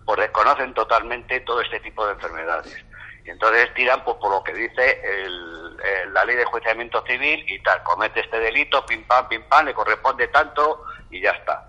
pues 0.05 0.19
desconocen 0.19 0.73
totalmente 0.75 1.39
todo 1.41 1.61
este 1.61 1.79
tipo 1.79 2.05
de 2.05 2.13
enfermedades. 2.13 2.85
Y 3.25 3.29
entonces 3.29 3.73
tiran 3.73 4.03
pues, 4.03 4.17
por 4.17 4.31
lo 4.31 4.43
que 4.43 4.53
dice 4.53 5.01
el- 5.03 5.77
la 6.13 6.25
ley 6.25 6.35
de 6.35 6.43
enjuiciamiento 6.43 7.03
civil 7.05 7.43
y 7.47 7.61
tal, 7.63 7.81
comete 7.83 8.19
este 8.21 8.39
delito, 8.39 8.85
pim 8.85 9.03
pam, 9.05 9.27
pim 9.27 9.43
pam, 9.47 9.65
le 9.65 9.73
corresponde 9.73 10.27
tanto 10.27 10.83
y 11.09 11.21
ya 11.21 11.31
está. 11.31 11.63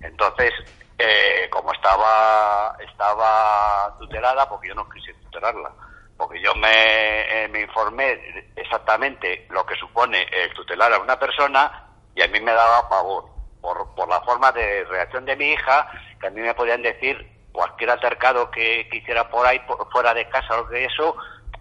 Entonces, 0.00 0.52
eh, 0.98 1.48
como 1.50 1.72
estaba, 1.72 2.76
estaba 2.80 3.96
tutelada, 3.98 4.48
porque 4.48 4.68
yo 4.68 4.74
no 4.74 4.88
quise 4.88 5.12
tutelarla, 5.14 5.72
porque 6.16 6.40
yo 6.40 6.54
me, 6.54 7.44
eh, 7.44 7.48
me 7.48 7.60
informé 7.62 8.52
exactamente 8.56 9.46
lo 9.50 9.64
que 9.66 9.76
supone 9.76 10.26
el 10.30 10.52
tutelar 10.54 10.92
a 10.92 10.98
una 10.98 11.18
persona 11.18 11.70
y 12.14 12.22
a 12.22 12.28
mí 12.28 12.40
me 12.40 12.52
daba 12.52 12.88
pavor 12.88 13.26
por, 13.60 13.94
por 13.94 14.08
la 14.08 14.20
forma 14.22 14.50
de 14.52 14.84
reacción 14.84 15.24
de 15.24 15.36
mi 15.36 15.52
hija, 15.52 15.88
que 16.20 16.26
a 16.28 16.30
mí 16.30 16.40
me 16.40 16.54
podían 16.54 16.82
decir 16.82 17.37
cualquier 17.58 17.90
altercado 17.90 18.48
que, 18.52 18.86
que 18.88 18.98
hiciera 18.98 19.28
por 19.28 19.44
ahí, 19.44 19.58
por- 19.66 19.90
fuera 19.90 20.14
de 20.14 20.28
casa 20.28 20.60
o 20.60 20.68
que 20.68 20.84
eso, 20.84 21.16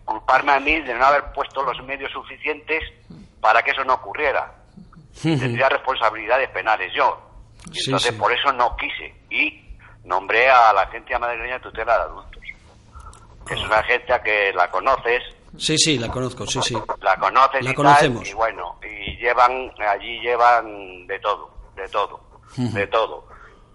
culparme 0.06 0.52
a 0.52 0.60
mí 0.60 0.80
de 0.82 0.94
no 0.94 1.04
haber 1.04 1.32
puesto 1.34 1.64
los 1.64 1.82
medios 1.84 2.12
suficientes 2.12 2.84
para 3.42 3.64
que 3.64 3.72
eso 3.72 3.84
no 3.84 3.96
ocurriera. 3.96 4.54
Tendría 5.24 5.70
responsabilidades 5.70 6.50
penales 6.52 6.94
yo. 6.94 7.20
Y 7.72 7.74
Sí, 7.80 7.82
entonces 7.88 8.12
sí. 8.14 8.20
por 8.20 8.32
eso 8.32 8.54
no 8.54 8.76
quise. 8.78 9.16
Y 9.32 9.76
nombré 10.04 10.52
a 10.52 10.72
la 10.72 10.82
Agencia 10.84 11.18
Madrileña 11.18 11.56
de 11.56 11.62
Tutela 11.62 11.98
de 11.98 12.04
Adultos. 12.04 12.44
que 13.48 13.54
Es 13.56 13.62
una 13.62 13.78
agencia 13.80 14.22
que 14.22 14.54
la 14.54 14.70
conoces, 14.70 15.24
Sí, 15.58 15.76
sí, 15.80 15.98
la 15.98 16.10
conozco, 16.10 16.46
sí, 16.46 16.60
sí. 16.62 16.78
la 17.02 17.16
conoces 17.18 17.64
La 17.64 17.72
y 17.72 17.74
conocemos. 17.74 18.22
tal, 18.22 18.30
y 18.30 18.34
bueno, 18.36 18.80
y 18.84 19.18
llevan, 19.18 19.72
allí 19.90 20.20
llevan 20.20 21.08
de 21.08 21.18
todo, 21.20 21.50
de 21.76 21.88
todo, 21.90 22.20
de 22.56 22.86
todo. 22.88 23.26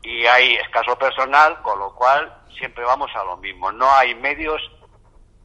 Y 0.02 0.26
hay 0.26 0.54
escaso 0.56 0.96
personal, 0.98 1.60
con 1.62 1.78
lo 1.78 1.94
cual 1.94 2.32
siempre 2.58 2.84
vamos 2.84 3.10
a 3.14 3.24
lo 3.24 3.36
mismo. 3.36 3.70
No 3.72 3.90
hay 3.92 4.14
medios, 4.16 4.60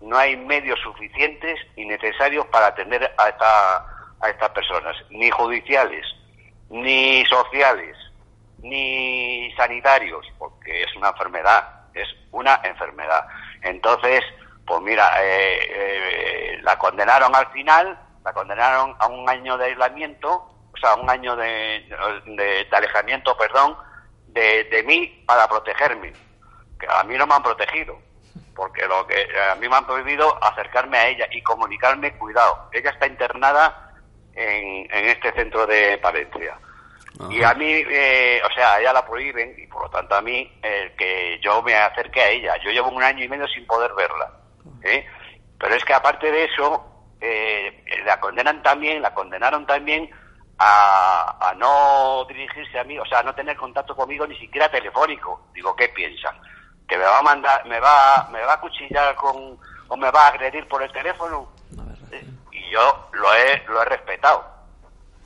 no 0.02 0.18
hay 0.18 0.36
medios 0.36 0.80
suficientes 0.82 1.60
y 1.76 1.86
necesarios 1.86 2.46
para 2.48 2.68
atender 2.68 3.14
a 3.18 3.30
esta, 3.30 3.78
a 4.20 4.30
estas 4.30 4.50
personas, 4.50 4.96
ni 5.12 5.30
judiciales, 5.30 6.06
ni 6.70 7.24
sociales, 7.28 7.96
ni 8.64 9.52
sanitarios, 9.56 10.26
porque 10.40 10.84
es 10.84 10.96
una 10.96 11.10
enfermedad, 11.10 11.64
es 11.94 12.08
una 12.32 12.60
enfermedad. 12.64 13.28
Entonces, 13.62 14.24
pues 14.66 14.82
mira, 14.82 15.12
eh, 15.22 15.60
eh, 15.70 16.60
la 16.64 16.78
condenaron 16.80 17.34
al 17.36 17.48
final, 17.52 17.98
la 18.26 18.34
condenaron 18.34 18.96
a 19.00 19.08
un 19.08 19.30
año 19.30 19.58
de 19.58 19.66
aislamiento, 19.66 20.30
o 20.74 20.78
sea, 20.80 20.96
un 20.96 21.10
año 21.10 21.36
de- 21.36 21.86
de 22.26 22.68
alejamiento, 22.76 23.38
perdón, 23.38 23.78
de, 24.38 24.64
de 24.66 24.84
mí 24.84 25.24
para 25.26 25.48
protegerme. 25.48 26.14
Que 26.80 26.88
a 26.90 27.04
mí 27.04 27.18
no 27.18 27.26
me 27.26 27.34
han 27.34 27.44
protegido, 27.44 28.00
porque 28.56 28.86
lo 28.86 29.08
que 29.08 29.28
a 29.52 29.56
mí 29.56 29.68
me 29.68 29.76
han 29.76 29.88
prohibido 29.88 30.38
acercarme 30.44 30.98
a 30.98 31.08
ella 31.08 31.28
y 31.32 31.42
comunicarme, 31.42 32.18
cuidado, 32.18 32.70
ella 32.72 32.92
está 32.92 33.08
internada 33.08 33.94
en, 34.36 34.88
en 34.92 35.06
este 35.10 35.32
centro 35.34 35.66
de 35.66 35.98
Palencia. 35.98 36.58
Y 37.32 37.42
a 37.42 37.56
mí, 37.56 37.84
eh, 37.90 38.40
o 38.46 38.54
sea, 38.54 38.76
a 38.76 38.80
ella 38.80 38.94
la 38.94 39.04
prohíben 39.04 39.56
y 39.58 39.66
por 39.66 39.82
lo 39.82 39.90
tanto 39.90 40.14
a 40.14 40.22
mí 40.22 40.52
eh, 40.62 40.94
que 40.96 41.40
yo 41.42 41.64
me 41.64 41.76
acerque 41.76 42.22
a 42.22 42.30
ella. 42.30 42.58
Yo 42.64 42.70
llevo 42.70 42.90
un 42.90 43.02
año 43.02 43.24
y 43.24 43.28
medio 43.28 43.48
sin 43.48 43.66
poder 43.66 43.92
verla. 43.96 44.32
¿eh? 44.84 45.04
Pero 45.58 45.74
es 45.74 45.84
que 45.84 45.96
aparte 45.96 46.32
de 46.32 46.44
eso, 46.44 46.86
eh, 47.20 47.84
la 48.06 48.20
condenan 48.20 48.62
también, 48.62 49.02
la 49.02 49.16
condenaron 49.16 49.66
también 49.66 50.12
a, 50.60 51.50
a 51.50 51.54
no 51.56 52.26
dirigirse 52.26 52.80
a 52.80 52.84
mí, 52.84 52.98
o 52.98 53.06
sea, 53.06 53.20
a 53.20 53.24
no 53.24 53.34
tener 53.36 53.56
contacto 53.58 53.96
conmigo 53.96 54.26
ni 54.28 54.38
siquiera 54.38 54.70
telefónico. 54.70 55.48
Digo, 55.54 55.76
¿qué 55.76 55.90
piensan? 55.90 56.36
¿Que 56.88 56.98
me 56.98 57.04
va 57.04 57.20
a 57.20 57.24
mandar, 57.24 57.66
me 57.66 57.80
va, 57.80 58.28
me 58.32 58.42
va 58.42 58.54
a 58.54 58.60
cuchillar 58.60 59.16
con, 59.16 59.58
o 59.88 59.98
me 59.98 60.10
va 60.12 60.26
a 60.26 60.28
agredir 60.30 60.68
por 60.68 60.82
el 60.82 60.92
teléfono? 60.92 61.50
Eh, 62.12 62.26
Y 62.52 62.70
yo 62.72 63.10
lo 63.14 63.34
he, 63.36 63.64
lo 63.68 63.82
he 63.82 63.86
respetado 63.86 64.58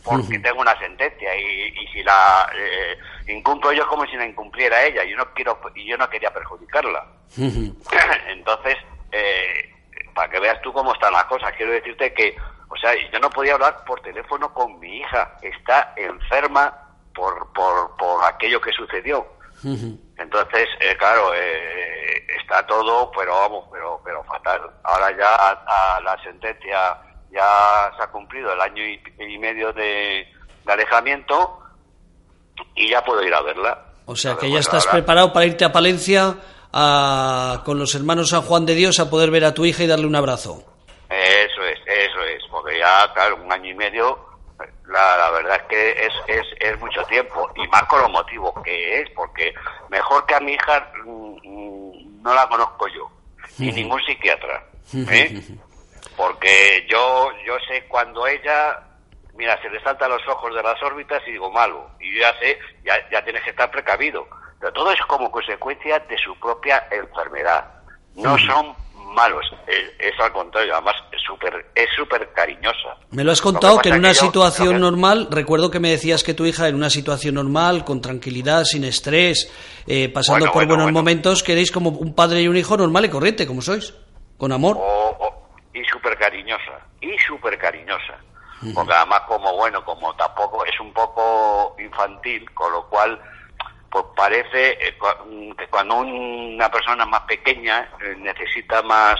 porque 0.04 0.40
tengo 0.40 0.62
una 0.62 0.76
sentencia 0.80 1.36
y, 1.36 1.68
y 1.80 1.88
si 1.94 2.02
la 2.04 2.50
eh, 2.56 2.98
incumplo 3.28 3.72
yo 3.72 3.84
es 3.84 3.88
como 3.88 4.04
si 4.08 4.16
la 4.18 4.26
incumpliera 4.26 4.84
ella. 4.84 5.04
Yo 5.04 5.16
no 5.16 5.32
quiero 5.34 5.60
y 5.76 5.88
yo 5.88 5.96
no 5.98 6.10
quería 6.10 6.34
perjudicarla. 6.34 7.06
Entonces, 8.28 8.78
eh, 9.12 9.74
para 10.16 10.30
que 10.30 10.40
veas 10.40 10.60
tú 10.64 10.74
cómo 10.74 10.94
están 10.94 11.14
las 11.14 11.26
cosas, 11.26 11.54
quiero 11.56 11.72
decirte 11.72 12.14
que, 12.14 12.36
o 12.74 12.78
sea, 12.78 12.94
yo 13.12 13.20
no 13.20 13.30
podía 13.30 13.54
hablar 13.54 13.84
por 13.86 14.00
teléfono 14.02 14.54
con 14.54 14.80
mi 14.80 14.98
hija. 15.00 15.36
Está 15.42 15.94
enferma 15.98 16.74
por, 17.14 17.52
por, 17.54 17.96
por 17.98 18.24
aquello 18.26 18.60
que 18.62 18.72
sucedió. 18.72 19.28
Entonces, 20.18 20.68
eh, 20.80 20.96
claro, 20.98 21.34
eh, 21.36 22.26
está 22.42 22.66
todo, 22.66 23.12
pero 23.16 23.34
vamos, 23.36 23.66
pero, 23.72 24.02
pero 24.04 24.24
fatal. 24.24 24.62
Ahora 24.84 25.16
ya 25.18 25.36
a, 25.36 25.98
a 25.98 26.02
la 26.02 26.18
sentencia 26.24 26.98
ya 27.32 27.92
se 27.98 28.04
ha 28.04 28.08
cumplido 28.08 28.52
el 28.54 28.62
año 28.62 28.84
y, 28.84 29.02
y 29.20 29.38
medio 29.38 29.72
de, 29.74 30.28
de 30.66 30.74
alejamiento 30.74 31.60
y 32.76 32.90
ya 32.90 33.04
puedo 33.04 33.22
ir 33.24 33.34
a 33.34 33.42
verla. 33.42 33.86
O 34.06 34.16
sea 34.16 34.36
que 34.38 34.50
ya 34.52 34.60
estás 34.60 34.86
ahora- 34.88 34.92
preparado 34.98 35.34
para 35.34 35.46
irte 35.46 35.64
a 35.66 35.72
Palencia 35.72 36.36
a- 36.74 37.62
con 37.66 37.78
los 37.80 37.94
hermanos 37.96 38.30
San 38.30 38.42
Juan 38.42 38.66
de 38.66 38.76
Dios 38.76 39.00
a 39.00 39.10
poder 39.10 39.30
ver 39.32 39.46
a 39.46 39.54
tu 39.54 39.66
hija 39.66 39.84
y 39.84 39.88
darle 39.88 40.08
un 40.08 40.16
abrazo. 40.16 40.64
Eso 41.10 41.64
es, 41.64 41.71
ya, 42.82 43.14
claro, 43.14 43.36
un 43.36 43.52
año 43.54 43.70
y 43.70 43.76
medio, 43.76 44.18
la, 44.88 45.18
la 45.18 45.30
verdad 45.30 45.58
es 45.58 45.64
que 45.64 45.92
es, 45.92 46.14
es, 46.28 46.48
es 46.60 46.80
mucho 46.80 47.04
tiempo, 47.04 47.48
y 47.56 47.68
más 47.68 47.84
con 47.84 48.02
los 48.02 48.10
motivos 48.10 48.54
que 48.64 49.02
es, 49.02 49.10
porque 49.12 49.54
mejor 49.90 50.26
que 50.26 50.34
a 50.34 50.40
mi 50.40 50.54
hija 50.54 50.92
mm, 51.06 52.24
no 52.24 52.34
la 52.34 52.48
conozco 52.48 52.88
yo, 52.88 53.12
ni 53.60 53.72
ningún 53.72 54.02
psiquiatra, 54.04 54.64
¿eh? 54.96 55.42
porque 56.18 56.88
yo, 56.90 57.30
yo 57.46 57.56
sé 57.68 57.86
cuando 57.88 58.26
ella, 58.26 58.80
mira, 59.36 59.62
se 59.62 59.70
le 59.70 59.80
saltan 59.84 60.10
los 60.10 60.28
ojos 60.28 60.56
de 60.56 60.64
las 60.64 60.82
órbitas 60.82 61.22
y 61.28 61.34
digo 61.34 61.52
malo, 61.52 61.88
y 62.00 62.16
yo 62.16 62.22
ya 62.22 62.34
sé, 62.40 62.58
ya, 62.84 62.96
ya 63.12 63.24
tienes 63.24 63.44
que 63.44 63.52
estar 63.52 63.70
precavido, 63.70 64.28
pero 64.60 64.74
todo 64.74 64.92
es 64.92 65.02
como 65.02 65.30
consecuencia 65.30 66.00
de 66.00 66.18
su 66.18 66.36
propia 66.40 66.88
enfermedad, 66.90 67.64
no 68.16 68.36
son 68.40 68.76
malos, 69.14 69.46
es, 69.68 69.92
es 70.00 70.20
al 70.20 70.32
contrario, 70.32 70.74
además 70.74 70.96
es 71.12 71.22
súper 71.22 71.66
es 71.76 71.88
súper 71.96 72.32
cariñosa. 72.34 72.98
Me 73.12 73.24
lo 73.24 73.32
has 73.32 73.40
Lo 73.40 73.44
que 73.44 73.52
contado 73.54 73.80
que 73.80 73.90
en 73.90 73.96
una 74.00 74.12
yo- 74.14 74.22
situación 74.26 74.80
normal, 74.80 75.28
recuerdo 75.32 75.70
que 75.72 75.80
me 75.80 75.90
decías 75.90 76.24
que 76.24 76.34
tu 76.34 76.46
hija 76.46 76.68
en 76.68 76.76
una 76.76 76.90
situación 76.90 77.36
normal, 77.36 77.84
con 77.86 78.02
tranquilidad, 78.02 78.64
sin 78.64 78.84
estrés, 78.84 79.52
eh, 79.88 80.10
pasando 80.10 80.40
Bueno, 80.46 80.54
por 80.54 80.62
bueno, 80.62 80.68
buenos 80.70 80.86
bueno. 80.86 81.00
momentos, 81.00 81.44
queréis 81.44 81.72
como 81.72 81.90
un 81.92 82.14
padre 82.16 82.42
y 82.42 82.48
un 82.48 82.58
hijo 82.58 82.78
normal 82.78 83.06
y 83.06 83.10
corriente, 83.10 83.46
como 83.48 83.62
sois, 83.62 83.94
con 84.38 84.52
amor. 84.52 84.78
y 85.74 85.84
súper 85.86 86.18
cariñosa, 86.18 86.80
y 87.02 87.18
súper 87.20 87.58
cariñosa. 87.58 88.18
Porque 88.76 88.94
además 88.94 89.22
como, 89.28 89.56
bueno, 89.56 89.84
como 89.84 90.14
tampoco 90.16 90.64
es 90.66 90.80
un 90.80 90.94
poco 90.94 91.76
infantil, 91.80 92.48
con 92.54 92.72
lo 92.72 92.88
cual, 92.90 93.20
pues 93.92 94.06
parece 94.16 94.72
eh, 94.88 94.98
mm, 95.26 95.52
que 95.52 95.68
cuando 95.68 95.96
una 95.98 96.70
persona 96.72 97.06
más 97.06 97.22
pequeña 97.22 97.90
eh, 98.02 98.16
necesita 98.18 98.82
más 98.82 99.20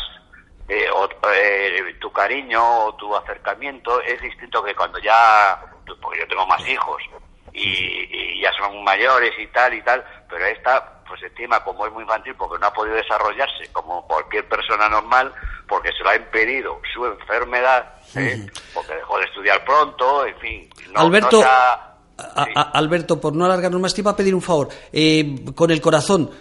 eh, 0.70 0.88
o- 0.94 1.10
eh, 1.34 1.96
tu 2.00 2.12
cariño 2.12 2.86
o 2.86 2.96
tu 2.96 3.14
acercamiento, 3.16 4.00
es 4.02 4.22
distinto 4.22 4.64
que 4.64 4.74
cuando 4.74 4.98
ya, 5.00 5.60
porque 6.02 6.20
yo 6.20 6.28
tengo 6.28 6.48
más 6.48 6.66
hijos 6.68 7.04
y, 7.52 8.08
y 8.10 8.42
ya 8.42 8.52
son 8.54 8.82
mayores 8.84 9.34
y 9.38 9.48
tal 9.48 9.74
y 9.74 9.82
tal, 9.82 10.06
pero 10.30 10.46
esta, 10.46 11.04
pues 11.06 11.22
encima 11.24 11.62
como 11.66 11.86
es 11.86 11.92
muy 11.92 12.04
infantil 12.04 12.36
porque 12.36 12.58
no 12.60 12.68
ha 12.68 12.74
podido 12.74 12.96
desarrollarse 12.96 13.70
como 13.74 14.08
cualquier 14.08 14.48
persona 14.48 14.88
normal, 14.88 15.34
porque 15.68 15.92
se 15.92 16.04
lo 16.04 16.10
ha 16.12 16.16
impedido 16.16 16.80
su 16.94 17.06
enfermedad, 17.06 17.92
¿eh? 18.16 18.38
porque 18.74 18.96
dejó 18.96 19.18
de 19.20 19.26
estudiar 19.26 19.66
pronto, 19.66 20.26
en 20.26 20.38
fin. 20.40 20.70
no- 20.92 21.02
Alberto, 21.02 21.26
no 21.38 21.44
se 21.44 21.46
ha- 21.50 21.91
a- 22.36 22.72
Alberto, 22.78 23.20
por 23.20 23.34
no 23.36 23.46
alargarnos 23.46 23.82
más, 23.82 23.94
te 23.94 24.02
iba 24.02 24.12
a 24.12 24.16
pedir 24.16 24.34
un 24.36 24.42
favor. 24.42 24.70
Eh, 24.94 25.46
con 25.56 25.72
el 25.72 25.82
corazón, 25.82 26.32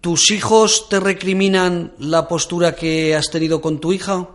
¿tus 0.00 0.30
hijos 0.30 0.88
te 0.88 1.00
recriminan 1.00 1.94
la 1.98 2.26
postura 2.28 2.74
que 2.74 3.14
has 3.14 3.30
tenido 3.30 3.60
con 3.60 3.80
tu 3.80 3.92
hija? 3.92 4.26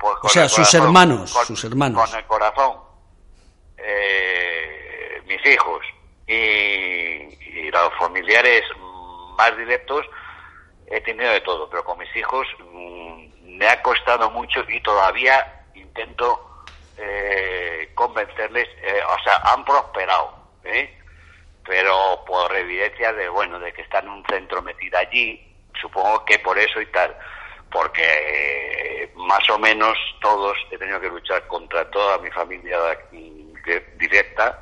Pues 0.00 0.14
con 0.20 0.26
O 0.26 0.28
sea, 0.28 0.48
sus 0.48 0.72
hermanos, 0.74 1.30
sus 1.46 1.62
hermanos. 1.64 2.08
Con 2.10 2.18
el 2.18 2.26
corazón. 2.26 2.72
Eh, 3.78 5.22
mis 5.26 5.44
hijos 5.46 5.80
y, 6.26 6.32
y 6.34 7.70
los 7.70 7.92
familiares 7.98 8.62
más 9.36 9.56
directos 9.56 10.04
he 10.86 11.00
tenido 11.00 11.30
de 11.32 11.40
todo, 11.40 11.68
pero 11.70 11.84
con 11.84 11.98
mis 11.98 12.14
hijos 12.16 12.46
mm, 12.72 13.56
me 13.58 13.66
ha 13.68 13.82
costado 13.82 14.30
mucho 14.30 14.60
y 14.68 14.80
todavía 14.82 15.64
intento 15.74 16.48
eh, 17.04 17.90
convencerles, 17.94 18.68
eh, 18.82 19.00
o 19.04 19.22
sea, 19.24 19.36
han 19.52 19.64
prosperado, 19.64 20.34
¿eh? 20.64 20.98
pero 21.64 22.24
por 22.24 22.54
evidencia 22.54 23.12
de, 23.12 23.28
bueno, 23.28 23.58
de 23.58 23.72
que 23.72 23.82
están 23.82 24.04
en 24.04 24.10
un 24.10 24.26
centro 24.26 24.62
metida 24.62 25.00
allí, 25.00 25.40
supongo 25.80 26.24
que 26.24 26.38
por 26.38 26.58
eso 26.58 26.80
y 26.80 26.86
tal, 26.86 27.16
porque 27.70 28.04
eh, 28.04 29.12
más 29.16 29.48
o 29.50 29.58
menos 29.58 29.96
todos 30.20 30.56
he 30.70 30.78
tenido 30.78 31.00
que 31.00 31.08
luchar 31.08 31.46
contra 31.48 31.90
toda 31.90 32.18
mi 32.18 32.30
familia 32.30 32.78
directa, 33.98 34.58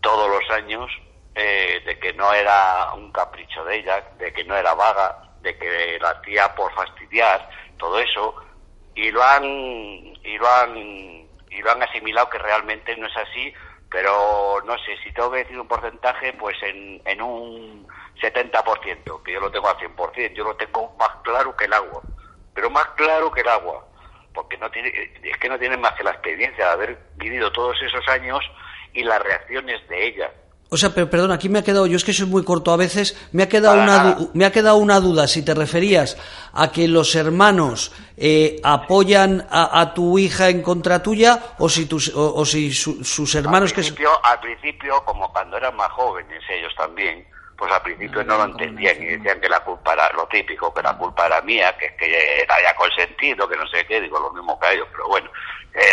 todos 0.00 0.28
los 0.28 0.50
años, 0.50 0.90
de 1.34 1.98
que 2.00 2.12
no 2.12 2.32
era 2.32 2.92
un 2.94 3.10
capricho 3.10 3.64
de 3.64 3.76
ella, 3.76 4.04
de 4.18 4.32
que 4.32 4.44
no 4.44 4.56
era 4.56 4.74
vaga, 4.74 5.32
de 5.40 5.56
que 5.56 5.98
la 6.00 6.10
hacía 6.10 6.54
por 6.54 6.72
fastidiar, 6.74 7.48
todo 7.78 7.98
eso, 7.98 8.36
y 8.94 9.10
lo 9.10 9.22
han, 9.22 9.44
y 9.44 10.38
lo 10.38 10.48
han, 10.48 11.21
y 11.52 11.62
lo 11.62 11.70
han 11.70 11.82
asimilado 11.82 12.30
que 12.30 12.38
realmente 12.38 12.96
no 12.96 13.06
es 13.06 13.16
así, 13.16 13.52
pero 13.90 14.62
no 14.64 14.76
sé, 14.78 14.96
si 15.04 15.12
tengo 15.12 15.30
que 15.30 15.38
decir 15.38 15.60
un 15.60 15.68
porcentaje, 15.68 16.32
pues 16.32 16.56
en, 16.62 17.00
en 17.04 17.20
un 17.20 17.86
70%, 18.20 19.22
que 19.22 19.32
yo 19.32 19.40
lo 19.40 19.50
tengo 19.50 19.68
al 19.68 19.76
100%, 19.76 20.32
yo 20.32 20.44
lo 20.44 20.56
tengo 20.56 20.94
más 20.98 21.10
claro 21.22 21.54
que 21.56 21.66
el 21.66 21.72
agua, 21.74 22.02
pero 22.54 22.70
más 22.70 22.86
claro 22.96 23.30
que 23.30 23.42
el 23.42 23.48
agua, 23.48 23.86
porque 24.32 24.56
no 24.56 24.70
tiene, 24.70 24.88
es 25.22 25.36
que 25.36 25.48
no 25.48 25.58
tienen 25.58 25.80
más 25.80 25.92
que 25.92 26.04
la 26.04 26.12
experiencia 26.12 26.66
de 26.66 26.72
haber 26.72 26.98
vivido 27.16 27.52
todos 27.52 27.80
esos 27.82 28.06
años 28.08 28.40
y 28.94 29.02
las 29.02 29.22
reacciones 29.22 29.86
de 29.88 30.06
ella. 30.06 30.32
O 30.72 30.76
sea, 30.78 30.90
pero 30.94 31.10
perdón, 31.10 31.32
aquí 31.32 31.50
me 31.50 31.58
ha 31.58 31.62
quedado, 31.62 31.86
yo 31.86 31.96
es 31.98 32.04
que 32.04 32.14
soy 32.14 32.26
muy 32.26 32.42
corto 32.44 32.72
a 32.72 32.78
veces, 32.78 33.14
me 33.32 33.42
ha 33.42 33.48
quedado, 33.48 33.74
una, 33.74 33.84
nada. 33.86 34.18
me 34.32 34.46
ha 34.46 34.50
quedado 34.52 34.76
una 34.78 35.00
duda, 35.00 35.28
si 35.28 35.42
te 35.44 35.52
referías 35.54 36.16
a 36.54 36.72
que 36.72 36.88
los 36.88 37.14
hermanos 37.14 37.92
eh, 38.16 38.58
apoyan 38.64 39.46
a, 39.50 39.80
a 39.80 39.92
tu 39.92 40.18
hija 40.18 40.48
en 40.48 40.62
contra 40.62 41.02
tuya 41.02 41.40
o 41.58 41.68
si, 41.68 41.84
tus, 41.84 42.08
o, 42.14 42.34
o 42.34 42.44
si 42.46 42.72
su- 42.72 43.04
sus 43.04 43.34
hermanos 43.34 43.70
al 43.70 43.74
que... 43.76 43.82
al 44.24 44.40
principio, 44.40 45.02
como 45.04 45.30
cuando 45.30 45.58
eran 45.58 45.76
más 45.76 45.90
jóvenes 45.92 46.42
ellos 46.50 46.72
también, 46.76 47.26
pues 47.62 47.72
al 47.74 47.82
principio 47.82 48.24
no 48.24 48.38
lo 48.38 48.44
entendían 48.46 49.00
y 49.00 49.06
decían 49.06 49.40
que 49.40 49.48
la 49.48 49.60
culpa 49.60 49.92
era 49.92 50.10
lo 50.14 50.26
típico, 50.26 50.74
que 50.74 50.82
la 50.82 50.98
culpa 50.98 51.26
era 51.26 51.40
mía, 51.42 51.76
que 51.78 51.86
es 51.86 51.92
que 51.92 52.44
la 52.48 52.56
había 52.56 52.74
consentido, 52.74 53.48
que 53.48 53.56
no 53.56 53.64
sé 53.68 53.86
qué, 53.86 54.00
digo 54.00 54.18
lo 54.18 54.32
mismo 54.32 54.58
que 54.58 54.72
ellos, 54.72 54.88
pero 54.90 55.06
bueno, 55.06 55.30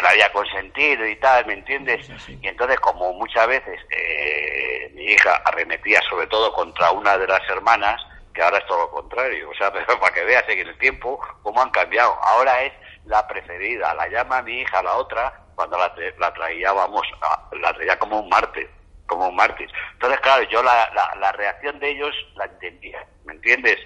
la 0.02 0.10
había 0.10 0.32
consentido 0.34 1.06
y 1.06 1.16
tal, 1.18 1.46
¿me 1.46 1.54
entiendes? 1.54 2.10
Y 2.42 2.48
entonces 2.48 2.80
como 2.80 3.14
muchas 3.14 3.46
veces 3.48 3.80
eh, 3.92 4.90
mi 4.96 5.04
hija 5.12 5.36
arremetía 5.46 6.02
sobre 6.10 6.26
todo 6.26 6.52
contra 6.54 6.90
una 6.90 7.16
de 7.20 7.28
las 7.28 7.48
hermanas, 7.48 8.02
que 8.34 8.42
ahora 8.42 8.58
es 8.58 8.66
todo 8.66 8.80
lo 8.80 8.90
contrario, 8.90 9.48
o 9.52 9.54
sea, 9.54 9.72
pero 9.74 10.00
para 10.00 10.12
que 10.12 10.24
veas 10.24 10.44
en 10.50 10.68
el 10.68 10.78
tiempo 10.80 11.20
cómo 11.44 11.62
han 11.62 11.70
cambiado, 11.70 12.18
ahora 12.24 12.64
es 12.64 12.74
la 13.06 13.28
preferida, 13.28 13.94
la 13.94 14.08
llama 14.08 14.42
mi 14.42 14.62
hija, 14.62 14.82
la 14.82 14.96
otra, 14.96 15.32
cuando 15.54 15.78
la, 15.78 15.94
tra- 15.96 16.16
la 16.18 16.34
traía, 16.34 16.72
vamos, 16.72 17.04
la 17.52 17.74
traía 17.74 18.00
como 18.00 18.22
un 18.22 18.30
mártir, 18.30 18.68
como 19.10 19.28
un 19.28 19.36
mártir. 19.36 19.70
Entonces, 19.94 20.20
claro, 20.22 20.44
yo 20.44 20.64
la, 20.64 20.90
la, 20.94 21.14
la 21.20 21.32
reacción 21.34 21.78
de 21.80 21.90
ellos 21.92 22.16
la 22.36 22.46
entendía, 22.46 23.06
¿me 23.26 23.34
entiendes? 23.34 23.78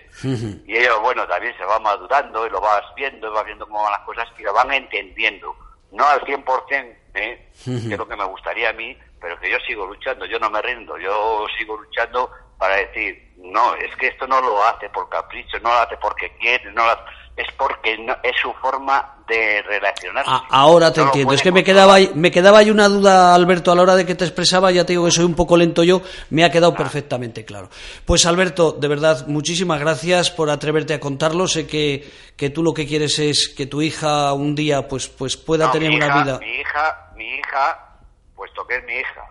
Y 0.68 0.78
ellos, 0.78 1.00
bueno, 1.02 1.26
también 1.28 1.58
se 1.58 1.66
van 1.66 1.82
madurando 1.82 2.46
y 2.46 2.50
lo 2.52 2.62
vas 2.62 2.84
viendo, 2.96 3.28
y 3.28 3.34
vas 3.34 3.46
viendo 3.46 3.66
cómo 3.66 3.82
van 3.82 3.94
las 3.94 4.02
cosas 4.02 4.28
y 4.38 4.44
lo 4.44 4.54
van 4.54 4.72
entendiendo. 4.72 5.56
No 5.92 6.08
al 6.08 6.22
100%, 6.22 6.96
¿eh? 7.16 7.50
que 7.88 7.94
es 7.94 7.98
lo 7.98 8.08
que 8.08 8.16
me 8.16 8.26
gustaría 8.26 8.70
a 8.70 8.74
mí, 8.74 8.96
pero 9.20 9.40
que 9.40 9.50
yo 9.50 9.58
sigo 9.66 9.86
luchando, 9.88 10.26
yo 10.26 10.38
no 10.40 10.50
me 10.50 10.62
rindo, 10.62 10.98
yo 10.98 11.46
sigo 11.58 11.78
luchando 11.78 12.30
para 12.60 12.76
decir, 12.76 13.34
no, 13.38 13.76
es 13.76 13.96
que 13.98 14.08
esto 14.08 14.26
no 14.28 14.40
lo 14.42 14.64
hace 14.64 14.90
por 14.90 15.10
capricho, 15.10 15.58
no 15.60 15.70
lo 15.70 15.80
hace 15.80 15.98
porque 15.98 16.32
quiere, 16.38 16.72
no 16.72 16.86
lo- 16.86 17.06
es 17.36 17.48
porque 17.58 17.98
no- 17.98 18.16
es 18.24 18.36
su 18.42 18.54
forma 18.54 19.16
de 19.28 19.62
relacionarse. 19.64 20.30
A- 20.30 20.44
ahora 20.50 20.92
te 20.94 21.00
No 21.02 21.08
entiendo. 21.08 21.34
Es 21.34 21.42
que 21.42 21.52
me 21.52 21.64
quedaba, 21.64 21.96
ahí- 21.96 22.12
me 22.14 22.30
quedaba 22.30 22.60
ahí 22.60 22.70
una 22.70 22.88
duda, 22.90 23.34
Alberto, 23.34 23.72
a 23.72 23.76
la 23.76 23.82
hora 23.82 23.96
de 23.96 24.06
que 24.06 24.16
te 24.16 24.26
expresaba. 24.26 24.72
Ya 24.72 24.86
te 24.86 24.94
digo 24.94 25.06
que 25.06 25.12
soy 25.12 25.26
un 25.26 25.34
poco 25.36 25.58
lento 25.58 25.84
yo. 25.84 26.02
Me 26.30 26.44
ha 26.44 26.48
Ah. 26.48 26.52
quedado 26.52 26.76
perfectamente 26.76 27.46
claro. 27.46 27.70
Pues, 28.06 28.26
Alberto, 28.26 28.74
de 28.74 28.88
verdad, 28.88 29.26
muchísimas 29.28 29.80
gracias 29.80 30.30
por 30.30 30.50
atreverte 30.50 30.94
a 30.94 31.00
contarlo. 31.00 31.48
Sé 31.48 31.66
que, 31.66 32.08
que 32.38 32.50
tú 32.50 32.62
lo 32.64 32.74
que 32.74 32.86
quieres 32.86 33.18
es 33.20 33.50
que 33.50 33.66
tu 33.66 33.82
hija 33.82 34.34
un 34.34 34.54
día 34.56 34.88
pues, 34.88 35.08
pues 35.08 35.36
pueda 35.38 35.68
No, 35.68 35.72
tener 35.72 35.90
una 35.92 36.24
vida. 36.24 36.40
Mi 36.40 36.56
hija, 36.60 37.12
mi 37.16 37.30
hija, 37.36 37.88
puesto 38.36 38.68
que 38.68 38.76
es 38.78 38.84
mi 38.84 38.94
hija, 38.94 39.26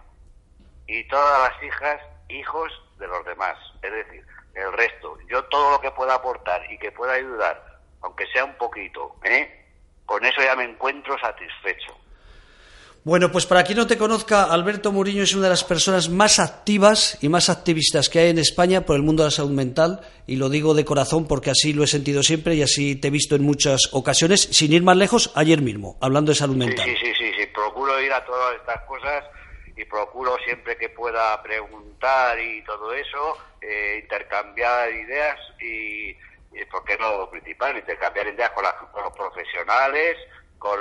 y 0.88 1.06
todas 1.08 1.50
las 1.52 1.62
hijas, 1.62 2.00
hijos 2.30 2.72
de 2.98 3.06
los 3.06 3.24
demás. 3.26 3.56
Es 3.82 3.92
decir, 3.92 4.24
el 4.54 4.72
resto. 4.72 5.16
Yo 5.30 5.42
todo 5.44 5.72
lo 5.72 5.80
que 5.80 5.90
pueda 5.92 6.14
aportar 6.14 6.60
y 6.70 6.78
que 6.78 6.90
pueda 6.92 7.12
ayudar, 7.14 7.62
aunque 8.02 8.26
sea 8.32 8.44
un 8.44 8.56
poquito, 8.56 9.16
¿eh? 9.24 9.62
con 10.04 10.24
eso 10.24 10.42
ya 10.42 10.54
me 10.56 10.64
encuentro 10.64 11.18
satisfecho. 11.18 11.96
Bueno, 13.04 13.32
pues 13.32 13.46
para 13.46 13.64
quien 13.64 13.78
no 13.78 13.86
te 13.88 13.98
conozca, 13.98 14.44
Alberto 14.44 14.92
Muriño 14.92 15.24
es 15.24 15.34
una 15.34 15.44
de 15.44 15.50
las 15.50 15.64
personas 15.64 16.08
más 16.08 16.38
activas 16.38 17.18
y 17.20 17.28
más 17.28 17.50
activistas 17.50 18.08
que 18.08 18.20
hay 18.20 18.30
en 18.30 18.38
España 18.38 18.82
por 18.82 18.94
el 18.94 19.02
mundo 19.02 19.24
de 19.24 19.28
la 19.28 19.32
salud 19.32 19.50
mental, 19.50 20.02
y 20.24 20.36
lo 20.36 20.48
digo 20.48 20.72
de 20.72 20.84
corazón 20.84 21.26
porque 21.26 21.50
así 21.50 21.72
lo 21.72 21.82
he 21.82 21.88
sentido 21.88 22.22
siempre 22.22 22.54
y 22.54 22.62
así 22.62 22.94
te 22.94 23.08
he 23.08 23.10
visto 23.10 23.34
en 23.34 23.42
muchas 23.42 23.88
ocasiones, 23.92 24.42
sin 24.42 24.72
ir 24.72 24.84
más 24.84 24.96
lejos, 24.96 25.32
ayer 25.34 25.62
mismo, 25.62 25.96
hablando 26.00 26.30
de 26.30 26.36
salud 26.36 26.54
mental. 26.54 26.84
Sí, 26.84 26.94
sí, 27.02 27.12
sí, 27.18 27.32
sí, 27.36 27.46
procuro 27.52 28.00
ir 28.00 28.12
a 28.12 28.24
todas 28.24 28.54
estas 28.54 28.82
cosas 28.82 29.24
y 29.76 29.84
procuro 29.84 30.36
siempre 30.44 30.76
que 30.76 30.90
pueda 30.90 31.42
preguntar 31.42 32.38
y 32.38 32.62
todo 32.62 32.92
eso, 32.92 33.36
eh, 33.60 33.98
intercambiar 34.00 34.92
ideas 34.92 35.38
y, 35.60 36.10
y, 36.10 36.16
¿por 36.70 36.84
qué 36.84 36.96
no 36.98 37.18
lo 37.18 37.30
principal? 37.30 37.76
Intercambiar 37.76 38.26
ideas 38.28 38.50
con, 38.50 38.64
las- 38.64 38.74
con 38.92 39.02
los 39.04 39.12
profesionales, 39.12 40.16
con, 40.58 40.78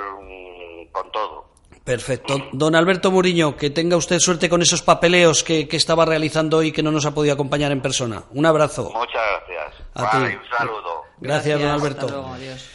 con 0.92 1.10
todo. 1.12 1.52
Perfecto. 1.84 2.36
Don 2.52 2.76
Alberto 2.76 3.10
Muriño, 3.10 3.56
que 3.56 3.70
tenga 3.70 3.96
usted 3.96 4.18
suerte 4.20 4.48
con 4.48 4.62
esos 4.62 4.82
papeleos 4.82 5.42
que, 5.42 5.66
que 5.66 5.76
estaba 5.76 6.04
realizando 6.04 6.58
hoy 6.58 6.68
y 6.68 6.72
que 6.72 6.82
no 6.82 6.92
nos 6.92 7.06
ha 7.06 7.10
podido 7.12 7.34
acompañar 7.34 7.72
en 7.72 7.82
persona. 7.82 8.22
Un 8.30 8.46
abrazo. 8.46 8.92
Muchas 8.94 9.14
gracias. 9.48 9.82
A 9.94 10.02
Vale, 10.04 10.30
ti. 10.30 10.36
un 10.36 10.56
saludo. 10.58 11.02
Gracias, 11.18 11.60
don 11.60 11.70
Alberto. 11.70 12.06
Hasta 12.06 12.12
luego, 12.18 12.34
adiós. 12.34 12.70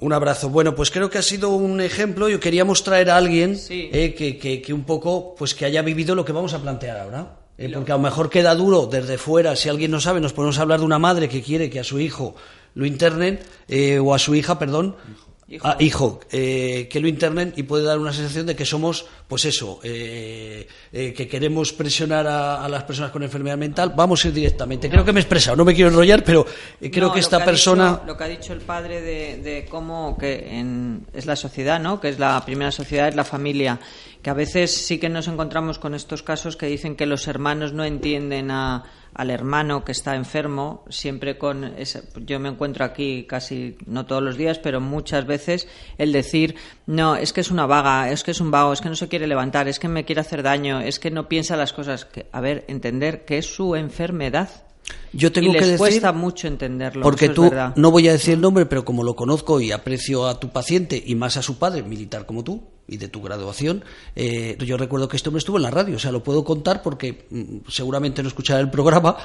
Un 0.00 0.12
abrazo. 0.12 0.48
Bueno, 0.48 0.74
pues 0.74 0.90
creo 0.90 1.10
que 1.10 1.18
ha 1.18 1.22
sido 1.22 1.50
un 1.50 1.80
ejemplo. 1.80 2.28
Yo 2.28 2.38
queríamos 2.40 2.82
traer 2.84 3.10
a 3.10 3.16
alguien 3.16 3.56
Sí. 3.56 3.90
eh, 3.92 4.14
que, 4.14 4.38
que- 4.38 4.62
que 4.62 4.72
un 4.72 4.84
poco, 4.84 5.34
pues 5.36 5.54
que 5.54 5.64
haya 5.64 5.82
vivido 5.82 6.14
lo 6.14 6.24
que 6.24 6.32
vamos 6.32 6.54
a 6.54 6.60
plantear 6.60 6.98
ahora. 6.98 7.37
Porque 7.74 7.92
a 7.92 7.96
lo 7.96 8.02
mejor 8.02 8.30
queda 8.30 8.54
duro 8.54 8.86
desde 8.86 9.18
fuera. 9.18 9.56
Si 9.56 9.68
alguien 9.68 9.90
no 9.90 10.00
sabe, 10.00 10.20
nos 10.20 10.32
podemos 10.32 10.58
hablar 10.58 10.78
de 10.78 10.86
una 10.86 11.00
madre 11.00 11.28
que 11.28 11.42
quiere 11.42 11.68
que 11.68 11.80
a 11.80 11.84
su 11.84 11.98
hijo 11.98 12.36
lo 12.74 12.86
internen, 12.86 13.40
eh, 13.66 13.98
o 13.98 14.14
a 14.14 14.18
su 14.20 14.36
hija, 14.36 14.60
perdón. 14.60 14.94
Hijo. 15.50 15.66
Ah, 15.66 15.76
hijo, 15.80 16.20
eh, 16.30 16.88
que 16.90 17.00
lo 17.00 17.08
internen 17.08 17.54
y 17.56 17.62
puede 17.62 17.82
dar 17.82 17.98
una 17.98 18.12
sensación 18.12 18.44
de 18.44 18.54
que 18.54 18.66
somos, 18.66 19.06
pues 19.26 19.46
eso, 19.46 19.80
eh, 19.82 20.68
eh, 20.92 21.14
que 21.14 21.26
queremos 21.26 21.72
presionar 21.72 22.26
a, 22.26 22.62
a 22.62 22.68
las 22.68 22.84
personas 22.84 23.10
con 23.12 23.22
enfermedad 23.22 23.56
mental. 23.56 23.94
Vamos 23.96 24.22
a 24.22 24.28
ir 24.28 24.34
directamente. 24.34 24.90
Creo 24.90 25.06
que 25.06 25.12
me 25.14 25.20
he 25.20 25.22
expresado, 25.22 25.56
no 25.56 25.64
me 25.64 25.74
quiero 25.74 25.88
enrollar, 25.88 26.22
pero 26.22 26.44
eh, 26.78 26.90
creo 26.90 27.06
No, 27.08 27.14
que 27.14 27.20
esta 27.20 27.42
persona. 27.42 27.92
dicho- 27.92 28.02
lo 28.06 28.16
que 28.18 28.24
ha 28.24 28.28
dicho 28.28 28.52
el 28.52 28.60
padre 28.60 29.00
de, 29.00 29.38
de 29.38 29.64
cómo 29.70 30.18
que 30.18 30.58
en- 30.58 31.06
es 31.14 31.24
la 31.24 31.34
sociedad, 31.36 31.80
¿no? 31.80 31.98
Que 31.98 32.10
es 32.10 32.18
la 32.18 32.44
primera 32.44 32.70
sociedad, 32.70 33.08
es 33.08 33.16
la 33.16 33.24
familia. 33.24 33.80
Que 34.20 34.28
a 34.28 34.34
veces 34.34 34.70
sí 34.70 34.98
que 34.98 35.08
nos 35.08 35.28
encontramos 35.28 35.78
con 35.78 35.94
estos 35.94 36.22
casos 36.22 36.58
que 36.58 36.66
dicen 36.66 36.94
que 36.94 37.06
los 37.06 37.26
hermanos 37.26 37.72
no 37.72 37.86
entienden 37.86 38.50
a- 38.50 38.84
al 39.18 39.30
hermano 39.30 39.84
que 39.84 39.92
está 39.92 40.14
enfermo. 40.14 40.84
Siempre 40.88 41.36
con. 41.36 41.64
esa- 41.64 42.00
yo 42.24 42.40
me 42.40 42.48
encuentro 42.48 42.84
aquí 42.84 43.26
casi, 43.28 43.76
no 43.86 44.06
todos 44.06 44.22
los 44.22 44.36
días, 44.38 44.58
pero 44.58 44.80
muchas 44.80 45.26
veces 45.26 45.68
el 45.98 46.12
decir, 46.12 46.54
no, 46.86 47.16
es 47.16 47.34
que 47.34 47.42
es 47.42 47.50
una 47.50 47.66
vaga, 47.66 48.10
es 48.10 48.24
que 48.24 48.30
es 48.30 48.40
un 48.40 48.50
vago, 48.50 48.72
es 48.72 48.80
que 48.80 48.88
no 48.88 48.96
se 48.96 49.08
quiere 49.08 49.26
levantar, 49.26 49.68
es 49.68 49.78
que 49.78 49.88
me 49.88 50.04
quiere 50.06 50.22
hacer 50.22 50.42
daño, 50.42 50.80
es 50.80 50.98
que 50.98 51.10
no 51.10 51.28
piensa 51.28 51.56
las 51.56 51.72
cosas. 51.74 52.06
Que, 52.06 52.26
a 52.32 52.40
ver, 52.40 52.64
entender 52.68 53.24
que 53.26 53.38
es 53.38 53.46
su 53.46 53.76
enfermedad. 53.76 54.48
Yo 55.12 55.32
tengo 55.32 55.50
y 55.50 55.52
les 55.52 55.62
que 55.62 55.66
decir. 55.66 55.78
cuesta 55.78 56.12
mucho 56.12 56.48
entenderlo. 56.48 57.02
Porque 57.02 57.26
eso 57.26 57.32
es 57.32 57.36
tú, 57.36 57.42
verdad. 57.42 57.72
no 57.76 57.90
voy 57.90 58.08
a 58.08 58.12
decir 58.12 58.34
el 58.34 58.40
nombre, 58.40 58.66
pero 58.66 58.84
como 58.84 59.02
lo 59.02 59.16
conozco 59.16 59.60
y 59.60 59.72
aprecio 59.72 60.26
a 60.26 60.38
tu 60.38 60.50
paciente 60.50 61.02
y 61.04 61.14
más 61.14 61.36
a 61.36 61.42
su 61.42 61.58
padre, 61.58 61.82
militar 61.82 62.26
como 62.26 62.44
tú, 62.44 62.62
y 62.88 62.96
de 62.96 63.08
tu 63.08 63.20
graduación, 63.22 63.84
eh, 64.16 64.56
yo 64.60 64.76
recuerdo 64.78 65.08
que 65.08 65.16
este 65.16 65.28
hombre 65.28 65.38
estuvo 65.38 65.58
en 65.58 65.62
la 65.62 65.70
radio, 65.70 65.96
o 65.96 65.98
sea, 65.98 66.10
lo 66.10 66.22
puedo 66.22 66.42
contar 66.42 66.82
porque 66.82 67.26
mm, 67.30 67.68
seguramente 67.68 68.22
no 68.22 68.28
escuchará 68.28 68.60
el 68.60 68.70
programa, 68.70 69.16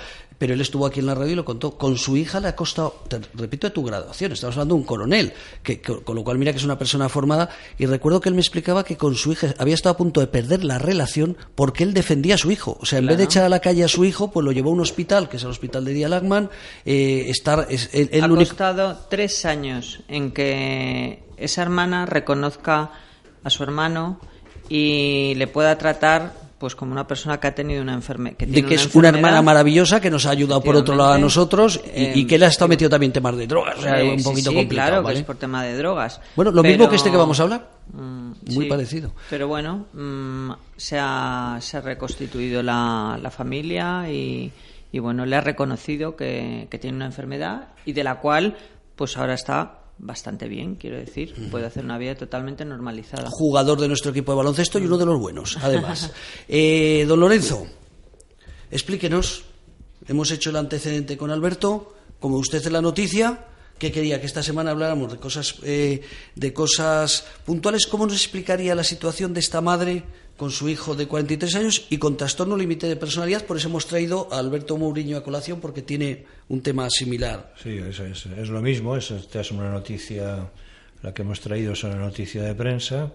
pero 0.44 0.56
él 0.56 0.60
estuvo 0.60 0.86
aquí 0.86 1.00
en 1.00 1.06
la 1.06 1.16
radio 1.16 1.32
y 1.32 1.36
lo 1.36 1.46
contó. 1.46 1.78
Con 1.78 1.96
su 1.98 2.18
hija 2.18 2.41
le 2.41 2.50
ha 2.50 2.56
costado, 2.58 2.98
te 3.08 3.18
repito, 3.36 3.66
de 3.66 3.72
tu 3.72 3.82
graduación, 3.82 4.34
estamos 4.34 4.58
hablando 4.58 4.76
de 4.76 4.82
un 4.82 4.86
coronel, 4.86 5.32
que, 5.64 5.80
que- 5.80 6.02
con 6.04 6.18
lo 6.18 6.24
cual 6.26 6.38
mira 6.38 6.52
que 6.52 6.58
es 6.58 6.66
una 6.66 6.78
persona 6.78 7.08
formada, 7.08 7.48
y 7.78 7.86
recuerdo 7.86 8.20
que 8.20 8.28
él 8.28 8.36
me 8.36 8.41
explicaba 8.41 8.84
que 8.84 8.98
con 8.98 9.16
su 9.16 9.32
hija 9.32 9.54
había 9.58 9.74
estado 9.74 9.94
a 9.94 9.98
punto 9.98 10.20
de 10.20 10.28
perder 10.28 10.66
la 10.66 10.80
relación 10.80 11.38
porque 11.56 11.84
él 11.86 11.94
defendía 11.94 12.36
a 12.36 12.38
su 12.38 12.52
hijo. 12.52 12.78
O 12.82 12.86
sea, 12.86 13.00
en 13.00 13.08
vez 13.08 13.18
de 13.18 13.24
echar 13.24 13.46
a 13.46 13.48
la 13.48 13.62
calle 13.62 13.86
a 13.86 13.88
su 13.88 14.04
hijo, 14.04 14.32
pues 14.32 14.44
lo 14.44 14.52
llevó 14.52 14.72
a 14.72 14.74
un 14.74 14.82
hospital, 14.82 15.30
que 15.30 15.38
es 15.38 15.44
el 15.44 15.50
hospital 15.50 15.86
de 15.86 15.94
Dialagman, 15.94 16.50
eh, 16.84 17.28
estar, 17.30 17.66
es, 17.70 17.89
él- 17.94 18.10
él 18.12 18.22
ha 18.24 18.26
único- 18.26 18.39
costado 18.50 18.98
tres 19.10 19.46
años 19.46 20.02
en 20.10 20.34
que 20.34 21.24
esa 21.38 21.62
hermana 21.62 22.06
reconozca 22.06 22.91
a 23.46 23.50
su 23.50 23.64
hermano 23.64 24.20
y 24.68 25.36
le 25.36 25.48
pueda 25.48 25.78
tratar 25.78 26.43
pues 26.64 26.76
como 26.78 26.93
una 26.93 27.05
persona 27.05 27.41
que 27.41 27.47
ha 27.47 27.53
tenido 27.53 27.82
una 27.82 27.93
enfermedad. 27.93 28.38
de 28.38 28.64
que 28.66 28.76
es 28.76 28.95
una 28.95 29.09
hermana 29.09 29.41
maravillosa 29.41 29.99
que 29.99 30.09
nos 30.09 30.26
ha 30.26 30.30
ayudado 30.30 30.64
por 30.64 30.78
otro 30.78 30.95
lado 30.95 31.11
a 31.11 31.18
nosotros 31.18 31.82
y, 31.93 32.22
y 32.22 32.26
que 32.26 32.36
él 32.36 32.43
ha 32.43 32.47
estado 32.47 32.70
metido 32.70 32.89
también 32.89 33.09
en 33.09 33.14
temas 33.16 33.36
de 33.36 33.47
drogas, 33.47 33.80
o 33.80 33.82
sea, 33.82 33.99
Eh, 33.99 34.14
un 34.14 34.20
sí, 34.20 34.24
poquito 34.24 34.49
sí, 34.51 34.55
complicado. 34.55 34.88
claro, 34.89 35.03
¿vale? 35.03 35.16
que 35.16 35.20
es 35.20 35.26
por 35.26 35.36
tema 35.36 35.61
de 35.61 35.76
drogas. 35.78 36.22
Bueno, 36.38 36.51
lo 36.51 36.64
mismo 36.64 36.88
que 36.88 36.95
este 36.95 37.11
que 37.11 37.18
vamos 37.18 37.38
a 37.41 37.43
hablar. 37.43 37.70
Mm, 37.91 38.32
Muy 38.53 38.64
sí, 38.64 38.70
parecido. 38.70 39.11
Pero 39.30 39.49
bueno, 39.49 39.88
mm, 39.91 40.51
se, 40.78 40.97
ha, 40.97 41.57
se 41.59 41.76
ha 41.76 41.82
reconstituido 41.82 42.64
la, 42.64 43.20
la 43.22 43.30
familia 43.30 44.09
y, 44.09 44.49
y 44.89 44.99
bueno, 44.99 45.26
le 45.26 45.36
ha 45.36 45.41
reconocido 45.41 46.16
que, 46.16 46.70
que 46.72 46.80
tiene 46.80 46.95
una 46.95 47.07
enfermedad 47.07 47.68
y 47.86 47.91
de 47.91 48.05
la 48.05 48.22
cual 48.22 48.55
pues 48.95 49.18
ahora 49.18 49.34
está 49.34 49.80
bastante 50.06 50.47
bien, 50.47 50.76
quiero 50.76 50.97
decir, 50.97 51.34
puede 51.49 51.66
hacer 51.66 51.84
una 51.84 51.97
vida 51.97 52.16
totalmente 52.16 52.66
normalizada. 52.66 53.30
Jugador 53.30 53.80
de 53.80 53.88
nuestro 53.88 54.12
equipo 54.12 54.34
de 54.34 54.38
baloncesto 54.38 54.78
y 54.80 54.86
uno 54.86 54.97
de 54.97 55.06
los 55.06 55.20
buenos, 55.20 55.58
además. 55.62 56.12
Eh, 56.47 57.06
don 57.08 57.20
Lorenzo, 57.20 57.66
explíquenos. 58.70 59.45
Hemos 60.08 60.30
hecho 60.32 60.49
el 60.49 60.58
antecedente 60.58 61.18
con 61.18 61.32
Alberto, 61.32 61.95
como 62.20 62.38
usted 62.38 62.66
en 62.68 62.74
la 62.74 62.82
noticia, 62.82 63.45
que 63.78 63.91
quería 63.91 64.20
que 64.20 64.28
esta 64.28 64.43
semana 64.43 64.72
habláramos 64.72 65.12
de 65.12 65.18
cosas, 65.20 65.56
eh, 65.64 66.01
de 66.36 66.54
cosas 66.54 67.26
puntuales. 67.45 67.88
¿Cómo 67.88 68.06
nos 68.06 68.16
explicaría 68.16 68.76
la 68.76 68.84
situación 68.84 69.34
de 69.34 69.39
esta 69.39 69.62
madre 69.62 70.04
con 70.38 70.49
su 70.51 70.67
hijo 70.67 70.95
de 70.95 71.07
43 71.07 71.55
años 71.55 71.86
y 71.89 71.97
con 71.97 72.17
trastorno 72.17 72.57
límite 72.57 72.88
de 72.88 72.95
personalidad? 72.95 73.45
Por 73.45 73.57
eso 73.57 73.67
hemos 73.69 73.86
traído 73.88 74.27
a 74.31 74.39
Alberto 74.39 74.77
Mourinho 74.77 75.17
a 75.17 75.23
colación, 75.23 75.59
porque 75.61 75.81
tiene 75.81 76.25
un 76.49 76.61
tema 76.61 76.89
similar. 76.89 77.53
Sí, 77.61 77.77
es, 77.77 77.99
es- 77.99 78.25
es 78.25 78.49
lo 78.49 78.61
mismo. 78.61 78.95
Es, 78.97 79.11
esta 79.11 79.41
es 79.41 79.51
una 79.51 79.69
noticia, 79.71 80.49
la 81.01 81.13
que 81.13 81.21
hemos 81.21 81.39
traído 81.39 81.73
es 81.73 81.84
una 81.84 81.95
noticia 81.97 82.41
de 82.43 82.55
prensa 82.55 83.11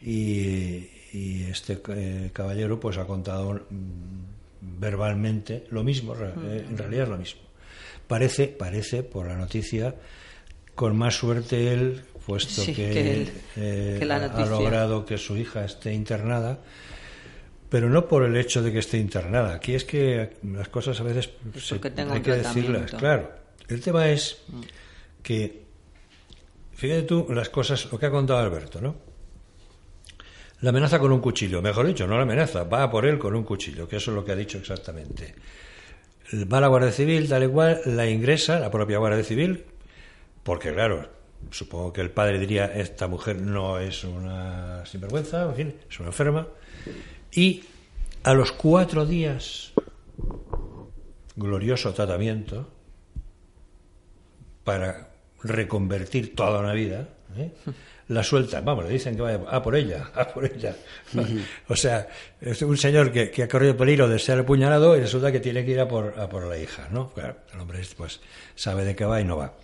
y, 0.00 0.88
y 1.12 1.44
este 1.50 1.80
eh, 1.88 2.30
caballero 2.32 2.78
pues 2.80 2.96
ha 2.98 3.06
contado 3.06 3.54
mm, 3.70 4.80
verbalmente 4.80 5.66
lo 5.70 5.82
mismo. 5.84 6.14
re- 6.14 6.32
eh, 6.44 6.66
en 6.68 6.78
realidad 6.78 7.04
es 7.04 7.08
lo 7.10 7.18
mismo. 7.18 7.40
Parece, 8.06 8.46
parece 8.48 9.02
por 9.02 9.26
la 9.26 9.36
noticia, 9.36 9.94
con 10.74 10.96
más 10.96 11.14
suerte 11.16 11.72
él, 11.74 12.02
puesto 12.28 12.60
Sí, 12.62 12.74
que, 12.74 13.26
eh, 13.56 13.96
que 13.98 14.04
la 14.04 14.16
ha- 14.16 14.46
logrado 14.46 15.06
que 15.06 15.16
su 15.16 15.36
hija 15.38 15.64
esté 15.64 15.94
internada 15.94 16.58
pero 17.70 17.88
no 17.90 18.06
por 18.06 18.22
el 18.24 18.36
hecho 18.36 18.62
de 18.62 18.72
que 18.72 18.78
esté 18.78 18.96
internada. 18.98 19.54
Aquí 19.54 19.74
es 19.74 19.84
que 19.84 20.36
las 20.42 20.68
cosas 20.70 20.98
a 21.00 21.02
veces 21.04 21.30
Es 21.54 21.66
se- 21.68 21.74
hay 21.74 22.22
que 22.22 22.32
decirlas. 22.32 22.92
Claro, 22.92 23.30
el 23.68 23.80
tema 23.82 24.08
es 24.08 24.38
que, 25.22 25.64
fíjate 26.74 27.02
tú 27.02 27.26
las 27.30 27.50
cosas, 27.50 27.90
lo 27.92 27.98
que 27.98 28.06
ha 28.06 28.10
contado 28.10 28.38
Alberto, 28.38 28.80
¿no? 28.80 28.96
La 30.62 30.70
amenaza 30.70 30.98
con 30.98 31.12
un 31.12 31.20
cuchillo, 31.20 31.60
mejor 31.62 31.86
dicho, 31.86 32.06
no 32.06 32.16
la 32.16 32.22
amenaza, 32.22 32.64
va 32.64 32.82
a 32.84 32.90
por 32.90 33.04
él 33.06 33.18
con 33.18 33.34
un 33.36 33.44
cuchillo, 33.44 33.86
que 33.86 33.96
eso 33.96 34.10
es 34.10 34.14
lo 34.16 34.24
que 34.24 34.32
ha 34.32 34.36
dicho 34.36 34.56
exactamente. 34.58 35.34
Va 36.50 36.58
a 36.58 36.60
la 36.62 36.68
Guardia 36.68 36.90
Civil, 36.92 37.28
tal 37.28 37.44
y 37.44 37.48
cual, 37.48 37.80
la 37.84 38.06
ingresa, 38.08 38.58
la 38.58 38.70
propia 38.70 38.96
Guardia 38.98 39.22
Civil, 39.24 39.64
porque 40.42 40.72
claro, 40.72 41.08
supongo 41.50 41.92
que 41.92 42.00
el 42.00 42.10
padre 42.10 42.38
diría, 42.38 42.66
esta 42.66 43.08
mujer 43.08 43.40
no 43.40 43.78
es 43.78 44.04
una 44.04 44.84
sinvergüenza, 44.86 45.54
es 45.58 46.00
una 46.00 46.08
enferma, 46.08 46.48
y 47.32 47.64
a 48.22 48.34
los 48.34 48.52
cuatro 48.52 49.06
días, 49.06 49.72
glorioso 51.36 51.92
tratamiento 51.94 52.68
para 54.64 55.10
reconvertir 55.42 56.34
toda 56.34 56.60
una 56.60 56.72
vida, 56.72 57.08
¿eh? 57.36 57.52
la 58.08 58.22
sueltan, 58.22 58.64
vamos, 58.64 58.84
le 58.84 58.90
dicen 58.90 59.14
que 59.14 59.22
vaya 59.22 59.40
a 59.48 59.62
por 59.62 59.76
ella, 59.76 60.10
a 60.14 60.26
por 60.26 60.44
ella. 60.44 60.74
o 61.68 61.76
sea, 61.76 62.08
es 62.40 62.60
un 62.62 62.76
señor 62.76 63.12
que, 63.12 63.30
que 63.30 63.42
ha 63.42 63.48
corrido 63.48 63.76
peligro 63.76 64.08
de 64.08 64.18
ser 64.18 64.38
apuñalado 64.38 64.96
y 64.96 65.00
resulta 65.00 65.30
que 65.30 65.40
tiene 65.40 65.64
que 65.64 65.72
ir 65.72 65.80
a 65.80 65.88
por, 65.88 66.18
a 66.18 66.28
por 66.28 66.46
la 66.46 66.58
hija, 66.58 66.88
¿no? 66.90 67.10
Claro, 67.12 67.36
el 67.52 67.60
hombre 67.60 67.80
pues 67.96 68.20
sabe 68.54 68.84
de 68.84 68.96
qué 68.96 69.04
va 69.04 69.20
y 69.20 69.24
no 69.24 69.36
va. 69.36 69.54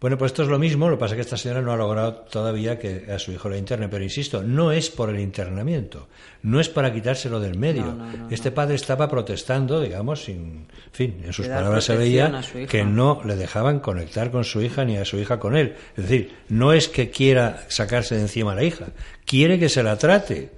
Bueno, 0.00 0.16
pues 0.16 0.30
esto 0.30 0.44
es 0.44 0.48
lo 0.48 0.60
mismo, 0.60 0.88
lo 0.88 0.96
que 0.96 1.00
pasa 1.00 1.14
es 1.14 1.16
que 1.16 1.22
esta 1.22 1.36
señora 1.36 1.60
no 1.60 1.72
ha 1.72 1.76
logrado 1.76 2.12
todavía 2.30 2.78
que 2.78 3.10
a 3.12 3.18
su 3.18 3.32
hijo 3.32 3.48
la 3.48 3.56
interne, 3.56 3.88
pero 3.88 4.04
insisto, 4.04 4.44
no 4.44 4.70
es 4.70 4.90
por 4.90 5.10
el 5.10 5.18
internamiento, 5.18 6.06
no 6.42 6.60
es 6.60 6.68
para 6.68 6.92
quitárselo 6.92 7.40
del 7.40 7.58
medio. 7.58 7.86
No, 7.86 8.06
no, 8.06 8.16
no, 8.16 8.30
este 8.30 8.52
padre 8.52 8.76
estaba 8.76 9.08
protestando, 9.08 9.80
digamos, 9.80 10.22
sin, 10.22 10.38
en 10.38 10.92
fin, 10.92 11.22
en 11.24 11.32
sus 11.32 11.48
palabras 11.48 11.82
se 11.82 11.96
veía 11.96 12.40
que 12.68 12.84
no 12.84 13.22
le 13.24 13.34
dejaban 13.34 13.80
conectar 13.80 14.30
con 14.30 14.44
su 14.44 14.62
hija 14.62 14.84
ni 14.84 14.96
a 14.96 15.04
su 15.04 15.18
hija 15.18 15.40
con 15.40 15.56
él. 15.56 15.74
Es 15.96 16.04
decir, 16.04 16.32
no 16.48 16.72
es 16.72 16.88
que 16.88 17.10
quiera 17.10 17.64
sacarse 17.66 18.14
de 18.14 18.20
encima 18.20 18.52
a 18.52 18.54
la 18.54 18.62
hija, 18.62 18.86
quiere 19.24 19.58
que 19.58 19.68
se 19.68 19.82
la 19.82 19.98
trate. 19.98 20.56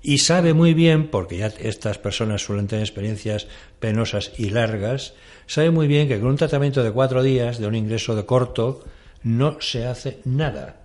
Y 0.00 0.18
sabe 0.18 0.54
muy 0.54 0.74
bien, 0.74 1.08
porque 1.08 1.38
ya 1.38 1.48
estas 1.48 1.98
personas 1.98 2.42
suelen 2.42 2.68
tener 2.68 2.84
experiencias 2.84 3.48
penosas 3.80 4.32
y 4.38 4.50
largas, 4.50 5.12
sabe 5.48 5.72
muy 5.72 5.88
bien 5.88 6.06
que 6.06 6.20
con 6.20 6.28
un 6.28 6.36
tratamiento 6.36 6.84
de 6.84 6.92
cuatro 6.92 7.24
días, 7.24 7.58
de 7.58 7.66
un 7.66 7.74
ingreso 7.74 8.14
de 8.14 8.24
corto, 8.24 8.84
no 9.24 9.60
se 9.60 9.86
hace 9.86 10.20
nada. 10.24 10.76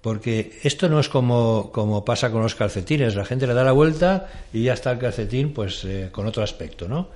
Porque 0.00 0.58
esto 0.62 0.88
no 0.88 1.00
es 1.00 1.08
como, 1.08 1.70
como 1.72 2.04
pasa 2.04 2.30
con 2.30 2.42
los 2.42 2.54
calcetines. 2.54 3.16
La 3.16 3.24
gente 3.24 3.46
le 3.46 3.52
da 3.52 3.64
la 3.64 3.72
vuelta 3.72 4.28
y 4.52 4.62
ya 4.62 4.72
está 4.72 4.92
el 4.92 4.98
calcetín 4.98 5.52
pues 5.52 5.84
eh, 5.84 6.08
con 6.12 6.26
otro 6.26 6.42
aspecto, 6.42 6.88
¿no? 6.88 7.10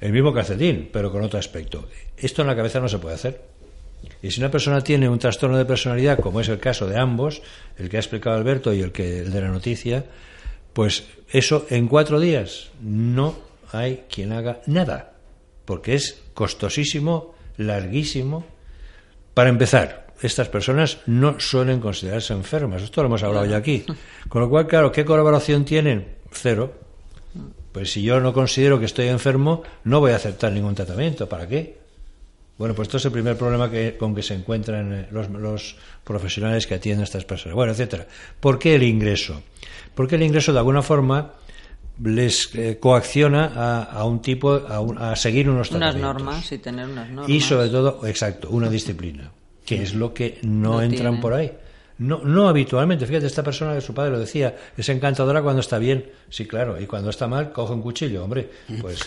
El 0.00 0.12
mismo 0.12 0.32
calcetín, 0.32 0.88
pero 0.92 1.10
con 1.10 1.22
otro 1.22 1.40
aspecto. 1.40 1.88
Esto 2.16 2.42
en 2.42 2.48
la 2.48 2.56
cabeza 2.56 2.78
no 2.78 2.88
se 2.88 2.98
puede 2.98 3.16
hacer. 3.16 3.42
Y 4.22 4.30
si 4.30 4.40
una 4.40 4.50
persona 4.50 4.80
tiene 4.82 5.08
un 5.08 5.18
trastorno 5.18 5.58
de 5.58 5.64
personalidad, 5.64 6.20
como 6.20 6.40
es 6.40 6.48
el 6.48 6.60
caso 6.60 6.86
de 6.86 6.96
ambos, 6.96 7.42
el 7.76 7.88
que 7.88 7.96
ha 7.96 8.00
explicado 8.00 8.36
Alberto 8.36 8.72
y 8.72 8.80
el, 8.80 8.92
que, 8.92 9.18
el 9.18 9.32
de 9.32 9.40
la 9.40 9.48
noticia, 9.48 10.04
pues 10.72 11.04
eso 11.30 11.66
en 11.70 11.88
cuatro 11.88 12.20
días 12.20 12.70
no 12.80 13.34
hay 13.72 14.04
quien 14.08 14.32
haga 14.32 14.60
nada, 14.66 15.17
porque 15.68 15.92
es 15.92 16.22
costosísimo, 16.32 17.34
larguísimo. 17.58 18.42
Para 19.34 19.50
empezar, 19.50 20.06
estas 20.22 20.48
personas 20.48 21.00
no 21.04 21.38
suelen 21.40 21.78
considerarse 21.78 22.32
enfermas, 22.32 22.80
esto 22.80 23.02
lo 23.02 23.08
hemos 23.08 23.22
hablado 23.22 23.44
ya 23.44 23.58
aquí. 23.58 23.84
Con 24.30 24.40
lo 24.40 24.48
cual, 24.48 24.66
claro, 24.66 24.90
¿qué 24.90 25.04
colaboración 25.04 25.66
tienen? 25.66 26.08
Cero. 26.32 26.72
Pues 27.70 27.92
si 27.92 28.00
yo 28.00 28.18
no 28.18 28.32
considero 28.32 28.78
que 28.78 28.86
estoy 28.86 29.08
enfermo, 29.08 29.62
no 29.84 30.00
voy 30.00 30.12
a 30.12 30.16
aceptar 30.16 30.52
ningún 30.52 30.74
tratamiento. 30.74 31.28
¿Para 31.28 31.46
qué? 31.46 31.76
Bueno, 32.56 32.74
pues 32.74 32.88
esto 32.88 32.96
es 32.96 33.04
el 33.04 33.12
primer 33.12 33.36
problema 33.36 33.70
que, 33.70 33.98
con 33.98 34.14
que 34.14 34.22
se 34.22 34.32
encuentran 34.32 34.90
eh, 34.94 35.08
los, 35.10 35.28
los, 35.28 35.76
profesionales 36.02 36.66
que 36.66 36.76
atienden 36.76 37.02
a 37.02 37.04
estas 37.04 37.26
personas. 37.26 37.54
Bueno, 37.54 37.72
etcétera. 37.72 38.06
¿Por 38.40 38.58
qué 38.58 38.74
el 38.74 38.84
ingreso? 38.84 39.42
Porque 39.94 40.14
el 40.14 40.22
ingreso, 40.22 40.54
de 40.54 40.60
alguna 40.60 40.80
forma, 40.80 41.34
les 42.02 42.54
eh, 42.54 42.78
coacciona 42.80 43.52
a, 43.54 43.82
a, 43.82 44.04
un 44.04 44.20
tipo, 44.22 44.52
a, 44.52 45.12
a 45.12 45.16
seguir 45.16 45.48
unos 45.50 45.68
tratamientos. 45.68 46.00
Unas 46.00 46.22
normas 46.22 46.52
y 46.52 46.58
tener 46.58 46.86
unas 46.88 47.08
normas. 47.10 47.28
Y 47.30 47.40
sobre 47.40 47.68
todo, 47.68 48.06
exacto, 48.06 48.50
una 48.50 48.68
disciplina, 48.68 49.30
que 49.64 49.82
es 49.82 49.94
lo 49.94 50.14
que 50.14 50.38
no, 50.42 50.74
no 50.74 50.82
entran 50.82 50.98
tienen. 51.14 51.20
por 51.20 51.34
ahí. 51.34 51.52
No, 51.98 52.22
no 52.22 52.48
habitualmente. 52.48 53.06
Fíjate, 53.06 53.26
esta 53.26 53.42
persona 53.42 53.74
que 53.74 53.80
su 53.80 53.92
padre 53.92 54.12
lo 54.12 54.20
decía, 54.20 54.56
es 54.76 54.88
encantadora 54.88 55.42
cuando 55.42 55.60
está 55.60 55.78
bien. 55.78 56.08
Sí, 56.30 56.46
claro. 56.46 56.80
Y 56.80 56.86
cuando 56.86 57.10
está 57.10 57.26
mal, 57.26 57.52
coge 57.52 57.72
un 57.72 57.82
cuchillo, 57.82 58.22
hombre. 58.22 58.48
Pues. 58.80 59.00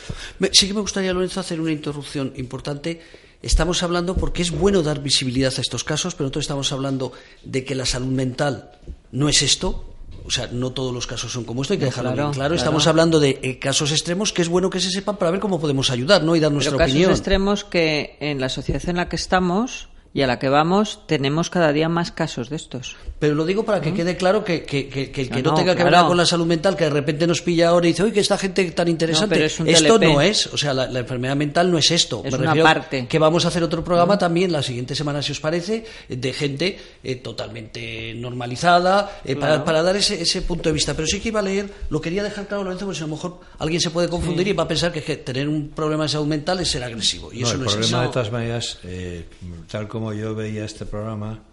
Sí 0.52 0.68
que 0.68 0.74
me 0.74 0.82
gustaría, 0.82 1.14
Lorenzo, 1.14 1.40
hacer 1.40 1.62
una 1.62 1.72
interrupción 1.72 2.34
importante. 2.36 3.02
Estamos 3.42 3.82
hablando 3.82 4.16
porque 4.16 4.42
es 4.42 4.52
bueno 4.52 4.84
dar 4.84 5.02
visibilidad 5.02 5.54
a 5.58 5.62
estos 5.62 5.86
casos, 5.86 6.16
pero 6.16 6.26
nosotros 6.26 6.44
estamos 6.44 6.72
hablando 6.74 7.14
de 7.44 7.64
que 7.64 7.76
la 7.76 7.86
salud 7.86 8.12
mental 8.12 8.72
no 9.14 9.30
es 9.30 9.42
esto. 9.42 9.91
O 10.26 10.32
sea, 10.32 10.48
no 10.52 10.72
todos 10.72 10.94
los 10.94 11.08
casos 11.08 11.32
son 11.32 11.44
como 11.44 11.62
esto, 11.62 11.74
hay 11.74 11.80
que 11.80 11.86
no, 11.86 11.92
dejarlo 11.92 12.12
claro, 12.12 12.30
bien 12.30 12.34
claro. 12.36 12.56
Estamos 12.56 12.88
hablando 12.88 13.20
de 13.20 13.40
eh, 13.42 13.60
casos 13.60 13.92
extremos 13.92 14.34
que 14.34 14.42
es 14.42 14.50
bueno 14.50 14.70
que 14.70 14.80
se 14.80 14.90
sepan 14.90 15.18
para 15.18 15.32
ver 15.32 15.40
cómo 15.40 15.60
podemos 15.60 15.90
ayudar, 15.90 16.24
¿no? 16.24 16.36
Y 16.36 16.40
dar 16.40 16.52
nuestra 16.52 16.78
pero 16.78 16.86
opinión. 16.86 17.10
Casos 17.10 17.20
extremos 17.20 17.64
que 17.64 18.18
en 18.20 18.40
la 18.40 18.50
sociedad 18.50 18.82
en 18.88 18.98
la 18.98 19.10
que 19.10 19.16
estamos 19.16 19.88
y 20.14 20.22
a 20.22 20.28
la 20.28 20.40
que 20.40 20.50
vamos 20.50 21.08
tenemos 21.08 21.50
cada 21.50 21.72
día 21.72 21.88
más 21.90 22.12
casos 22.12 22.50
de 22.50 22.58
estos. 22.58 22.98
Pero 23.20 23.36
lo 23.36 23.46
digo 23.46 23.64
para 23.64 23.82
que 23.82 23.92
¿Mm? 23.92 23.96
quede 23.96 24.18
claro 24.18 24.44
que, 24.44 24.64
que, 24.64 24.90
que, 24.90 25.12
que 25.12 25.22
el 25.22 25.30
que 25.30 25.44
no, 25.44 25.52
no 25.52 25.56
tenga 25.56 25.76
que 25.76 25.84
claro. 25.84 25.98
ver 25.98 26.08
con 26.08 26.18
la 26.18 26.26
salud 26.26 26.46
mental, 26.46 26.76
que 26.76 26.86
de 26.86 26.90
repente 26.90 27.28
nos 27.28 27.42
pilla 27.42 27.70
ahora 27.70 27.86
y 27.86 27.92
dice, 27.92 28.04
oye, 28.04 28.14
que 28.14 28.20
esta 28.20 28.38
gente 28.38 28.70
tan 28.72 28.88
interesante. 28.88 29.38
No, 29.38 29.46
es 29.46 29.60
esto 29.60 30.00
TLP. 30.00 30.04
no 30.04 30.22
es, 30.22 30.48
o 30.48 30.58
sea, 30.58 30.74
la, 30.74 30.88
la, 30.88 31.00
enfermedad 31.00 31.36
mental 31.36 31.72
no 31.72 31.78
es 31.78 31.92
esto. 31.92 32.24
Es 32.26 32.38
Me 32.38 32.40
una 32.40 32.64
parte. 32.64 33.08
Que 33.08 33.20
vamos 33.20 33.46
a 33.46 33.50
hacer 33.50 33.62
otro 33.64 33.84
programa 33.84 34.18
también 34.18 34.52
la 34.52 34.64
siguiente 34.64 34.96
semana, 34.96 35.22
si 35.22 35.34
os 35.34 35.40
parece, 35.40 35.86
de 36.10 36.34
gente 36.34 36.80
eh, 37.04 37.18
totalmente 37.18 38.14
normalizada, 38.16 39.20
eh, 39.24 39.36
claro. 39.36 39.40
para, 39.40 39.66
para, 39.66 39.84
dar 39.84 39.96
ese, 39.96 40.20
ese, 40.20 40.42
punto 40.42 40.70
de 40.70 40.74
vista. 40.74 40.96
Pero 40.96 41.08
sí 41.08 41.20
que 41.20 41.30
iba 41.30 41.42
a 41.42 41.44
leer, 41.44 41.72
lo 41.92 42.02
quería 42.02 42.24
dejar 42.24 42.48
claro, 42.48 42.64
Lorenzo, 42.64 42.86
porque 42.86 42.98
si 42.98 43.04
a 43.04 43.08
lo 43.08 43.16
mejor 43.16 43.40
alguien 43.60 43.80
se 43.80 43.92
puede 43.92 44.10
confundir 44.10 44.46
sí. 44.46 44.50
y 44.50 44.54
va 44.54 44.64
a 44.64 44.68
pensar 44.68 44.92
que, 44.92 45.04
que, 45.04 45.18
tener 45.18 45.48
un 45.48 45.70
problema 45.70 46.04
de 46.04 46.10
salud 46.10 46.26
mental 46.28 46.60
es 46.60 46.70
ser 46.70 46.84
agresivo. 46.84 47.32
Y 47.32 47.42
no, 47.42 47.48
eso 47.48 47.54
el 47.54 47.60
no 47.60 47.66
problema 47.66 47.86
es 47.86 47.90
eso. 47.90 48.02
de 48.02 48.08
todas 48.08 48.32
maneras, 48.32 48.80
eh, 48.84 49.26
tal 49.70 49.88
como 49.88 50.01
yo 50.14 50.36
veía 50.36 50.66
este 50.66 50.86
programa 50.86 51.44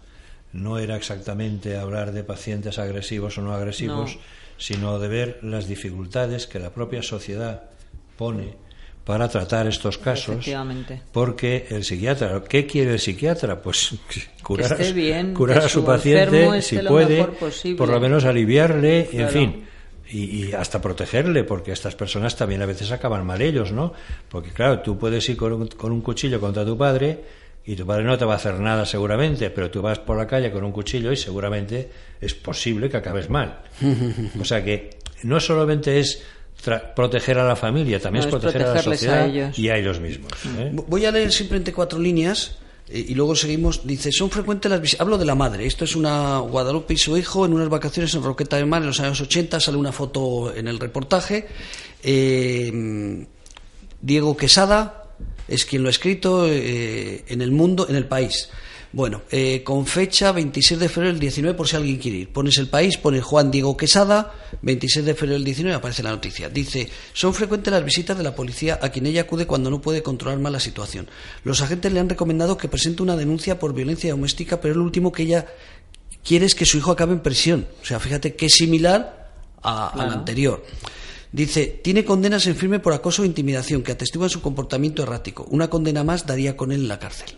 no 0.53 0.79
era 0.79 0.95
exactamente 0.95 1.77
hablar 1.77 2.11
de 2.11 2.23
pacientes 2.23 2.79
agresivos 2.79 3.37
o 3.37 3.41
no 3.41 3.53
agresivos, 3.53 4.15
no. 4.15 4.21
sino 4.57 4.99
de 4.99 5.07
ver 5.07 5.39
las 5.43 5.67
dificultades 5.67 6.47
que 6.47 6.59
la 6.59 6.71
propia 6.71 7.03
sociedad 7.03 7.63
pone 8.17 8.55
para 9.03 9.27
tratar 9.27 9.67
estos 9.67 9.97
casos. 9.97 10.45
Porque 11.11 11.67
el 11.69 11.83
psiquiatra, 11.83 12.43
¿qué 12.47 12.65
quiere 12.65 12.93
el 12.93 12.99
psiquiatra? 12.99 13.61
Pues 13.61 13.95
curar, 14.43 14.77
bien, 14.93 15.33
curar 15.33 15.59
a 15.59 15.69
su 15.69 15.83
paciente, 15.83 16.61
si 16.61 16.77
puede, 16.79 17.17
lo 17.17 17.75
por 17.77 17.89
lo 17.89 17.99
menos 17.99 18.25
aliviarle, 18.25 19.07
claro. 19.09 19.25
en 19.25 19.33
fin. 19.33 19.65
Y, 20.11 20.47
y, 20.47 20.53
hasta 20.53 20.81
protegerle, 20.81 21.43
porque 21.43 21.71
estas 21.71 21.95
personas 21.95 22.35
también 22.35 22.63
a 22.63 22.65
veces 22.65 22.91
acaban 22.91 23.23
mal 23.27 23.43
ellos, 23.43 23.71
¿no? 23.71 23.93
Porque 24.27 24.49
claro, 24.49 24.79
tú 24.79 24.97
puedes 24.97 25.29
ir 25.29 25.37
con 25.37 25.53
un, 25.53 25.67
con 25.67 25.91
un 25.91 26.01
cuchillo 26.01 26.39
contra 26.39 26.65
tu 26.65 26.75
padre 26.75 27.19
y 27.69 27.75
tu 27.75 27.85
padre 27.85 28.03
no 28.03 28.17
te 28.17 28.25
va 28.25 28.33
a 28.33 28.37
hacer 28.37 28.59
nada 28.59 28.83
seguramente, 28.83 29.51
pero 29.51 29.69
tú 29.69 29.79
vas 29.79 29.99
por 29.99 30.17
la 30.17 30.25
calle 30.25 30.51
con 30.51 30.63
un 30.63 30.71
cuchillo 30.71 31.11
y 31.11 31.15
seguramente 31.15 31.87
es 32.19 32.33
posible 32.33 32.89
que 32.89 32.97
acabes 32.97 33.29
mal. 33.29 33.61
O 34.41 34.43
sea 34.43 34.63
que 34.63 34.97
no 35.21 35.39
solamente 35.39 35.99
es 35.99 36.23
proteger 36.95 37.37
a 37.37 37.47
la 37.47 37.55
familia, 37.55 37.99
también 37.99 38.23
no, 38.23 38.29
es 38.29 38.31
proteger 38.31 38.63
a 38.63 38.73
la 38.73 38.81
sociedad 38.81 39.23
a 39.23 39.51
y 39.55 39.69
a 39.69 39.77
ellos 39.77 39.99
mismos. 39.99 40.31
¿eh? 40.57 40.71
Voy 40.73 41.05
a 41.05 41.11
leer 41.11 41.31
simplemente 41.31 41.71
cuatro 41.71 41.99
líneas 41.99 42.57
eh, 42.87 43.05
y 43.09 43.13
luego 43.13 43.35
seguimos. 43.35 43.85
Dice, 43.85 44.11
son 44.11 44.31
frecuentes 44.31 44.71
las 44.71 44.81
visitas. 44.81 45.01
Hablo 45.01 45.19
de 45.19 45.25
la 45.25 45.35
madre. 45.35 45.67
Esto 45.67 45.85
es 45.85 45.95
una 45.95 46.39
Guadalupe 46.39 46.95
y 46.95 46.97
su 46.97 47.15
hijo 47.17 47.45
en 47.45 47.53
unas 47.53 47.69
vacaciones 47.69 48.11
en 48.15 48.23
Roqueta 48.23 48.57
del 48.57 48.65
Mar 48.65 48.81
en 48.81 48.87
los 48.87 48.99
años 48.99 49.21
80. 49.21 49.59
Sale 49.59 49.77
una 49.77 49.91
foto 49.91 50.51
en 50.55 50.67
el 50.67 50.79
reportaje. 50.79 51.47
Eh, 52.01 53.27
Diego 54.01 54.35
Quesada, 54.35 55.08
es 55.49 55.65
quien 55.65 55.83
lo 55.83 55.89
ha 55.89 55.91
escrito 55.91 56.47
eh, 56.47 57.23
en 57.27 57.41
el 57.41 57.51
mundo, 57.51 57.87
en 57.89 57.95
el 57.95 58.05
país. 58.05 58.49
Bueno, 58.91 59.21
eh, 59.29 59.61
con 59.63 59.85
fecha 59.85 60.31
26 60.31 60.79
de 60.79 60.89
febrero 60.89 61.13
del 61.13 61.19
19, 61.19 61.55
por 61.55 61.67
si 61.67 61.75
alguien 61.75 61.97
quiere 61.97 62.17
ir. 62.19 62.29
Pones 62.29 62.57
el 62.57 62.69
país, 62.69 62.97
pones 62.97 63.23
Juan 63.23 63.51
Diego 63.51 63.77
Quesada, 63.77 64.33
26 64.63 65.05
de 65.05 65.13
febrero 65.13 65.33
del 65.33 65.43
19, 65.43 65.75
aparece 65.75 66.01
la 66.01 66.09
noticia. 66.09 66.49
Dice, 66.49 66.89
son 67.13 67.35
frecuentes 67.35 67.71
las 67.71 67.85
visitas 67.85 68.17
de 68.17 68.23
la 68.23 68.33
policía 68.33 68.79
a 68.81 68.89
quien 68.89 69.05
ella 69.05 69.21
acude 69.21 69.45
cuando 69.45 69.69
no 69.69 69.79
puede 69.79 70.01
controlar 70.01 70.39
más 70.39 70.51
la 70.51 70.59
situación. 70.59 71.07
Los 71.43 71.61
agentes 71.61 71.93
le 71.93 71.99
han 71.99 72.09
recomendado 72.09 72.57
que 72.57 72.67
presente 72.67 73.03
una 73.03 73.15
denuncia 73.15 73.59
por 73.59 73.75
violencia 73.75 74.09
doméstica, 74.09 74.59
pero 74.59 74.73
el 74.73 74.79
último 74.79 75.11
que 75.11 75.23
ella 75.23 75.45
quiere 76.23 76.47
es 76.47 76.55
que 76.55 76.65
su 76.65 76.77
hijo 76.77 76.91
acabe 76.91 77.13
en 77.13 77.19
prisión. 77.19 77.67
O 77.83 77.85
sea, 77.85 77.99
fíjate 77.99 78.35
que 78.35 78.47
es 78.47 78.53
similar 78.53 79.29
a, 79.61 79.91
claro. 79.93 80.09
al 80.09 80.17
anterior. 80.17 80.65
Dice, 81.31 81.67
tiene 81.83 82.05
condenas 82.05 82.47
en 82.47 82.55
firme 82.55 82.79
por 82.79 82.93
acoso 82.93 83.23
e 83.23 83.27
intimidación 83.27 83.83
que 83.83 83.91
atestiguan 83.91 84.29
su 84.29 84.41
comportamiento 84.41 85.03
errático. 85.03 85.45
Una 85.49 85.69
condena 85.69 86.03
más 86.03 86.25
daría 86.25 86.57
con 86.57 86.71
él 86.71 86.81
en 86.81 86.87
la 86.87 86.99
cárcel. 86.99 87.37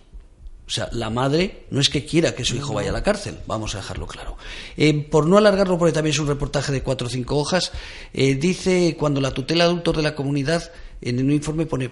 O 0.65 0.73
sea, 0.73 0.87
la 0.93 1.09
madre 1.09 1.65
no 1.69 1.81
es 1.81 1.89
que 1.89 2.05
quiera 2.05 2.33
que 2.33 2.45
su 2.45 2.55
hijo 2.55 2.73
vaya 2.73 2.91
a 2.91 2.93
la 2.93 3.03
cárcel, 3.03 3.37
vamos 3.45 3.75
a 3.75 3.79
dejarlo 3.79 4.07
claro. 4.07 4.37
Eh, 4.77 5.05
por 5.11 5.27
no 5.27 5.37
alargarlo, 5.37 5.77
porque 5.77 5.91
también 5.91 6.13
es 6.13 6.19
un 6.19 6.27
reportaje 6.27 6.71
de 6.71 6.81
cuatro 6.81 7.07
o 7.07 7.09
cinco 7.09 7.37
hojas, 7.37 7.73
eh, 8.13 8.35
dice 8.35 8.95
cuando 8.97 9.19
la 9.19 9.31
tutela 9.31 9.67
de 9.67 9.81
de 9.81 10.01
la 10.01 10.15
comunidad 10.15 10.71
en 11.01 11.19
un 11.19 11.31
informe 11.33 11.65
pone 11.65 11.91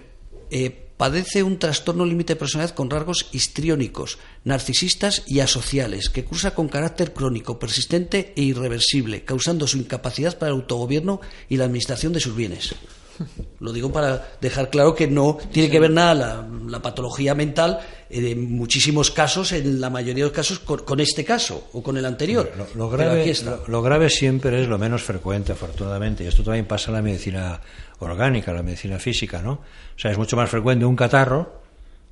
eh, 0.50 0.89
padece 1.00 1.42
un 1.42 1.58
trastorno 1.58 2.04
límite 2.04 2.34
de 2.34 2.38
personalidad 2.38 2.74
con 2.74 2.90
rasgos 2.90 3.30
histriónicos, 3.32 4.18
narcisistas 4.44 5.22
y 5.26 5.40
asociales, 5.40 6.10
que 6.10 6.26
cursa 6.26 6.54
con 6.54 6.68
carácter 6.68 7.14
crónico, 7.14 7.58
persistente 7.58 8.34
e 8.36 8.42
irreversible, 8.42 9.24
causando 9.24 9.66
su 9.66 9.78
incapacidad 9.78 10.36
para 10.36 10.50
el 10.50 10.56
autogobierno 10.56 11.22
y 11.48 11.56
la 11.56 11.64
administración 11.64 12.12
de 12.12 12.20
sus 12.20 12.36
bienes. 12.36 12.74
Lo 13.60 13.72
digo 13.72 13.90
para 13.90 14.30
dejar 14.42 14.68
claro 14.68 14.94
que 14.94 15.06
no 15.06 15.38
tiene 15.50 15.70
que 15.70 15.80
ver 15.80 15.90
nada 15.90 16.14
la, 16.14 16.48
la 16.68 16.82
patología 16.82 17.34
mental 17.34 17.80
eh, 18.10 18.32
en 18.32 18.52
muchísimos 18.52 19.10
casos, 19.10 19.52
en 19.52 19.80
la 19.80 19.88
mayoría 19.88 20.24
de 20.24 20.28
los 20.28 20.36
casos, 20.36 20.58
con, 20.58 20.80
con 20.80 21.00
este 21.00 21.24
caso 21.24 21.68
o 21.72 21.82
con 21.82 21.96
el 21.96 22.04
anterior. 22.04 22.52
Lo, 22.58 22.66
lo, 22.74 22.90
grave, 22.90 23.34
lo, 23.42 23.66
lo, 23.66 23.80
grave, 23.80 24.10
siempre 24.10 24.60
es 24.60 24.68
lo 24.68 24.76
menos 24.76 25.02
frecuente, 25.02 25.52
afortunadamente, 25.52 26.24
y 26.24 26.26
esto 26.26 26.42
también 26.42 26.66
pasa 26.66 26.90
en 26.90 26.96
la 26.96 27.02
medicina 27.02 27.60
orgánica, 28.00 28.52
la 28.52 28.62
medicina 28.62 28.98
física, 28.98 29.40
¿no? 29.42 29.52
O 29.52 29.98
sea, 29.98 30.10
es 30.10 30.18
mucho 30.18 30.36
más 30.36 30.50
frecuente 30.50 30.84
un 30.84 30.96
catarro 30.96 31.62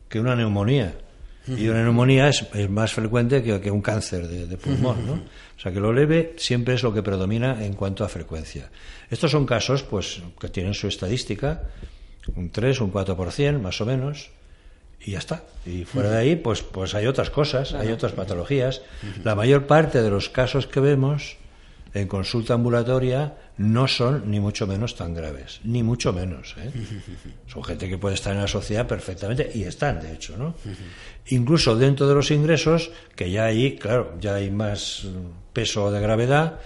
que 0.08 0.20
una 0.20 0.34
neumonía. 0.36 0.94
Y 1.46 1.66
una 1.68 1.82
neumonía 1.82 2.28
es, 2.28 2.44
es 2.52 2.68
más 2.68 2.92
frecuente 2.92 3.42
que, 3.42 3.58
que, 3.58 3.70
un 3.70 3.80
cáncer 3.80 4.28
de, 4.28 4.46
de 4.46 4.56
pulmón, 4.58 5.06
¿no? 5.06 5.12
O 5.14 5.60
sea, 5.60 5.72
que 5.72 5.80
lo 5.80 5.94
leve 5.94 6.34
siempre 6.36 6.74
es 6.74 6.82
lo 6.82 6.92
que 6.92 7.02
predomina 7.02 7.64
en 7.64 7.72
cuanto 7.72 8.04
a 8.04 8.08
frecuencia. 8.08 8.68
Estos 9.10 9.30
son 9.30 9.46
casos, 9.46 9.82
pues, 9.82 10.20
que 10.38 10.50
tienen 10.50 10.74
su 10.74 10.88
estadística, 10.88 11.62
un 12.36 12.50
3, 12.50 12.82
un 12.82 12.92
4%, 12.92 13.60
más 13.60 13.80
o 13.80 13.86
menos, 13.86 14.30
y 15.00 15.12
ya 15.12 15.18
está. 15.18 15.44
Y 15.64 15.84
fuera 15.84 16.10
de 16.10 16.18
ahí, 16.18 16.36
pues, 16.36 16.62
pues 16.62 16.94
hay 16.94 17.06
otras 17.06 17.30
cosas, 17.30 17.72
hay 17.72 17.90
otras 17.92 18.12
patologías. 18.12 18.82
La 19.24 19.34
mayor 19.34 19.66
parte 19.66 20.02
de 20.02 20.10
los 20.10 20.28
casos 20.28 20.66
que 20.66 20.80
vemos 20.80 21.38
en 21.94 22.06
consulta 22.06 22.54
ambulatoria 22.54 23.34
no 23.58 23.88
son 23.88 24.30
ni 24.30 24.40
mucho 24.40 24.66
menos 24.66 24.94
tan 24.94 25.14
graves, 25.14 25.60
ni 25.64 25.82
mucho 25.82 26.12
menos. 26.12 26.54
¿eh? 26.58 26.70
Son 27.46 27.64
gente 27.64 27.88
que 27.88 27.98
puede 27.98 28.14
estar 28.14 28.32
en 28.32 28.40
la 28.40 28.46
sociedad 28.46 28.86
perfectamente 28.86 29.50
y 29.52 29.64
están, 29.64 30.00
de 30.00 30.12
hecho, 30.12 30.36
¿no? 30.36 30.54
Incluso 31.28 31.76
dentro 31.76 32.06
de 32.06 32.14
los 32.14 32.30
ingresos, 32.30 32.90
que 33.16 33.30
ya 33.30 33.46
hay, 33.46 33.76
claro, 33.76 34.14
ya 34.20 34.36
hay 34.36 34.50
más 34.50 35.06
peso 35.52 35.90
de 35.90 36.00
gravedad, 36.00 36.60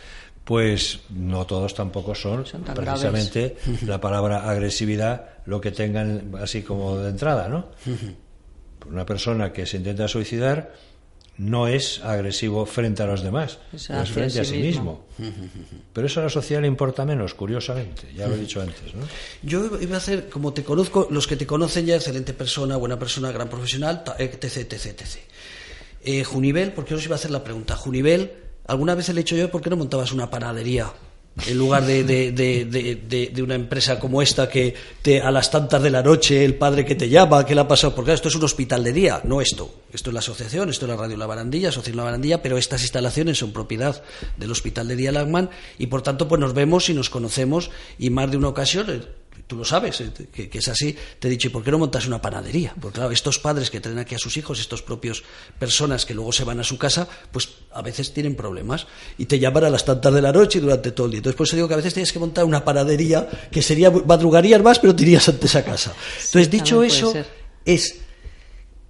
pues 0.44 1.00
no 1.10 1.46
todos 1.46 1.74
tampoco 1.74 2.14
son, 2.14 2.44
son 2.46 2.62
precisamente 2.62 3.56
graves. 3.64 3.82
la 3.84 4.00
palabra 4.00 4.50
agresividad 4.50 5.32
lo 5.46 5.60
que 5.60 5.70
tengan 5.70 6.32
así 6.40 6.62
como 6.62 6.98
de 6.98 7.10
entrada, 7.10 7.48
¿no? 7.48 7.68
Una 8.88 9.06
persona 9.06 9.52
que 9.52 9.64
se 9.64 9.76
intenta 9.76 10.08
suicidar 10.08 10.72
no 11.38 11.66
es 11.66 12.00
agresivo 12.04 12.66
frente 12.66 13.02
a 13.02 13.06
los 13.06 13.22
demás, 13.22 13.58
Es 13.72 13.86
frente 14.10 14.40
a 14.40 14.44
sí 14.44 14.50
sí 14.56 14.58
mismo. 14.62 15.06
Pero 15.92 16.06
eso 16.06 16.20
a 16.20 16.24
la 16.24 16.28
sociedad 16.28 16.60
le 16.62 16.68
importa 16.68 17.04
menos, 17.04 17.34
curiosamente, 17.34 18.02
ya 18.14 18.28
lo 18.28 18.34
he 18.34 18.38
dicho 18.38 18.60
antes. 18.60 18.94
¿no? 18.94 19.06
Yo 19.42 19.78
iba 19.80 19.94
a 19.94 19.98
hacer, 19.98 20.28
como 20.28 20.52
te 20.52 20.62
conozco, 20.62 21.08
los 21.10 21.26
que 21.26 21.36
te 21.36 21.46
conocen 21.46 21.86
ya, 21.86 21.96
excelente 21.96 22.32
persona, 22.34 22.76
buena 22.76 22.98
persona, 22.98 23.32
gran 23.32 23.48
profesional, 23.48 24.04
ta- 24.04 24.16
etc, 24.18 24.44
etc, 24.44 24.72
etc. 24.86 25.06
Eh, 26.04 26.24
Junivel, 26.24 26.72
porque 26.72 26.94
os 26.94 27.04
iba 27.04 27.14
a 27.14 27.18
hacer 27.18 27.30
la 27.30 27.42
pregunta. 27.44 27.76
Junivel, 27.76 28.32
alguna 28.66 28.94
vez 28.94 29.08
le 29.08 29.14
he 29.14 29.24
dicho 29.24 29.36
yo, 29.36 29.50
¿por 29.50 29.62
qué 29.62 29.70
no 29.70 29.76
montabas 29.76 30.12
una 30.12 30.30
panadería? 30.30 30.92
En 31.46 31.56
lugar 31.56 31.86
de, 31.86 32.04
de, 32.04 32.30
de, 32.30 33.30
de- 33.32 33.42
una 33.42 33.54
empresa 33.54 33.98
como 33.98 34.20
esta 34.20 34.48
que 34.50 34.74
te, 35.00 35.20
a 35.22 35.30
las 35.30 35.50
tantas 35.50 35.82
de 35.82 35.88
la 35.88 36.02
noche 36.02 36.44
el 36.44 36.56
padre 36.56 36.84
que 36.84 36.94
te 36.94 37.08
llama, 37.08 37.46
¿qué 37.46 37.54
le 37.54 37.62
ha 37.62 37.66
pasado? 37.68 37.94
Porque 37.94 38.12
esto 38.12 38.28
es 38.28 38.34
un 38.34 38.44
hospital 38.44 38.84
de 38.84 38.92
día, 38.92 39.20
no 39.24 39.40
esto. 39.40 39.74
Esto 39.92 40.10
es 40.10 40.14
la 40.14 40.20
asociación, 40.20 40.68
esto 40.68 40.84
es 40.84 40.90
la 40.90 40.96
radio 40.96 41.16
La 41.16 41.26
Barandilla, 41.26 41.70
Asociación 41.70 41.96
La 41.96 42.04
Barandilla, 42.04 42.42
pero 42.42 42.58
estas 42.58 42.82
instalaciones 42.82 43.38
son 43.38 43.52
propiedad 43.52 44.02
del 44.36 44.50
hospital 44.50 44.88
de 44.88 44.96
día 44.96 45.10
Lagman 45.10 45.48
y 45.78 45.86
por 45.86 46.02
tanto 46.02 46.28
pues 46.28 46.38
nos 46.40 46.52
vemos 46.52 46.88
y 46.90 46.94
nos 46.94 47.08
conocemos 47.08 47.70
y 47.98 48.10
más 48.10 48.30
de 48.30 48.36
una 48.36 48.48
ocasión 48.48 48.90
eh, 48.90 49.00
tú 49.52 49.58
lo 49.58 49.66
sabes, 49.66 50.00
eh, 50.00 50.10
que, 50.32 50.48
que 50.48 50.58
es 50.58 50.68
así, 50.68 50.96
te 51.18 51.28
he 51.28 51.30
dicho, 51.30 51.48
¿y 51.48 51.50
por 51.50 51.62
qué 51.62 51.70
no 51.70 51.78
montas 51.78 52.06
una 52.06 52.22
panadería? 52.22 52.74
Porque 52.80 52.96
claro, 52.96 53.12
estos 53.12 53.38
padres 53.38 53.70
que 53.70 53.80
traen 53.80 53.98
aquí 53.98 54.14
a 54.14 54.18
sus 54.18 54.34
hijos, 54.38 54.58
estos 54.58 54.80
propios 54.80 55.24
personas 55.58 56.06
que 56.06 56.14
luego 56.14 56.32
se 56.32 56.44
van 56.44 56.58
a 56.58 56.64
su 56.64 56.78
casa, 56.78 57.06
pues 57.30 57.50
a 57.70 57.82
veces 57.82 58.14
tienen 58.14 58.34
problemas 58.34 58.86
y 59.18 59.26
te 59.26 59.38
llaman 59.38 59.64
a 59.64 59.70
las 59.70 59.84
tantas 59.84 60.14
de 60.14 60.22
la 60.22 60.32
noche 60.32 60.58
y 60.58 60.62
durante 60.62 60.92
todo 60.92 61.04
el 61.04 61.12
día. 61.12 61.18
Entonces, 61.18 61.36
por 61.36 61.46
eso 61.46 61.56
digo 61.56 61.68
que 61.68 61.74
a 61.74 61.76
veces 61.76 61.92
tienes 61.92 62.12
que 62.12 62.18
montar 62.18 62.46
una 62.46 62.64
panadería 62.64 63.28
que 63.50 63.60
sería, 63.60 63.90
madrugarías 63.90 64.62
más, 64.62 64.78
pero 64.78 64.96
te 64.96 65.02
irías 65.02 65.28
antes 65.28 65.54
a 65.54 65.62
casa. 65.62 65.92
Entonces, 66.16 66.50
dicho 66.50 66.82
eso, 66.82 67.12
es 67.66 67.96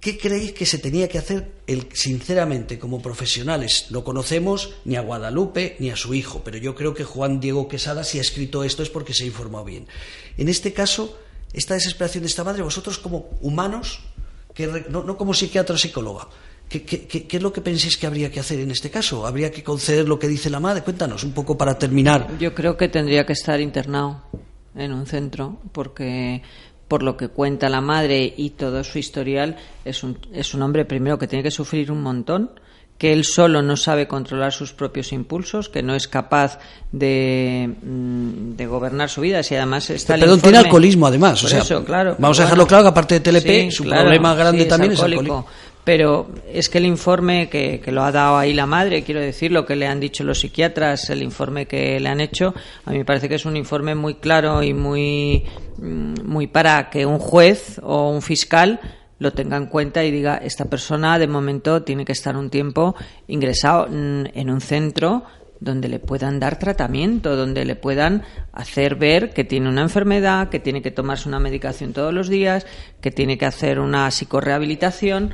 ¿Qué 0.03 0.17
creéis 0.17 0.51
que 0.51 0.65
se 0.65 0.79
tenía 0.79 1.07
que 1.07 1.17
hacer, 1.17 1.53
el, 1.65 1.87
sinceramente, 1.93 2.77
como 2.77 3.01
profesionales? 3.01 3.87
No 3.89 4.03
conocemos 4.03 4.73
ni 4.83 4.97
a 4.97 5.01
Guadalupe 5.01 5.77
ni 5.79 5.91
a 5.91 5.95
su 5.95 6.13
hijo, 6.13 6.41
pero 6.43 6.57
yo 6.57 6.75
creo 6.75 6.93
que 6.93 7.05
Juan 7.05 7.39
Diego 7.39 7.69
Quesada, 7.69 8.03
si 8.03 8.17
ha 8.17 8.21
escrito 8.21 8.65
esto, 8.65 8.83
es 8.83 8.89
porque 8.89 9.13
se 9.13 9.23
ha 9.23 9.27
informado 9.27 9.63
bien. 9.63 9.87
En 10.37 10.49
este 10.49 10.73
caso, 10.73 11.17
esta 11.53 11.75
desesperación 11.75 12.23
de 12.23 12.27
esta 12.27 12.43
madre, 12.43 12.63
vosotros 12.63 12.97
como 12.97 13.29
humanos, 13.41 14.01
que 14.53 14.67
no, 14.89 15.15
como 15.17 15.33
psiquiatra 15.33 15.75
o 15.75 15.77
psicóloga, 15.77 16.27
¿qué, 16.67 16.83
qué, 16.83 17.07
qué- 17.07 17.25
qué 17.25 17.37
es 17.37 17.43
lo 17.43 17.53
que 17.53 17.61
pensáis 17.61 17.95
que 17.95 18.05
habría 18.05 18.29
que 18.29 18.41
hacer 18.41 18.59
en 18.59 18.71
este 18.71 18.89
caso? 18.91 19.25
¿Habría 19.25 19.51
que 19.51 19.63
conceder 19.63 20.05
lo 20.07 20.19
que 20.19 20.27
dice 20.27 20.49
la 20.49 20.59
madre? 20.59 20.81
Cuéntanos 20.83 21.23
un 21.23 21.31
poco 21.31 21.57
para 21.57 21.79
terminar. 21.79 22.37
Yo 22.39 22.53
creo 22.53 22.75
que 22.75 22.89
tendría 22.89 23.25
que 23.25 23.33
estar 23.33 23.61
internado 23.61 24.21
en 24.75 24.91
un 24.91 25.05
centro 25.05 25.61
porque 25.71 26.41
por 26.93 27.01
lo 27.01 27.17
que 27.17 27.29
cuenta 27.29 27.69
la 27.69 27.81
madre 27.81 28.31
y 28.37 28.51
todo 28.51 28.83
su 28.83 28.99
historial 28.99 29.55
es 29.83 30.03
un, 30.03 30.15
es 30.31 30.53
un 30.53 30.61
hombre 30.61 30.85
primero 30.85 31.17
que 31.17 31.25
tiene 31.25 31.41
que 31.41 31.49
sufrir 31.49 31.91
un 31.91 32.03
montón 32.03 32.51
que 32.99 33.11
él 33.11 33.25
solo 33.25 33.63
no 33.63 33.75
sabe 33.77 34.07
controlar 34.07 34.53
sus 34.53 34.73
propios 34.73 35.11
impulsos, 35.11 35.69
que 35.69 35.81
no 35.81 35.95
es 35.95 36.07
capaz 36.07 36.59
de, 36.91 37.67
mm, 37.81 38.55
de 38.55 38.65
gobernar 38.67 39.09
su 39.09 39.21
vida. 39.21 39.41
Si 39.41 39.55
además 39.55 39.89
está 39.89 40.13
el 40.13 40.19
Perdón, 40.19 40.41
tiene 40.41 40.59
alcoholismo 40.59 41.07
además. 41.07 41.43
O 41.43 41.47
sea, 41.47 41.61
eso, 41.61 41.83
claro. 41.83 42.15
Vamos 42.19 42.37
a 42.37 42.43
Bueno, 42.43 42.45
dejarlo 42.45 42.67
claro 42.67 42.83
que 42.83 42.89
aparte 42.89 43.15
de 43.15 43.19
TLP, 43.21 43.47
sí, 43.47 43.71
su 43.71 43.83
claro, 43.85 44.03
problema 44.03 44.35
grande 44.35 44.61
sí, 44.63 44.69
también 44.69 44.91
es 44.91 44.99
alcohólico. 45.01 45.37
alcohólico. 45.37 45.72
Pero 45.83 46.29
es 46.51 46.69
que 46.69 46.77
el 46.77 46.85
informe 46.85 47.49
que, 47.49 47.81
que 47.81 47.91
lo 47.91 48.03
ha 48.03 48.11
dado 48.11 48.37
ahí 48.37 48.53
la 48.53 48.65
madre, 48.65 49.03
quiero 49.03 49.19
decir, 49.19 49.51
lo 49.51 49.65
que 49.65 49.75
le 49.75 49.87
han 49.87 49.99
dicho 49.99 50.23
los 50.23 50.39
psiquiatras, 50.39 51.09
el 51.09 51.21
informe 51.21 51.65
que 51.65 51.99
le 51.99 52.07
han 52.07 52.21
hecho, 52.21 52.53
a 52.85 52.91
mí 52.91 52.99
me 52.99 53.05
parece 53.05 53.27
que 53.27 53.35
es 53.35 53.45
un 53.45 53.57
informe 53.57 53.93
muy 53.93 54.15
claro 54.15 54.63
y 54.63 54.73
muy, 54.73 55.43
mm, 55.77 56.23
muy 56.23 56.47
para 56.47 56.89
que 56.89 57.05
un 57.05 57.19
juez 57.19 57.81
o 57.83 58.09
un 58.09 58.21
fiscal 58.21 58.79
lo 59.19 59.31
tenga 59.31 59.57
en 59.57 59.67
cuenta 59.67 60.03
y 60.03 60.11
diga, 60.11 60.37
esta 60.37 60.65
persona 60.65 61.17
de 61.19 61.27
momento 61.27 61.83
tiene 61.83 62.05
que 62.05 62.11
estar 62.11 62.37
un 62.37 62.49
tiempo 62.49 62.95
ingresado 63.27 63.87
mm, 63.89 64.25
en 64.33 64.49
un 64.49 64.61
centro 64.61 65.23
donde 65.63 65.87
le 65.87 65.99
puedan 65.99 66.39
dar 66.39 66.59
tratamiento, 66.59 67.35
donde 67.37 67.63
le 67.63 67.75
puedan 67.75 68.23
hacer 68.51 68.95
ver 68.95 69.33
que 69.33 69.45
tiene 69.45 69.69
una 69.69 69.81
enfermedad, 69.81 70.49
que 70.49 70.59
tiene 70.59 70.81
que 70.81 70.91
tomarse 70.91 71.29
una 71.29 71.39
medicación 71.39 71.93
todos 71.93 72.13
los 72.13 72.27
días, 72.27 72.65
que 72.99 73.11
tiene 73.11 73.37
que 73.37 73.45
hacer 73.45 73.79
una 73.79 74.11
psicorrehabilitación. 74.11 75.33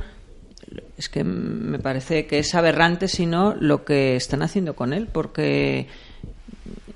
Es 0.96 1.08
que 1.08 1.24
me 1.24 1.78
parece 1.78 2.26
que 2.26 2.38
es 2.38 2.54
aberrante, 2.54 3.08
si 3.08 3.26
no, 3.26 3.54
lo 3.58 3.84
que 3.84 4.16
están 4.16 4.42
haciendo 4.42 4.74
con 4.76 4.92
él, 4.92 5.08
porque 5.10 5.86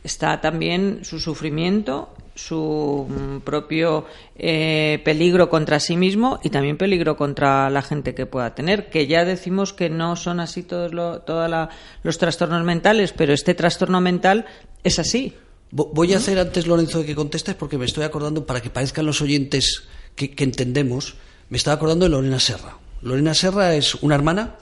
está 0.04 0.40
también 0.40 1.00
su 1.04 1.18
sufrimiento, 1.18 2.10
su 2.34 3.40
propio 3.44 4.06
eh, 4.36 5.00
peligro 5.04 5.48
contra 5.48 5.80
sí 5.80 5.96
mismo 5.96 6.40
y 6.42 6.50
también 6.50 6.76
peligro 6.76 7.16
contra 7.16 7.70
la 7.70 7.80
gente 7.82 8.14
que 8.14 8.26
pueda 8.26 8.54
tener. 8.54 8.90
Que 8.90 9.06
ya 9.06 9.24
decimos 9.24 9.72
que 9.72 9.88
no 9.88 10.16
son 10.16 10.40
así 10.40 10.62
todos 10.62 10.92
lo- 10.92 11.20
toda 11.20 11.48
la- 11.48 11.70
los 12.02 12.18
trastornos 12.18 12.62
mentales, 12.64 13.12
pero 13.12 13.32
este 13.32 13.54
trastorno 13.54 14.00
mental 14.00 14.46
es 14.82 14.98
así. 14.98 15.34
Vo- 15.72 15.90
Voy 15.92 16.12
a 16.12 16.18
hacer 16.18 16.38
antes, 16.38 16.66
Lorenzo, 16.66 17.00
de 17.00 17.06
que 17.06 17.14
contestes, 17.14 17.54
porque 17.54 17.78
me 17.78 17.84
estoy 17.86 18.04
acordando, 18.04 18.44
para 18.46 18.60
que 18.60 18.70
parezcan 18.70 19.06
los 19.06 19.20
oyentes 19.22 19.84
que, 20.16 20.30
que 20.32 20.44
entendemos, 20.44 21.14
me 21.48 21.56
estaba 21.56 21.76
acordando 21.76 22.04
de 22.04 22.10
Lorena 22.10 22.38
Serra. 22.40 22.76
Lorena 23.04 23.34
Serra 23.34 23.74
es 23.74 23.94
una 23.96 24.14
hermana 24.14 24.56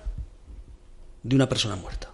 de 1.23 1.37
una 1.37 1.49
persona 1.49 1.77
muerta. 1.77 2.09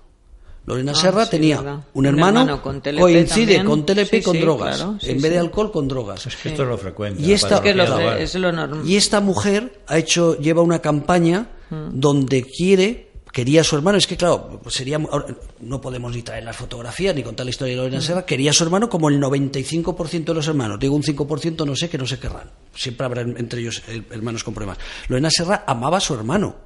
Lorena 0.67 0.93
Ah, 0.93 1.01
Serra 1.01 1.25
sí, 1.25 1.31
tenía 1.31 1.57
verdad. 1.63 1.75
un 1.77 1.85
Un 1.95 2.07
hermano, 2.07 2.41
hermano 2.41 2.63
con 2.63 2.81
coincide 2.83 3.55
también. 3.57 3.65
con 3.67 3.87
TLP 3.87 4.13
y 4.15 4.19
Sí, 4.19 4.23
con 4.23 4.35
sí, 4.35 4.41
drogas. 4.43 4.77
claro, 4.77 4.99
sí, 5.01 5.11
en 5.11 5.23
vez 5.23 5.33
de 5.33 5.39
alcohol, 5.39 5.73
con 5.73 5.89
drogas. 5.89 6.27
Es 6.27 6.37
que 6.37 6.51
esto 6.51 6.63
es 6.65 6.69
lo 6.69 6.77
frecuente. 6.77 7.23
Y 7.23 7.33
esta- 7.33 7.55
Es 7.57 7.61
que 7.63 7.75
lo- 7.75 7.85
es 8.13 8.35
lo 8.35 8.53
normal. 8.53 8.83
Y 8.87 8.97
esta 8.97 9.21
mujer 9.21 9.81
ha 9.87 9.97
hecho, 9.97 10.37
lleva 10.39 10.61
una 10.61 10.81
campaña 10.81 11.49
Mm. 11.71 11.89
donde 11.99 12.43
quiere, 12.45 13.08
quería 13.33 13.61
a 13.61 13.65
su 13.65 13.77
hermano, 13.77 13.99
es 13.99 14.07
que 14.07 14.17
claro, 14.17 14.61
sería, 14.69 14.99
no 15.61 15.81
podemos 15.81 16.15
ni 16.15 16.23
traer 16.23 16.45
las 16.45 16.57
fotografías 16.57 17.15
ni 17.15 17.23
contar 17.23 17.45
la 17.47 17.51
historia 17.51 17.75
de 17.75 17.81
Mm. 17.81 17.85
Lorena 17.85 18.01
Serra, 18.03 18.27
quería 18.27 18.51
a 18.51 18.55
su 18.55 18.65
hermano 18.65 18.89
como 18.89 19.09
el 19.09 19.21
95% 19.21 20.25
de 20.25 20.35
los 20.35 20.49
hermanos, 20.49 20.79
digo 20.81 20.95
un 20.97 21.03
5% 21.03 21.65
no 21.67 21.77
sé 21.77 21.89
que 21.89 21.99
no 21.99 22.07
se 22.07 22.19
querrán, 22.19 22.51
siempre 22.75 23.05
habrá 23.07 23.23
entre 23.23 23.61
ellos 23.61 23.83
eh, 23.89 24.03
hermanos 24.11 24.45
con 24.45 24.55
problemas. 24.55 24.79
Lorena 25.09 25.31
Serra 25.31 25.65
amaba 25.67 25.99
a 25.99 26.01
su 26.01 26.15
hermano, 26.15 26.57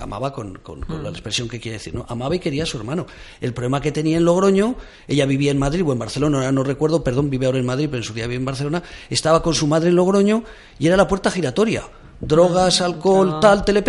amaba 0.00 0.30
con, 0.32 0.56
con- 0.58 0.82
con 0.82 1.02
la 1.02 1.08
expresión 1.08 1.48
que 1.48 1.58
quiere 1.58 1.78
decir, 1.78 1.94
¿no? 1.94 2.04
Amaba 2.08 2.36
y 2.36 2.38
quería 2.38 2.64
a 2.64 2.66
su 2.66 2.76
hermano. 2.76 3.06
El 3.40 3.54
problema 3.54 3.80
que 3.80 3.90
tenía 3.92 4.18
en 4.18 4.24
Logroño, 4.26 4.76
ella 5.08 5.24
vivía 5.24 5.50
en 5.52 5.58
Madrid 5.58 5.82
o 5.86 5.92
en 5.92 5.98
Barcelona, 5.98 6.36
ahora 6.38 6.52
no 6.52 6.62
recuerdo, 6.64 7.02
perdón, 7.02 7.30
vive 7.30 7.46
ahora 7.46 7.58
en 7.58 7.64
Madrid, 7.64 7.86
pero 7.90 7.96
en 7.98 8.04
su 8.04 8.12
día 8.12 8.24
vivía 8.26 8.40
en 8.40 8.44
Barcelona, 8.44 8.82
estaba 9.08 9.42
con 9.42 9.54
su 9.54 9.66
madre 9.66 9.88
en 9.88 9.96
Logroño 9.96 10.44
y 10.78 10.86
era 10.86 10.98
la 10.98 11.08
puerta 11.08 11.30
giratoria. 11.30 11.84
Drogas, 12.20 12.82
alcohol, 12.82 13.40
tal, 13.40 13.64
TLP, 13.64 13.88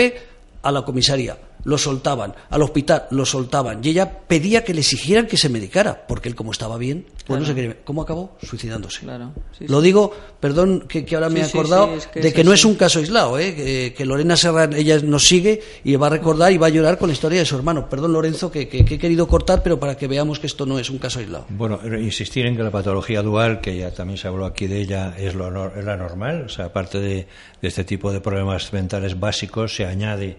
a 0.63 0.71
la 0.71 0.83
comisaría. 0.85 1.37
Lo 1.63 1.77
soltaban, 1.77 2.33
al 2.49 2.61
hospital 2.63 3.07
lo 3.11 3.25
soltaban. 3.25 3.79
Y 3.83 3.89
ella 3.89 4.11
pedía 4.27 4.63
que 4.63 4.73
le 4.73 4.81
exigieran 4.81 5.27
que 5.27 5.37
se 5.37 5.49
medicara, 5.49 6.05
porque 6.07 6.27
él, 6.29 6.35
como 6.35 6.51
estaba 6.51 6.77
bien, 6.77 7.05
pues 7.27 7.39
no 7.39 7.45
se 7.45 7.53
quería. 7.55 7.77
¿Cómo 7.83 8.01
acabó? 8.01 8.35
Suicidándose. 8.41 9.01
Claro, 9.01 9.31
sí, 9.57 9.67
Lo 9.67 9.79
digo, 9.81 10.11
perdón, 10.39 10.85
que, 10.87 11.05
que 11.05 11.15
ahora 11.15 11.29
me 11.29 11.41
he 11.41 11.43
acordado 11.43 11.87
sí, 11.91 11.97
es 11.99 12.07
que 12.07 12.19
de 12.19 12.33
que 12.33 12.43
no 12.43 12.51
es 12.53 12.65
un 12.65 12.75
caso 12.75 12.99
aislado, 12.99 13.37
¿eh? 13.39 13.53
que, 13.55 13.93
que 13.95 14.05
Lorena 14.05 14.35
Serra, 14.35 14.65
ella 14.75 14.99
nos 15.03 15.27
sigue 15.27 15.61
y 15.83 15.95
va 15.95 16.07
a 16.07 16.09
recordar 16.09 16.51
y 16.51 16.57
va 16.57 16.67
a 16.67 16.69
llorar 16.69 16.97
con 16.97 17.09
la 17.09 17.13
historia 17.13 17.39
de 17.39 17.45
su 17.45 17.55
hermano. 17.55 17.87
Perdón, 17.89 18.13
Lorenzo, 18.13 18.51
que, 18.51 18.67
que- 18.67 18.83
que 18.83 18.95
he 18.95 18.99
querido 18.99 19.27
cortar, 19.27 19.61
pero 19.63 19.79
para 19.79 19.95
que 19.95 20.07
veamos 20.07 20.39
que 20.39 20.47
esto 20.47 20.65
no 20.65 20.79
es 20.79 20.89
un 20.89 20.97
caso 20.97 21.19
aislado. 21.19 21.45
Bueno, 21.49 21.79
insistir 21.99 22.45
en 22.47 22.57
que 22.57 22.63
la 22.63 22.71
patología 22.71 23.21
dual, 23.21 23.61
que 23.61 23.77
ya 23.77 23.91
también 23.91 24.17
se 24.17 24.27
habló 24.27 24.45
aquí 24.45 24.67
de 24.67 24.81
ella, 24.81 25.13
es, 25.17 25.35
lo, 25.35 25.47
es 25.75 25.85
la 25.85 25.95
normal. 25.97 26.43
O 26.45 26.49
sea, 26.49 26.65
aparte 26.65 26.99
de, 26.99 27.27
de 27.61 27.67
este 27.67 27.83
tipo 27.83 28.11
de 28.11 28.19
problemas 28.19 28.73
mentales 28.73 29.19
básicos, 29.19 29.75
se 29.75 29.85
añade 29.85 30.37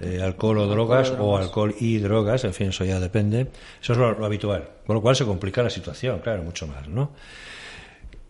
eh, 0.00 0.20
alcohol 0.22 0.58
o 0.58 0.66
drogas, 0.66 1.12
o 1.18 1.36
alcohol 1.36 1.74
y 1.78 1.98
drogas, 1.98 2.44
en 2.44 2.54
fin, 2.54 2.68
eso 2.68 2.84
ya 2.84 2.98
depende. 3.00 3.48
Eso 3.82 3.92
es 3.92 3.98
lo, 3.98 4.12
lo 4.18 4.24
habitual. 4.26 4.68
Con 4.86 4.96
lo 4.96 5.02
cual 5.02 5.14
se 5.16 5.24
complica 5.24 5.62
la 5.62 5.70
situación, 5.70 6.20
claro, 6.20 6.42
mucho 6.42 6.66
más, 6.66 6.88
¿no? 6.88 7.10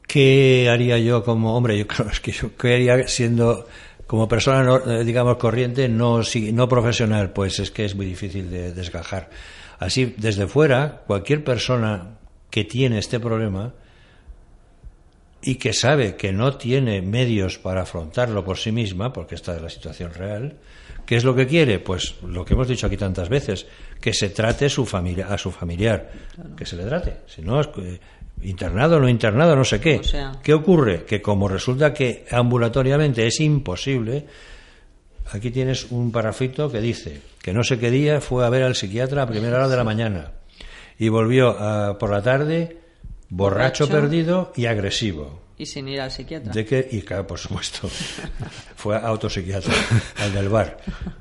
¿Qué 0.07 0.69
haría 0.69 0.99
yo 0.99 1.23
como 1.25 1.57
hombre? 1.57 1.79
Yo 1.79 1.87
creo 1.89 2.09
es 2.11 2.21
que 2.21 2.33
yo 2.33 2.57
qué 2.57 2.75
haría 2.75 3.07
siendo 3.09 3.67
como 4.07 4.27
persona, 4.29 4.63
no- 4.65 4.91
eh, 4.91 5.05
digamos, 5.05 5.37
corriente, 5.37 5.89
no, 5.89 6.25
si- 6.25 6.53
no 6.53 6.69
profesional, 6.69 7.31
pues 7.31 7.61
es 7.61 7.71
que 7.71 7.85
es 7.85 7.95
muy 7.95 8.07
difícil 8.07 8.51
de 8.51 8.73
desgajar. 8.73 9.31
Así, 9.79 10.15
desde 10.19 10.47
fuera, 10.47 11.03
cualquier 11.07 11.45
persona 11.45 12.19
que 12.51 12.65
tiene 12.65 12.99
este 12.99 13.21
problema 13.21 13.73
y 15.43 15.55
que 15.55 15.73
sabe 15.73 16.17
que 16.17 16.33
no 16.33 16.57
tiene 16.57 17.01
medios 17.01 17.57
para 17.59 17.83
afrontarlo 17.83 18.45
por 18.45 18.59
sí 18.59 18.73
misma, 18.73 19.13
porque 19.13 19.37
esta 19.37 19.57
es 19.57 19.63
la 19.63 19.71
situación 19.71 20.13
real, 20.13 20.57
¿qué 21.11 21.17
es 21.17 21.25
lo 21.25 21.35
que 21.35 21.45
quiere? 21.49 21.81
Pues 21.81 22.15
lo 22.23 22.45
que 22.45 22.55
hemos 22.55 22.69
dicho 22.69 22.87
aquí 22.87 22.97
tantas 22.97 23.29
veces, 23.29 23.67
que 24.01 24.13
se 24.13 24.29
trate 24.29 24.69
su 24.69 24.87
familia, 24.87 25.27
a 25.27 25.37
su 25.37 25.51
familiar, 25.51 26.09
que 26.57 26.65
se 26.65 26.77
le 26.77 26.85
trate. 26.85 27.17
Si 27.27 27.43
no, 27.43 27.61
es 27.61 27.69
internado, 28.43 29.01
no 29.01 29.09
internado, 29.09 29.57
no 29.57 29.65
sé 29.65 29.81
qué. 29.81 29.97
O 29.99 30.05
sea. 30.05 30.31
¿Qué 30.41 30.55
ocurre? 30.55 31.05
Que 31.05 31.21
como 31.21 31.49
resulta 31.49 31.93
que 31.93 32.27
ambulatoriamente 32.31 33.27
es 33.27 33.41
imposible, 33.41 34.27
aquí 35.33 35.51
tienes 35.51 35.91
un 35.91 36.13
parrafito 36.13 36.71
que 36.71 36.81
dice 36.81 37.21
que 37.43 37.53
no 37.53 37.65
sé 37.65 37.81
qué 37.81 37.91
día 37.91 38.21
fue 38.21 38.47
a 38.47 38.49
ver 38.49 38.63
al 38.63 38.77
psiquiatra 38.77 39.23
a 39.23 39.27
primera 39.27 39.57
hora 39.57 39.69
de 39.69 39.77
la 39.77 39.83
mañana 39.83 40.31
y 40.97 41.09
volvió 41.09 41.51
a- 41.59 41.99
por 41.99 42.11
la 42.11 42.23
tarde 42.23 42.77
borracho, 43.31 43.87
Borracho. 43.87 43.89
perdido 43.89 44.53
y 44.57 44.67
agresivo. 44.67 45.41
Y 45.57 45.67
sin 45.67 45.89
ir 45.89 46.01
al 46.01 46.11
psiquiatra. 46.11 46.53
De 46.53 46.65
que, 46.65 46.89
y 46.91 47.03
claro, 47.03 47.27
por 47.27 47.39
supuesto, 47.39 47.89
fue 48.77 48.97
autopsiquiatra, 48.97 49.73
al 50.19 50.33
del 50.33 50.49
bar. 50.49 50.79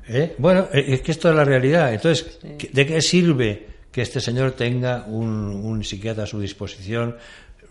¿Eh? 0.08 0.34
Bueno, 0.38 0.68
eh, 0.72 0.84
es 0.88 1.02
que 1.02 1.12
esto 1.12 1.28
es 1.30 1.34
la 1.36 1.44
realidad. 1.44 1.92
Entonces, 1.92 2.38
¿qué- 2.58 2.70
¿de 2.72 2.86
qué 2.86 3.02
sirve 3.02 3.66
que 3.92 4.02
este 4.02 4.20
señor 4.20 4.52
tenga 4.52 5.04
un, 5.06 5.28
un 5.28 5.84
psiquiatra 5.84 6.24
a 6.24 6.26
su 6.26 6.40
disposición? 6.40 7.16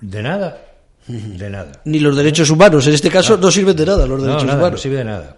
De 0.01 0.21
nada, 0.21 0.61
de 1.07 1.49
nada. 1.49 1.81
Ni 1.85 1.99
los 1.99 2.15
derechos 2.15 2.49
humanos, 2.51 2.85
en 2.87 2.93
este 2.93 3.09
caso, 3.09 3.35
no 3.37 3.49
sirven 3.51 3.75
de 3.75 3.85
nada 3.85 4.05
los 4.05 4.19
No, 4.19 4.25
derechos 4.27 4.45
no 4.45 4.53
humanos. 4.57 4.81
sirve 4.81 4.97
de 4.97 5.03
nada. 5.05 5.37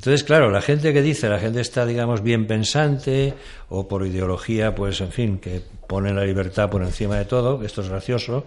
Entonces, 0.00 0.24
claro, 0.24 0.50
la 0.50 0.62
gente 0.62 0.94
que 0.94 1.02
dice, 1.02 1.28
la 1.28 1.38
gente 1.38 1.60
está, 1.60 1.84
digamos, 1.84 2.22
bien 2.22 2.46
pensante 2.46 3.34
o 3.68 3.86
por 3.86 4.06
ideología, 4.06 4.74
pues, 4.74 5.02
en 5.02 5.12
fin, 5.12 5.38
que 5.38 5.60
pone 5.86 6.14
la 6.14 6.24
libertad 6.24 6.70
por 6.70 6.82
encima 6.82 7.18
de 7.18 7.26
todo, 7.26 7.62
esto 7.62 7.82
es 7.82 7.90
gracioso, 7.90 8.46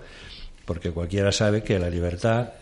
porque 0.65 0.89
cualquiera 0.89 1.31
sabe 1.31 1.61
que 1.61 1.77
la 1.77 1.91
libertad 1.91 2.53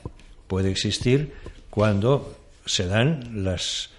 puede 0.48 0.72
existir 0.72 1.32
cuando 1.70 2.36
se 2.66 2.86
dan 2.86 3.46
las, 3.46 3.92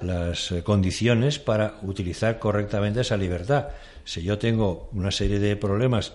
las 0.00 0.50
eh, 0.50 0.64
condiciones 0.64 1.38
para 1.38 1.76
utilizar 1.82 2.40
correctamente 2.40 3.02
esa 3.02 3.16
libertad. 3.16 3.68
Si 4.04 4.24
yo 4.24 4.38
tengo 4.38 4.88
una 4.92 5.12
serie 5.12 5.38
de 5.38 5.54
problemas 5.54 6.14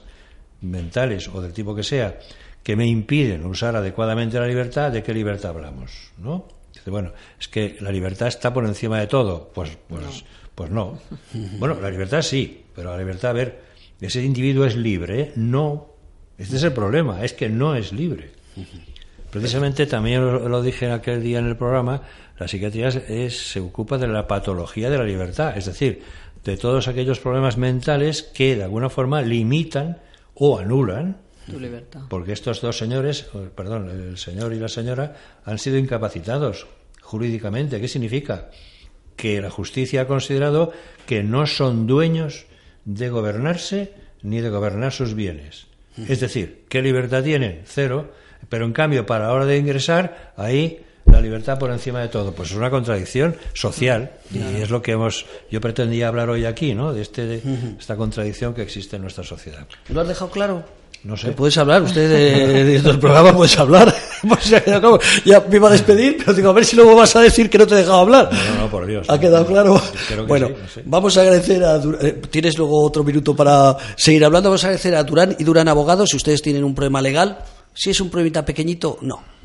mentales 0.60 1.30
o 1.30 1.42
del 1.42 1.54
tipo 1.54 1.74
que 1.74 1.84
sea 1.84 2.20
que 2.62 2.76
me 2.76 2.88
impiden 2.88 3.46
usar 3.46 3.78
adecuadamente 3.78 4.38
la 4.38 4.48
libertad, 4.48 4.92
¿de 4.92 5.02
qué 5.02 5.14
libertad 5.14 5.52
hablamos? 5.52 6.12
¿No? 6.18 6.57
Dice, 6.88 6.92
bueno, 6.92 7.12
es 7.40 7.48
que 7.50 7.76
la 7.82 7.92
libertad 7.92 8.30
está 8.30 8.54
por 8.54 8.66
encima 8.66 8.98
de 9.00 9.08
todo. 9.08 9.52
Pues, 9.54 9.78
pues, 9.90 10.24
pues 10.56 10.72
no. 10.72 10.98
Bueno, 11.60 11.78
la 11.82 11.90
libertad 11.90 12.22
sí, 12.22 12.64
pero 12.74 12.92
la 12.92 12.98
libertad, 12.98 13.32
a 13.32 13.34
ver, 13.34 13.62
ese 14.00 14.24
individuo 14.24 14.64
es 14.66 14.76
libre, 14.78 15.34
no. 15.36 15.94
Este 16.38 16.56
es 16.56 16.64
el 16.64 16.72
problema, 16.72 17.26
es 17.26 17.34
que 17.34 17.50
no 17.50 17.76
es 17.76 17.92
libre. 17.92 18.32
Precisamente 19.32 19.86
también 19.86 20.22
lo, 20.26 20.48
lo 20.48 20.62
dije 20.62 20.90
aquel 20.92 21.22
día 21.22 21.40
en 21.40 21.48
el 21.48 21.58
programa, 21.58 22.02
la 22.40 22.48
psiquiatría 22.48 22.88
es- 22.88 23.52
se 23.52 23.60
ocupa 23.60 23.98
de 23.98 24.08
la 24.08 24.28
patología 24.28 24.90
de 24.90 24.98
la 24.98 25.04
libertad, 25.04 25.58
es 25.58 25.66
decir, 25.66 26.02
de 26.46 26.56
todos 26.56 26.88
aquellos 26.88 27.20
problemas 27.20 27.58
mentales 27.58 28.24
que 28.24 28.56
de 28.56 28.64
alguna 28.64 28.90
forma 28.90 29.22
limitan 29.22 29.98
o 30.36 30.58
anulan, 30.60 31.18
Tu 31.46 31.60
libertad. 31.60 32.02
porque 32.10 32.32
estos 32.32 32.62
dos 32.62 32.78
señores, 32.78 33.28
eh, 33.34 33.50
perdón, 33.54 33.90
el 33.90 34.18
señor 34.18 34.54
y 34.54 34.60
la 34.60 34.70
señora, 34.70 35.16
han 35.44 35.58
sido 35.60 35.78
incapacitados 35.78 36.68
jurídicamente. 37.08 37.80
¿Qué 37.80 37.88
significa? 37.88 38.50
Que 39.16 39.42
la 39.42 39.50
justicia 39.50 40.02
ha 40.02 40.08
considerado 40.08 40.74
que 41.06 41.24
no 41.24 41.48
son 41.48 41.88
dueños 41.88 42.46
de 42.84 43.10
gobernarse 43.10 43.94
ni 44.22 44.42
de 44.42 44.50
gobernar 44.50 44.92
sus 44.92 45.14
bienes. 45.14 45.68
Es 46.08 46.20
decir, 46.20 46.66
¿qué 46.70 46.82
libertad 46.82 47.24
tienen? 47.24 47.62
Cero. 47.66 48.12
Pero 48.50 48.66
en 48.66 48.74
cambio, 48.74 49.06
para 49.06 49.28
la 49.28 49.34
hora 49.34 49.46
de 49.46 49.58
ingresar, 49.58 50.34
ahí 50.36 50.82
la 51.06 51.22
libertad 51.22 51.58
por 51.58 51.72
encima 51.72 52.02
de 52.02 52.10
todo. 52.10 52.34
Pues 52.34 52.52
es 52.52 52.58
una 52.58 52.70
contradicción 52.70 53.38
social 53.54 54.12
y 54.32 54.62
es 54.62 54.70
lo 54.70 54.82
que 54.82 54.92
hemos. 54.92 55.26
Yo 55.50 55.62
pretendía 55.62 56.10
hablar 56.10 56.30
hoy 56.30 56.44
aquí, 56.44 56.76
¿no? 56.76 56.94
De 56.94 57.02
este, 57.02 57.26
de 57.26 57.42
esta 57.80 57.96
contradicción 57.96 58.54
que 58.54 58.64
existe 58.64 58.98
en 58.98 59.04
nuestra 59.04 59.24
sociedad. 59.24 59.66
¿Lo 59.90 60.02
has 60.02 60.08
dejado 60.10 60.30
claro? 60.30 60.66
No 61.04 61.16
sé. 61.16 61.32
Puedes 61.32 61.58
hablar, 61.58 61.84
usted 61.84 62.10
de, 62.10 62.64
de 62.66 62.76
estos 62.76 62.98
programas 62.98 63.34
puedes 63.34 63.58
hablar. 63.58 63.94
Pues 64.28 64.50
quedado. 64.64 65.00
Ya 65.26 65.40
me 65.48 65.56
iba 65.58 65.68
a 65.70 65.72
despedir, 65.72 66.18
pero 66.18 66.34
digo, 66.34 66.50
a 66.50 66.54
ver 66.54 66.66
si 66.66 66.76
luego 66.76 66.96
vas 66.96 67.16
a 67.16 67.22
decir 67.22 67.50
que 67.50 67.58
no 67.58 67.68
te 67.68 67.76
he 67.76 67.78
dejado 67.78 68.00
hablar. 68.00 68.30
No, 68.32 68.62
no, 68.64 68.70
por 68.72 68.86
Dios. 68.86 69.08
¿Ha 69.10 69.20
quedado 69.20 69.46
claro? 69.46 69.82
Bueno, 70.28 70.48
sí, 70.48 70.54
no 70.62 70.68
sé. 70.70 70.84
vamos 70.86 71.18
a 71.18 71.22
agradecer 71.22 71.64
a 71.64 71.80
Dur- 71.82 71.98
eh, 72.02 72.22
Tienes 72.30 72.58
luego 72.58 72.84
otro 72.84 73.04
minuto 73.04 73.36
para 73.36 73.76
seguir 73.96 74.26
hablando. 74.26 74.50
Vamos 74.50 74.64
a 74.64 74.68
agradecer 74.68 74.96
a 74.96 75.04
Durán 75.04 75.36
y 75.38 75.44
Durán 75.44 75.68
Abogados. 75.68 76.10
Si 76.10 76.18
ustedes 76.18 76.42
tienen 76.42 76.64
un 76.64 76.74
problema 76.74 77.02
legal, 77.02 77.38
si 77.74 77.90
es 77.92 78.02
un 78.02 78.10
problemita 78.10 78.44
pequeñito, 78.44 78.98
no. 79.02 79.37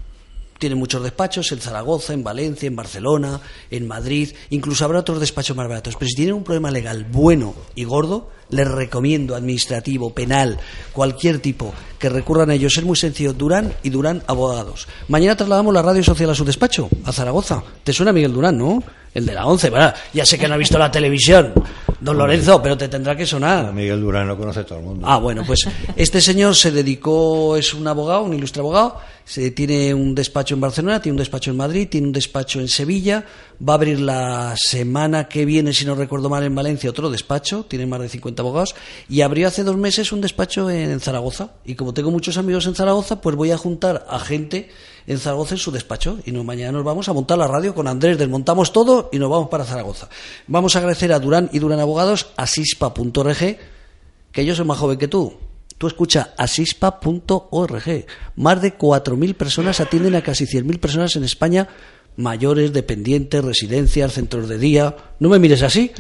Tienen 0.63 0.79
muchos 0.79 1.03
despachos 1.03 1.51
en 1.51 1.59
Zaragoza, 1.59 2.13
en 2.13 2.23
Valencia, 2.23 2.69
en 2.69 2.77
Barcelona, 2.77 3.41
en 3.69 3.89
Madrid. 3.89 4.31
Incluso 4.51 4.85
habrá 4.85 5.01
otros 5.01 5.19
despachos 5.19 5.57
más 5.57 5.67
baratos. 5.67 5.97
Pero 5.99 6.09
si 6.09 6.15
tienen 6.15 6.37
un 6.37 6.45
problema 6.45 6.71
legal 6.71 7.05
bueno 7.11 7.53
y 7.75 7.83
gordo, 7.83 8.31
les 8.49 8.71
recomiendo 8.71 9.35
administrativo, 9.35 10.15
penal, 10.15 10.61
cualquier 10.93 11.41
tipo, 11.41 11.75
que 11.99 12.09
recurran 12.09 12.51
a 12.51 12.55
ellos. 12.55 12.79
Es 12.79 12.85
muy 12.85 12.95
sencillo. 12.95 13.33
Durán 13.33 13.75
y 13.83 13.91
Durán 13.91 14.23
Abogados. 14.29 14.87
Mañana 15.09 15.37
trasladamos 15.37 15.75
la 15.75 15.83
radio 15.83 16.05
social 16.05 16.31
a 16.31 16.35
su 16.37 16.45
despacho, 16.45 16.89
a 17.07 17.11
Zaragoza. 17.11 17.61
¿Te 17.83 17.93
suena 17.93 18.13
Miguel 18.13 18.33
Durán, 18.33 18.57
no? 18.57 18.85
El 19.13 19.27
de 19.27 19.35
la 19.35 19.47
11, 19.47 19.69
¿verdad? 19.69 19.97
Ya 20.15 20.25
sé 20.25 20.39
que 20.39 20.47
no 20.47 20.55
ha 20.55 20.59
visto 20.59 20.79
la 20.79 20.93
televisión, 20.93 21.53
don 22.01 22.17
Lorenzo, 22.17 22.63
pero 22.63 22.79
te 22.79 22.89
tendrá 22.89 23.15
que 23.17 23.25
A 23.25 23.27
sonar. 23.27 23.73
Miguel 23.73 24.01
Durán 24.01 24.27
lo 24.27 24.39
conoce 24.39 24.65
todo 24.65 24.79
el 24.79 24.85
mundo. 24.85 25.07
Ah, 25.07 25.19
bueno, 25.19 25.43
pues 25.47 25.67
este 25.97 26.21
señor 26.21 26.55
se 26.55 26.71
dedicó, 26.71 27.57
es 27.57 27.75
un 27.75 27.87
abogado, 27.87 28.23
un 28.23 28.33
ilustre 28.33 28.61
abogado, 28.61 29.01
se, 29.25 29.51
tiene 29.51 29.95
un 29.95 30.15
despacho 30.15 30.55
en 30.55 30.61
Barcelona, 30.61 31.01
tiene 31.01 31.15
un 31.15 31.19
despacho 31.19 31.51
en 31.51 31.57
Madrid, 31.57 31.89
tiene 31.91 32.09
un 32.09 32.13
despacho 32.13 32.61
en 32.61 32.69
Sevilla, 32.69 33.25
va 33.67 33.75
a 33.75 33.77
abrir 33.77 34.01
la 34.01 34.55
semana 34.57 35.29
que 35.29 35.45
viene, 35.45 35.73
si 35.73 35.85
no 35.85 35.95
recuerdo 35.95 36.29
mal, 36.29 36.43
en 36.43 36.55
Valencia 36.55 36.91
otro 36.91 37.11
despacho, 37.11 37.65
tiene 37.69 37.87
más 37.87 38.01
de 38.01 38.09
50 38.09 38.43
abogados, 38.43 38.75
y 39.09 39.21
abrió 39.21 39.49
hace 39.49 39.65
dos 39.65 39.77
meses 39.77 40.13
un 40.13 40.21
despacho 40.21 40.71
en 40.71 41.01
Zaragoza. 41.01 41.53
Y 41.65 41.75
como 41.75 41.95
tengo 41.95 42.11
muchos 42.11 42.37
amigos 42.37 42.67
en 42.67 42.75
Zaragoza, 42.75 43.21
pues 43.21 43.37
voy 43.37 43.51
a 43.51 43.59
juntar 43.59 44.07
a 44.09 44.19
gente 44.19 44.71
en 45.07 45.19
Zaragoza 45.19 45.55
en 45.55 45.59
su 45.59 45.71
despacho. 45.71 46.19
Y 46.25 46.33
no, 46.33 46.45
mañana 46.45 46.73
nos 46.73 46.85
vamos 46.85 47.09
a 47.09 47.13
montar 47.13 47.39
la 47.39 47.47
radio 47.47 47.75
con 47.75 47.89
Andrés, 47.89 48.19
desmontamos 48.19 48.73
todo 48.73 49.09
y 49.13 49.19
nos 49.19 49.31
vamos 49.31 49.49
para 49.49 49.65
Zaragoza. 49.65 50.09
Vamos 50.47 50.75
a 50.75 50.79
agradecer 50.79 51.13
a 51.13 51.19
Durán 51.19 51.51
y 51.53 51.59
Durán 51.59 51.81
Abogados, 51.81 52.29
a 52.37 52.47
sispa.org, 52.47 53.59
que 54.33 54.45
yo 54.45 54.55
soy 54.55 54.65
más 54.65 54.79
joven 54.79 54.99
que 54.99 55.09
tú. 55.09 55.37
Tú 55.83 55.89
escucha 55.89 56.33
asispa.org. 56.37 58.07
Más 58.37 58.63
de 58.63 58.79
4.000 58.79 59.35
personas 59.35 59.81
atienden 59.81 60.15
a 60.15 60.23
casi 60.23 60.47
100.000 60.47 60.79
personas 60.79 61.17
en 61.17 61.25
España, 61.25 61.67
mayores, 62.15 62.73
dependientes, 62.73 63.45
residencias, 63.45 64.13
centros 64.13 64.49
de 64.49 64.59
día. 64.59 64.95
No 65.19 65.29
me 65.29 65.41
mires 65.41 65.61
así. 65.65 65.91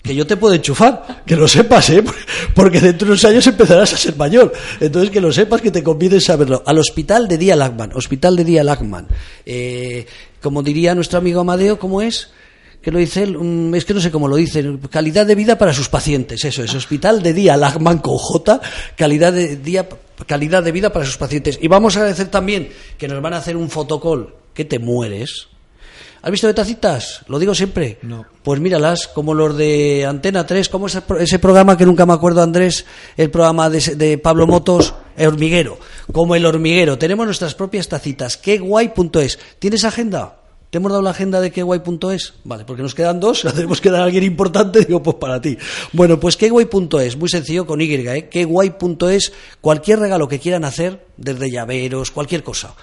Que 0.00 0.14
yo 0.14 0.28
te 0.28 0.36
puedo 0.36 0.54
enchufar, 0.54 1.24
que 1.26 1.34
lo 1.34 1.48
sepas, 1.48 1.90
¿eh? 1.90 2.04
Porque 2.54 2.80
dentro 2.80 3.06
de 3.06 3.12
unos 3.14 3.24
años 3.24 3.44
empezarás 3.48 3.94
a 3.94 3.96
ser 3.96 4.14
mayor. 4.14 4.52
Entonces, 4.78 5.10
que 5.10 5.20
lo 5.20 5.32
sepas, 5.32 5.60
que 5.60 5.72
te 5.72 5.82
conviene 5.82 6.20
saberlo. 6.20 6.62
Al 6.64 6.78
hospital 6.78 7.26
de 7.26 7.36
día 7.36 7.56
Lagman, 7.56 7.90
hospital 7.96 8.36
de 8.36 8.44
día 8.44 8.62
Lagman. 8.62 9.08
Eh, 9.44 10.06
como 10.40 10.62
diría 10.62 10.94
nuestro 10.94 11.18
amigo 11.18 11.40
Amadeo, 11.40 11.80
¿cómo 11.80 12.00
es? 12.00 12.30
Que 12.82 12.90
lo 12.90 12.98
dice 12.98 13.22
él, 13.24 13.72
es 13.74 13.84
que 13.84 13.94
no 13.94 14.00
sé 14.00 14.10
cómo 14.10 14.28
lo 14.28 14.36
dice, 14.36 14.64
calidad 14.90 15.26
de 15.26 15.34
vida 15.34 15.58
para 15.58 15.72
sus 15.72 15.88
pacientes, 15.88 16.44
eso 16.44 16.62
es, 16.62 16.74
hospital 16.74 17.22
de 17.22 17.32
día 17.32 17.56
Lagman 17.56 17.98
con 17.98 18.16
J, 18.16 18.60
calidad 18.96 19.32
de 19.32 19.56
día, 19.56 19.88
calidad 20.26 20.62
de 20.62 20.72
vida 20.72 20.92
para 20.92 21.04
sus 21.04 21.16
pacientes. 21.16 21.58
Y 21.60 21.68
vamos 21.68 21.96
a 21.96 22.00
agradecer 22.00 22.28
también 22.28 22.70
que 22.96 23.08
nos 23.08 23.20
van 23.20 23.34
a 23.34 23.38
hacer 23.38 23.56
un 23.56 23.68
fotocall, 23.68 24.34
que 24.54 24.64
te 24.64 24.78
mueres. 24.78 25.48
¿Has 26.20 26.32
visto 26.32 26.48
de 26.48 26.54
tacitas? 26.54 27.20
Lo 27.28 27.38
digo 27.38 27.54
siempre. 27.54 27.98
No. 28.02 28.26
Pues 28.42 28.58
míralas, 28.58 29.06
como 29.06 29.34
los 29.34 29.56
de 29.56 30.04
Antena 30.04 30.44
3, 30.44 30.68
como 30.68 30.88
ese, 30.88 31.00
pro- 31.02 31.18
ese 31.20 31.38
programa 31.38 31.76
que 31.76 31.86
nunca 31.86 32.06
me 32.06 32.12
acuerdo, 32.12 32.42
Andrés, 32.42 32.84
el 33.16 33.30
programa 33.30 33.70
de, 33.70 33.78
de 33.94 34.18
Pablo 34.18 34.48
Motos, 34.48 34.94
El 35.16 35.28
Hormiguero. 35.28 35.78
Como 36.12 36.34
el 36.34 36.44
hormiguero. 36.44 36.98
Tenemos 36.98 37.24
nuestras 37.24 37.54
propias 37.54 37.86
tacitas. 37.86 38.36
Qué 38.36 38.58
guay.es. 38.58 39.38
¿Tienes 39.60 39.84
agenda? 39.84 40.34
¿Te 40.70 40.76
hemos 40.76 40.90
dado 40.90 41.02
la 41.02 41.10
agenda 41.10 41.40
de 41.40 41.50
queguay.es? 41.50 42.34
Vale, 42.44 42.66
porque 42.66 42.82
nos 42.82 42.94
quedan 42.94 43.20
dos, 43.20 43.42
tenemos 43.54 43.80
que 43.80 43.90
dar 43.90 44.02
a 44.02 44.04
alguien 44.04 44.24
importante, 44.24 44.84
digo, 44.84 45.02
pues 45.02 45.16
para 45.16 45.40
ti. 45.40 45.56
Bueno, 45.92 46.20
pues 46.20 46.36
queguay.es, 46.36 47.16
muy 47.16 47.30
sencillo 47.30 47.66
con 47.66 47.80
Y, 47.80 47.90
¿eh? 47.94 48.28
Queguay.es, 48.28 49.32
cualquier 49.62 50.00
regalo 50.00 50.28
que 50.28 50.38
quieran 50.38 50.64
hacer, 50.64 51.06
desde 51.16 51.50
llaveros, 51.50 52.10
cualquier 52.10 52.42
cosa. 52.42 52.74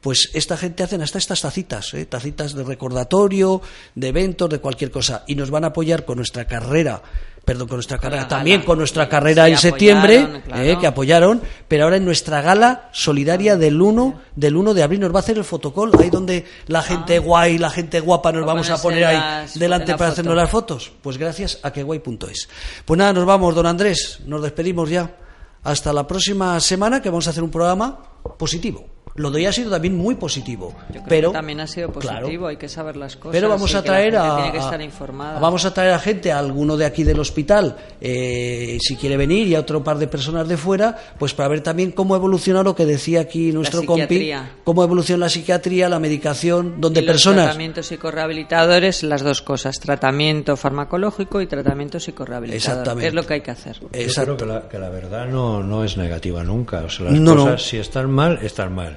Pues 0.00 0.30
esta 0.34 0.56
gente 0.56 0.82
hacen 0.82 1.02
hasta 1.02 1.18
estas 1.18 1.42
tacitas, 1.42 1.92
¿eh? 1.94 2.06
tacitas 2.06 2.54
de 2.54 2.64
recordatorio, 2.64 3.60
de 3.94 4.08
eventos, 4.08 4.48
de 4.50 4.58
cualquier 4.58 4.90
cosa. 4.90 5.24
Y 5.26 5.34
nos 5.34 5.50
van 5.50 5.64
a 5.64 5.68
apoyar 5.68 6.04
con 6.04 6.16
nuestra 6.16 6.46
carrera, 6.46 7.02
perdón, 7.44 7.68
con 7.68 7.76
nuestra 7.76 7.98
carrera, 7.98 8.26
también 8.26 8.62
con 8.62 8.78
nuestra 8.78 9.08
carrera 9.08 9.48
en 9.48 9.58
septiembre, 9.58 10.42
claro. 10.46 10.62
¿eh? 10.62 10.78
que 10.80 10.86
apoyaron, 10.86 11.42
pero 11.68 11.84
ahora 11.84 11.96
en 11.96 12.04
nuestra 12.04 12.40
gala 12.40 12.88
solidaria 12.92 13.56
del 13.56 13.80
1, 13.80 14.20
del 14.34 14.56
1 14.56 14.74
de 14.74 14.82
abril 14.82 15.00
nos 15.00 15.12
va 15.12 15.16
a 15.16 15.20
hacer 15.20 15.36
el 15.36 15.44
fotocall, 15.44 15.90
ahí 15.98 16.10
donde 16.10 16.44
la 16.66 16.82
gente 16.82 17.18
guay, 17.18 17.58
la 17.58 17.70
gente 17.70 18.00
guapa 18.00 18.32
nos 18.32 18.46
vamos 18.46 18.70
a 18.70 18.80
poner 18.80 19.04
ahí 19.04 19.46
delante 19.54 19.92
para 19.92 20.10
foto. 20.10 20.12
hacernos 20.12 20.36
las 20.36 20.50
fotos. 20.50 20.92
Pues 21.02 21.18
gracias 21.18 21.58
a 21.62 21.72
queguay.es. 21.72 22.48
Pues 22.84 22.98
nada, 22.98 23.12
nos 23.12 23.26
vamos, 23.26 23.54
don 23.54 23.66
Andrés, 23.66 24.20
nos 24.26 24.42
despedimos 24.42 24.88
ya. 24.88 25.16
Hasta 25.62 25.92
la 25.92 26.06
próxima 26.06 26.60
semana 26.60 27.00
que 27.00 27.08
vamos 27.08 27.26
a 27.26 27.30
hacer 27.30 27.42
un 27.42 27.50
programa 27.50 27.98
positivo. 28.38 28.93
Lo 29.16 29.30
de 29.30 29.36
hoy 29.38 29.46
ha 29.46 29.52
sido 29.52 29.70
también 29.70 29.96
muy 29.96 30.16
positivo. 30.16 30.74
Yo 30.88 30.94
creo 30.94 31.04
pero 31.08 31.30
que 31.30 31.34
también 31.38 31.60
ha 31.60 31.66
sido 31.68 31.92
positivo, 31.92 32.20
claro, 32.28 32.46
hay 32.48 32.56
que 32.56 32.68
saber 32.68 32.96
las 32.96 33.14
cosas. 33.14 33.30
pero 33.32 33.48
vamos 33.48 33.72
a 33.74 33.82
traer 33.82 34.16
a, 34.16 34.34
Tiene 34.36 34.50
que 34.52 34.58
estar 34.58 34.80
a- 34.80 34.82
informada. 34.84 35.38
vamos 35.38 35.64
a 35.64 35.72
traer 35.72 35.92
a 35.92 36.00
gente, 36.00 36.32
a 36.32 36.38
alguno 36.40 36.76
de 36.76 36.84
aquí 36.84 37.04
del 37.04 37.20
hospital, 37.20 37.76
eh, 38.00 38.76
si 38.80 38.96
quiere 38.96 39.16
venir, 39.16 39.46
y 39.46 39.54
a 39.54 39.60
otro 39.60 39.84
par 39.84 39.98
de 39.98 40.08
personas 40.08 40.48
de 40.48 40.56
fuera, 40.56 40.96
pues 41.16 41.32
para 41.32 41.48
ver 41.48 41.60
también 41.60 41.92
cómo 41.92 42.16
evoluciona 42.16 42.64
lo 42.64 42.74
que 42.74 42.84
decía 42.86 43.20
aquí 43.20 43.52
nuestro 43.52 43.84
compi, 43.84 44.02
psiquiatría. 44.02 44.50
cómo 44.64 44.82
evoluciona 44.82 45.26
la 45.26 45.28
psiquiatría, 45.30 45.88
la 45.88 46.00
medicación, 46.00 46.80
donde 46.80 47.00
Y 47.00 47.04
los 47.04 47.12
personas 47.12 47.44
tratamientos 47.44 47.86
psicorrehabilitadores, 47.86 49.02
las 49.04 49.22
dos 49.22 49.42
cosas, 49.42 49.78
tratamiento 49.78 50.56
farmacológico 50.56 51.40
y 51.40 51.46
tratamiento 51.46 52.00
psicorrehabilitador. 52.00 52.56
Exactamente. 52.56 53.08
Es 53.08 53.14
lo 53.14 53.24
que 53.24 53.34
hay 53.34 53.40
que 53.42 53.50
hacer. 53.52 53.78
Yo 53.80 53.88
creo 53.90 54.36
que 54.36 54.44
la, 54.46 54.68
que 54.68 54.78
la 54.78 54.88
verdad 54.90 55.26
no, 55.26 55.62
no 55.62 55.84
es 55.84 55.96
negativa 55.96 56.42
nunca. 56.42 56.82
O 56.84 56.90
sea, 56.90 57.06
las 57.06 57.14
No, 57.14 57.34
no. 57.36 57.44
cosas, 57.44 57.62
si 57.62 57.76
están 57.78 58.10
mal, 58.10 58.40
están 58.42 58.74
mal. 58.74 58.96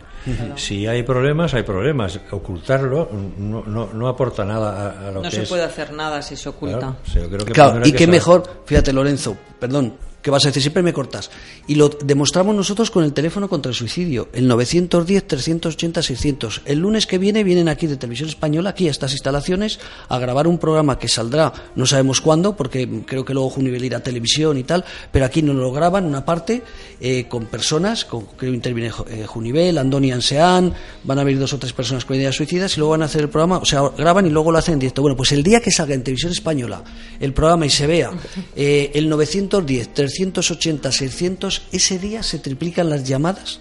Si 0.55 0.86
hay 0.88 1.03
problemas, 1.03 1.53
hay 1.53 1.63
problemas. 1.63 2.19
Ocultarlo 2.32 3.09
no, 3.38 3.63
no, 3.65 3.89
no 3.93 4.07
aporta 4.07 4.43
nada 4.45 4.91
a, 4.91 5.07
a 5.07 5.11
lo 5.11 5.21
No 5.21 5.30
que 5.30 5.36
se 5.36 5.43
es. 5.43 5.49
puede 5.49 5.63
hacer 5.63 5.93
nada 5.93 6.21
si 6.21 6.36
se 6.36 6.49
oculta. 6.49 6.80
Claro, 6.80 6.95
sí, 7.05 7.19
yo 7.19 7.28
creo 7.30 7.45
que 7.45 7.53
Claro, 7.53 7.71
primero 7.71 7.86
hay 7.86 7.89
y 7.89 7.91
que 7.93 7.97
qué 7.97 8.05
saber- 8.05 8.15
mejor, 8.19 8.61
fíjate 8.65 8.93
Lorenzo, 8.93 9.38
perdón, 9.59 9.93
¿qué 10.28 10.32
vas 10.32 10.43
a 10.43 10.49
decir? 10.49 10.61
Siempre 10.61 10.84
me 10.84 10.91
cortas. 10.91 11.32
Y 11.67 11.75
lo 11.75 11.88
demostramos 11.88 12.53
nosotros 12.53 12.91
con 12.91 13.05
el 13.05 13.13
teléfono 13.13 13.47
contra 13.47 13.69
el 13.69 13.75
suicidio, 13.75 14.28
el 14.34 14.51
910-380-600. 14.51 16.63
El 16.65 16.80
lunes 16.80 17.07
que 17.07 17.17
viene 17.17 17.45
vienen 17.45 17.69
aquí 17.69 17.88
de 17.88 17.95
Televisión 17.95 18.28
Española, 18.28 18.71
aquí 18.71 18.89
a 18.89 18.91
estas 18.91 19.13
instalaciones, 19.13 19.80
a 20.09 20.19
grabar 20.19 20.47
un 20.47 20.57
programa 20.57 20.99
que 20.99 21.07
saldrá, 21.07 21.53
no 21.78 21.86
sabemos 21.86 22.19
cuándo, 22.19 22.57
porque 22.57 22.89
creo 23.05 23.23
que 23.23 23.34
luego 23.34 23.49
Junivel 23.49 23.86
irá 23.86 23.99
a 23.99 24.03
televisión 24.03 24.57
y 24.57 24.65
tal, 24.65 24.84
pero 25.13 25.23
aquí 25.23 25.41
nos 25.41 25.55
lo 25.55 25.71
graban 25.71 26.03
una 26.03 26.25
parte 26.25 26.61
eh, 26.99 27.30
con 27.30 27.45
personas, 27.45 28.03
con, 28.03 28.25
creo 28.25 28.51
que 28.51 28.57
interviene 28.57 28.91
eh, 29.07 29.23
Junivel, 29.25 29.78
Andoni 29.78 30.11
Anseán, 30.11 30.73
van 31.05 31.19
a 31.19 31.23
venir 31.23 31.39
dos 31.39 31.53
o 31.53 31.57
tres 31.57 31.71
personas 31.71 32.03
con 32.03 32.17
ideas 32.17 32.36
suicidas 32.36 32.75
y 32.75 32.82
luego 32.82 32.91
van 32.91 33.03
a 33.03 33.05
hacer 33.05 33.21
el 33.21 33.30
programa, 33.30 33.59
o 33.59 33.65
sea, 33.65 33.82
graban 33.97 34.25
y 34.25 34.30
luego 34.30 34.51
lo 34.51 34.57
hacen 34.57 34.73
en 34.73 34.80
directo. 34.80 35.01
Bueno, 35.01 35.15
pues 35.15 35.32
el 35.32 35.41
día 35.41 35.61
que 35.61 35.71
salga 35.71 35.95
en 35.95 36.03
televisión 36.03 36.34
española 36.34 36.84
el 37.17 37.32
programa 37.32 37.65
y 37.65 37.69
se 37.69 37.88
vea 37.88 38.11
eh, 38.57 38.91
el 38.93 39.07
910, 39.07 39.93
380, 39.93 40.16
600, 40.18 41.61
ese 41.72 41.99
día 41.99 42.24
se 42.24 42.39
triplican 42.39 42.89
las 42.89 43.03
llamadas 43.07 43.59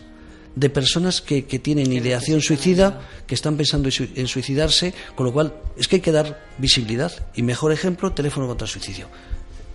de 0.54 0.70
personas 0.70 1.20
que, 1.20 1.44
que 1.44 1.58
tienen 1.58 1.92
ideación 1.92 2.40
suicida, 2.40 3.00
que 3.26 3.34
están 3.34 3.56
pensando 3.56 3.88
en 3.88 3.92
sui- 3.92 4.10
en 4.16 4.26
suicidarse, 4.26 4.94
con 5.14 5.26
lo 5.26 5.32
cual 5.32 5.52
es 5.76 5.86
que 5.86 5.96
hay 5.96 6.02
que 6.02 6.12
dar 6.12 6.40
visibilidad. 6.58 7.12
Y 7.34 7.42
mejor 7.42 7.72
ejemplo, 7.72 8.12
teléfono 8.12 8.46
contra 8.46 8.64
el 8.64 8.70
suicidio. 8.70 9.06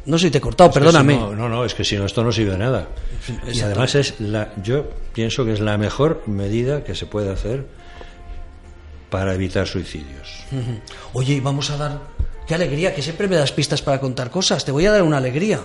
No 0.07 0.17
sé 0.17 0.25
si 0.27 0.32
te 0.32 0.39
he 0.39 0.41
cortado, 0.41 0.71
Es 0.71 0.73
perdóname. 0.73 1.13
si 1.13 1.19
no, 1.19 1.36
no, 1.36 1.47
no, 1.49 1.63
es 1.65 1.75
que 1.75 1.84
si 1.84 1.95
no, 1.95 2.05
esto 2.07 2.23
no 2.23 2.32
sirve 2.32 2.53
de 2.53 2.57
nada. 2.57 2.88
Y 3.53 3.59
además 3.61 3.93
es 3.93 4.19
la, 4.19 4.51
yo 4.63 4.89
pienso 5.13 5.45
que 5.45 5.53
es 5.53 5.59
la 5.59 5.77
mejor 5.77 6.23
medida 6.25 6.84
que 6.84 6.95
se 6.95 7.05
puede 7.05 7.32
hacer 7.32 7.67
para 9.11 9.36
evitar 9.36 9.67
suicidios. 9.67 10.43
Oye, 11.13 11.36
y 11.36 11.39
vamos 11.39 11.69
a 11.69 11.77
dar. 11.77 11.99
Qué 12.47 12.55
alegría, 12.55 12.95
que 12.95 13.03
siempre 13.03 13.27
me 13.27 13.36
das 13.36 13.51
pistas 13.51 13.82
para 13.84 13.99
contar 13.99 14.32
cosas. 14.32 14.65
Te 14.65 14.71
voy 14.71 14.86
a 14.88 14.91
dar 14.91 15.03
una 15.03 15.17
alegría. 15.17 15.59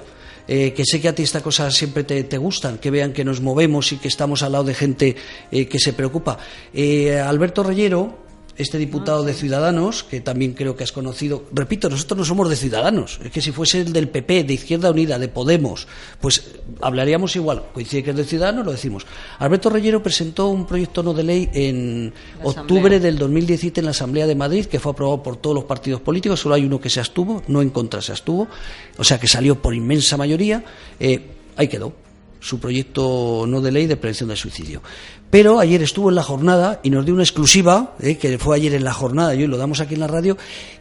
Eh, 0.48 0.72
que 0.72 0.84
sé 0.84 1.00
que 1.00 1.08
a 1.08 1.14
ti 1.14 1.22
estas 1.22 1.42
cosas 1.42 1.74
siempre 1.74 2.04
te, 2.04 2.22
te 2.24 2.38
gustan, 2.38 2.78
que 2.78 2.90
vean 2.90 3.12
que 3.12 3.24
nos 3.24 3.40
movemos 3.40 3.90
y 3.92 3.96
que 3.96 4.08
estamos 4.08 4.42
al 4.42 4.52
lado 4.52 4.64
de 4.64 4.74
gente 4.74 5.16
eh, 5.50 5.66
que 5.66 5.78
se 5.78 5.92
preocupa. 5.92 6.38
Eh, 6.72 7.18
Alberto 7.18 7.62
Reyero, 7.62 8.25
este 8.56 8.78
diputado 8.78 9.22
de 9.22 9.34
Ciudadanos, 9.34 10.04
que 10.04 10.20
también 10.20 10.54
creo 10.54 10.76
que 10.76 10.84
has 10.84 10.92
conocido, 10.92 11.44
repito, 11.52 11.88
nosotros 11.88 12.18
no 12.18 12.24
somos 12.24 12.48
de 12.48 12.56
Ciudadanos, 12.56 13.20
es 13.22 13.30
que 13.30 13.40
si 13.40 13.52
fuese 13.52 13.82
el 13.82 13.92
del 13.92 14.08
PP, 14.08 14.44
de 14.44 14.54
Izquierda 14.54 14.90
Unida, 14.90 15.18
de 15.18 15.28
Podemos, 15.28 15.86
pues 16.20 16.54
hablaríamos 16.80 17.36
igual, 17.36 17.64
coincide 17.72 18.02
que 18.02 18.10
es 18.10 18.16
de 18.16 18.24
Ciudadanos, 18.24 18.64
lo 18.64 18.72
decimos. 18.72 19.06
Alberto 19.38 19.70
Reyero 19.70 20.02
presentó 20.02 20.48
un 20.48 20.66
proyecto 20.66 21.02
no 21.02 21.12
de 21.12 21.22
ley 21.22 21.50
en 21.52 22.12
octubre 22.42 22.98
del 22.98 23.18
2017 23.18 23.80
en 23.80 23.84
la 23.84 23.90
Asamblea 23.90 24.26
de 24.26 24.34
Madrid, 24.34 24.66
que 24.66 24.80
fue 24.80 24.92
aprobado 24.92 25.22
por 25.22 25.36
todos 25.36 25.54
los 25.54 25.64
partidos 25.64 26.00
políticos, 26.00 26.40
solo 26.40 26.54
hay 26.54 26.64
uno 26.64 26.80
que 26.80 26.90
se 26.90 27.00
abstuvo, 27.00 27.42
no 27.48 27.62
en 27.62 27.70
contra 27.70 28.00
se 28.00 28.12
abstuvo, 28.12 28.48
o 28.96 29.04
sea 29.04 29.18
que 29.20 29.28
salió 29.28 29.60
por 29.60 29.74
inmensa 29.74 30.16
mayoría, 30.16 30.64
eh, 30.98 31.20
ahí 31.56 31.68
quedó 31.68 32.05
su 32.40 32.60
proyecto 32.60 33.44
no 33.46 33.60
de 33.60 33.72
ley 33.72 33.86
de 33.86 33.96
prevención 33.96 34.28
del 34.28 34.38
suicidio. 34.38 34.82
Pero 35.30 35.58
ayer 35.58 35.82
estuvo 35.82 36.08
en 36.08 36.14
la 36.14 36.22
jornada 36.22 36.80
y 36.82 36.90
nos 36.90 37.04
dio 37.04 37.14
una 37.14 37.24
exclusiva, 37.24 37.96
eh, 38.00 38.16
que 38.16 38.38
fue 38.38 38.56
ayer 38.56 38.74
en 38.74 38.84
la 38.84 38.92
jornada 38.92 39.34
y 39.34 39.42
hoy 39.42 39.48
lo 39.48 39.56
damos 39.56 39.80
aquí 39.80 39.94
en 39.94 40.00
la 40.00 40.06
radio, 40.06 40.36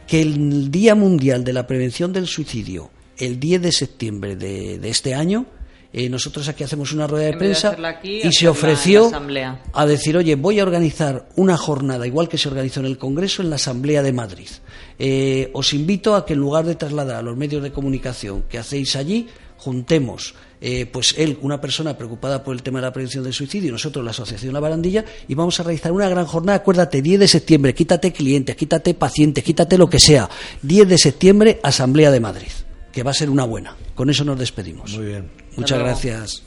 que 0.06 0.22
el 0.22 0.70
Día 0.70 0.94
Mundial 0.94 1.44
de 1.44 1.52
la 1.52 1.66
Prevención 1.66 2.12
del 2.12 2.26
Suicidio, 2.26 2.90
el 3.18 3.40
10 3.40 3.62
de 3.62 3.72
septiembre 3.72 4.36
de, 4.36 4.78
de 4.78 4.88
este 4.88 5.14
año, 5.14 5.46
eh, 5.92 6.10
nosotros 6.10 6.46
aquí 6.46 6.62
hacemos 6.62 6.92
una 6.92 7.06
rueda 7.06 7.24
de 7.24 7.30
En 7.30 7.38
vez 7.38 7.62
de 7.62 7.70
prensa 7.70 7.88
aquí, 7.88 8.20
y 8.22 8.30
se 8.30 8.46
ofreció 8.48 9.10
a 9.72 9.86
decir, 9.86 10.14
oye, 10.16 10.34
voy 10.34 10.60
a 10.60 10.62
organizar 10.62 11.26
una 11.36 11.56
jornada 11.56 12.06
igual 12.06 12.28
que 12.28 12.36
se 12.36 12.48
organizó 12.48 12.80
en 12.80 12.86
el 12.86 12.98
Congreso 12.98 13.40
en 13.40 13.48
la 13.48 13.56
Asamblea 13.56 14.02
de 14.02 14.12
Madrid. 14.12 14.48
Eh, 14.98 15.50
os 15.54 15.72
invito 15.72 16.14
a 16.14 16.26
que 16.26 16.34
en 16.34 16.40
lugar 16.40 16.66
de 16.66 16.74
trasladar 16.74 17.16
a 17.16 17.22
los 17.22 17.34
medios 17.34 17.62
de 17.62 17.72
comunicación 17.72 18.42
que 18.42 18.58
hacéis 18.58 18.94
allí, 18.94 19.28
juntemos, 19.56 20.34
eh, 20.60 20.86
pues 20.86 21.14
él, 21.18 21.38
una 21.42 21.60
persona 21.60 21.96
preocupada 21.96 22.42
por 22.42 22.54
el 22.54 22.62
tema 22.62 22.78
de 22.78 22.86
la 22.86 22.92
prevención 22.92 23.24
del 23.24 23.32
suicidio, 23.32 23.68
y 23.68 23.72
nosotros, 23.72 24.04
la 24.04 24.10
Asociación 24.12 24.54
La 24.54 24.60
Barandilla, 24.60 25.04
y 25.28 25.34
vamos 25.34 25.58
a 25.60 25.62
realizar 25.62 25.92
una 25.92 26.08
gran 26.08 26.26
jornada. 26.26 26.58
Acuérdate, 26.58 27.02
10 27.02 27.20
de 27.20 27.28
septiembre, 27.28 27.74
quítate 27.74 28.12
clientes, 28.12 28.56
quítate 28.56 28.94
pacientes, 28.94 29.44
quítate 29.44 29.76
lo 29.78 29.88
que 29.88 29.98
sea. 29.98 30.28
10 30.62 30.88
de 30.88 30.98
septiembre, 30.98 31.60
Asamblea 31.62 32.10
de 32.10 32.20
Madrid, 32.20 32.52
que 32.92 33.02
va 33.02 33.10
a 33.10 33.14
ser 33.14 33.30
una 33.30 33.44
buena. 33.44 33.76
Con 33.94 34.10
eso 34.10 34.24
nos 34.24 34.38
despedimos. 34.38 34.96
Muy 34.96 35.06
bien. 35.06 35.30
Muchas 35.56 35.78
gracias. 35.78 36.42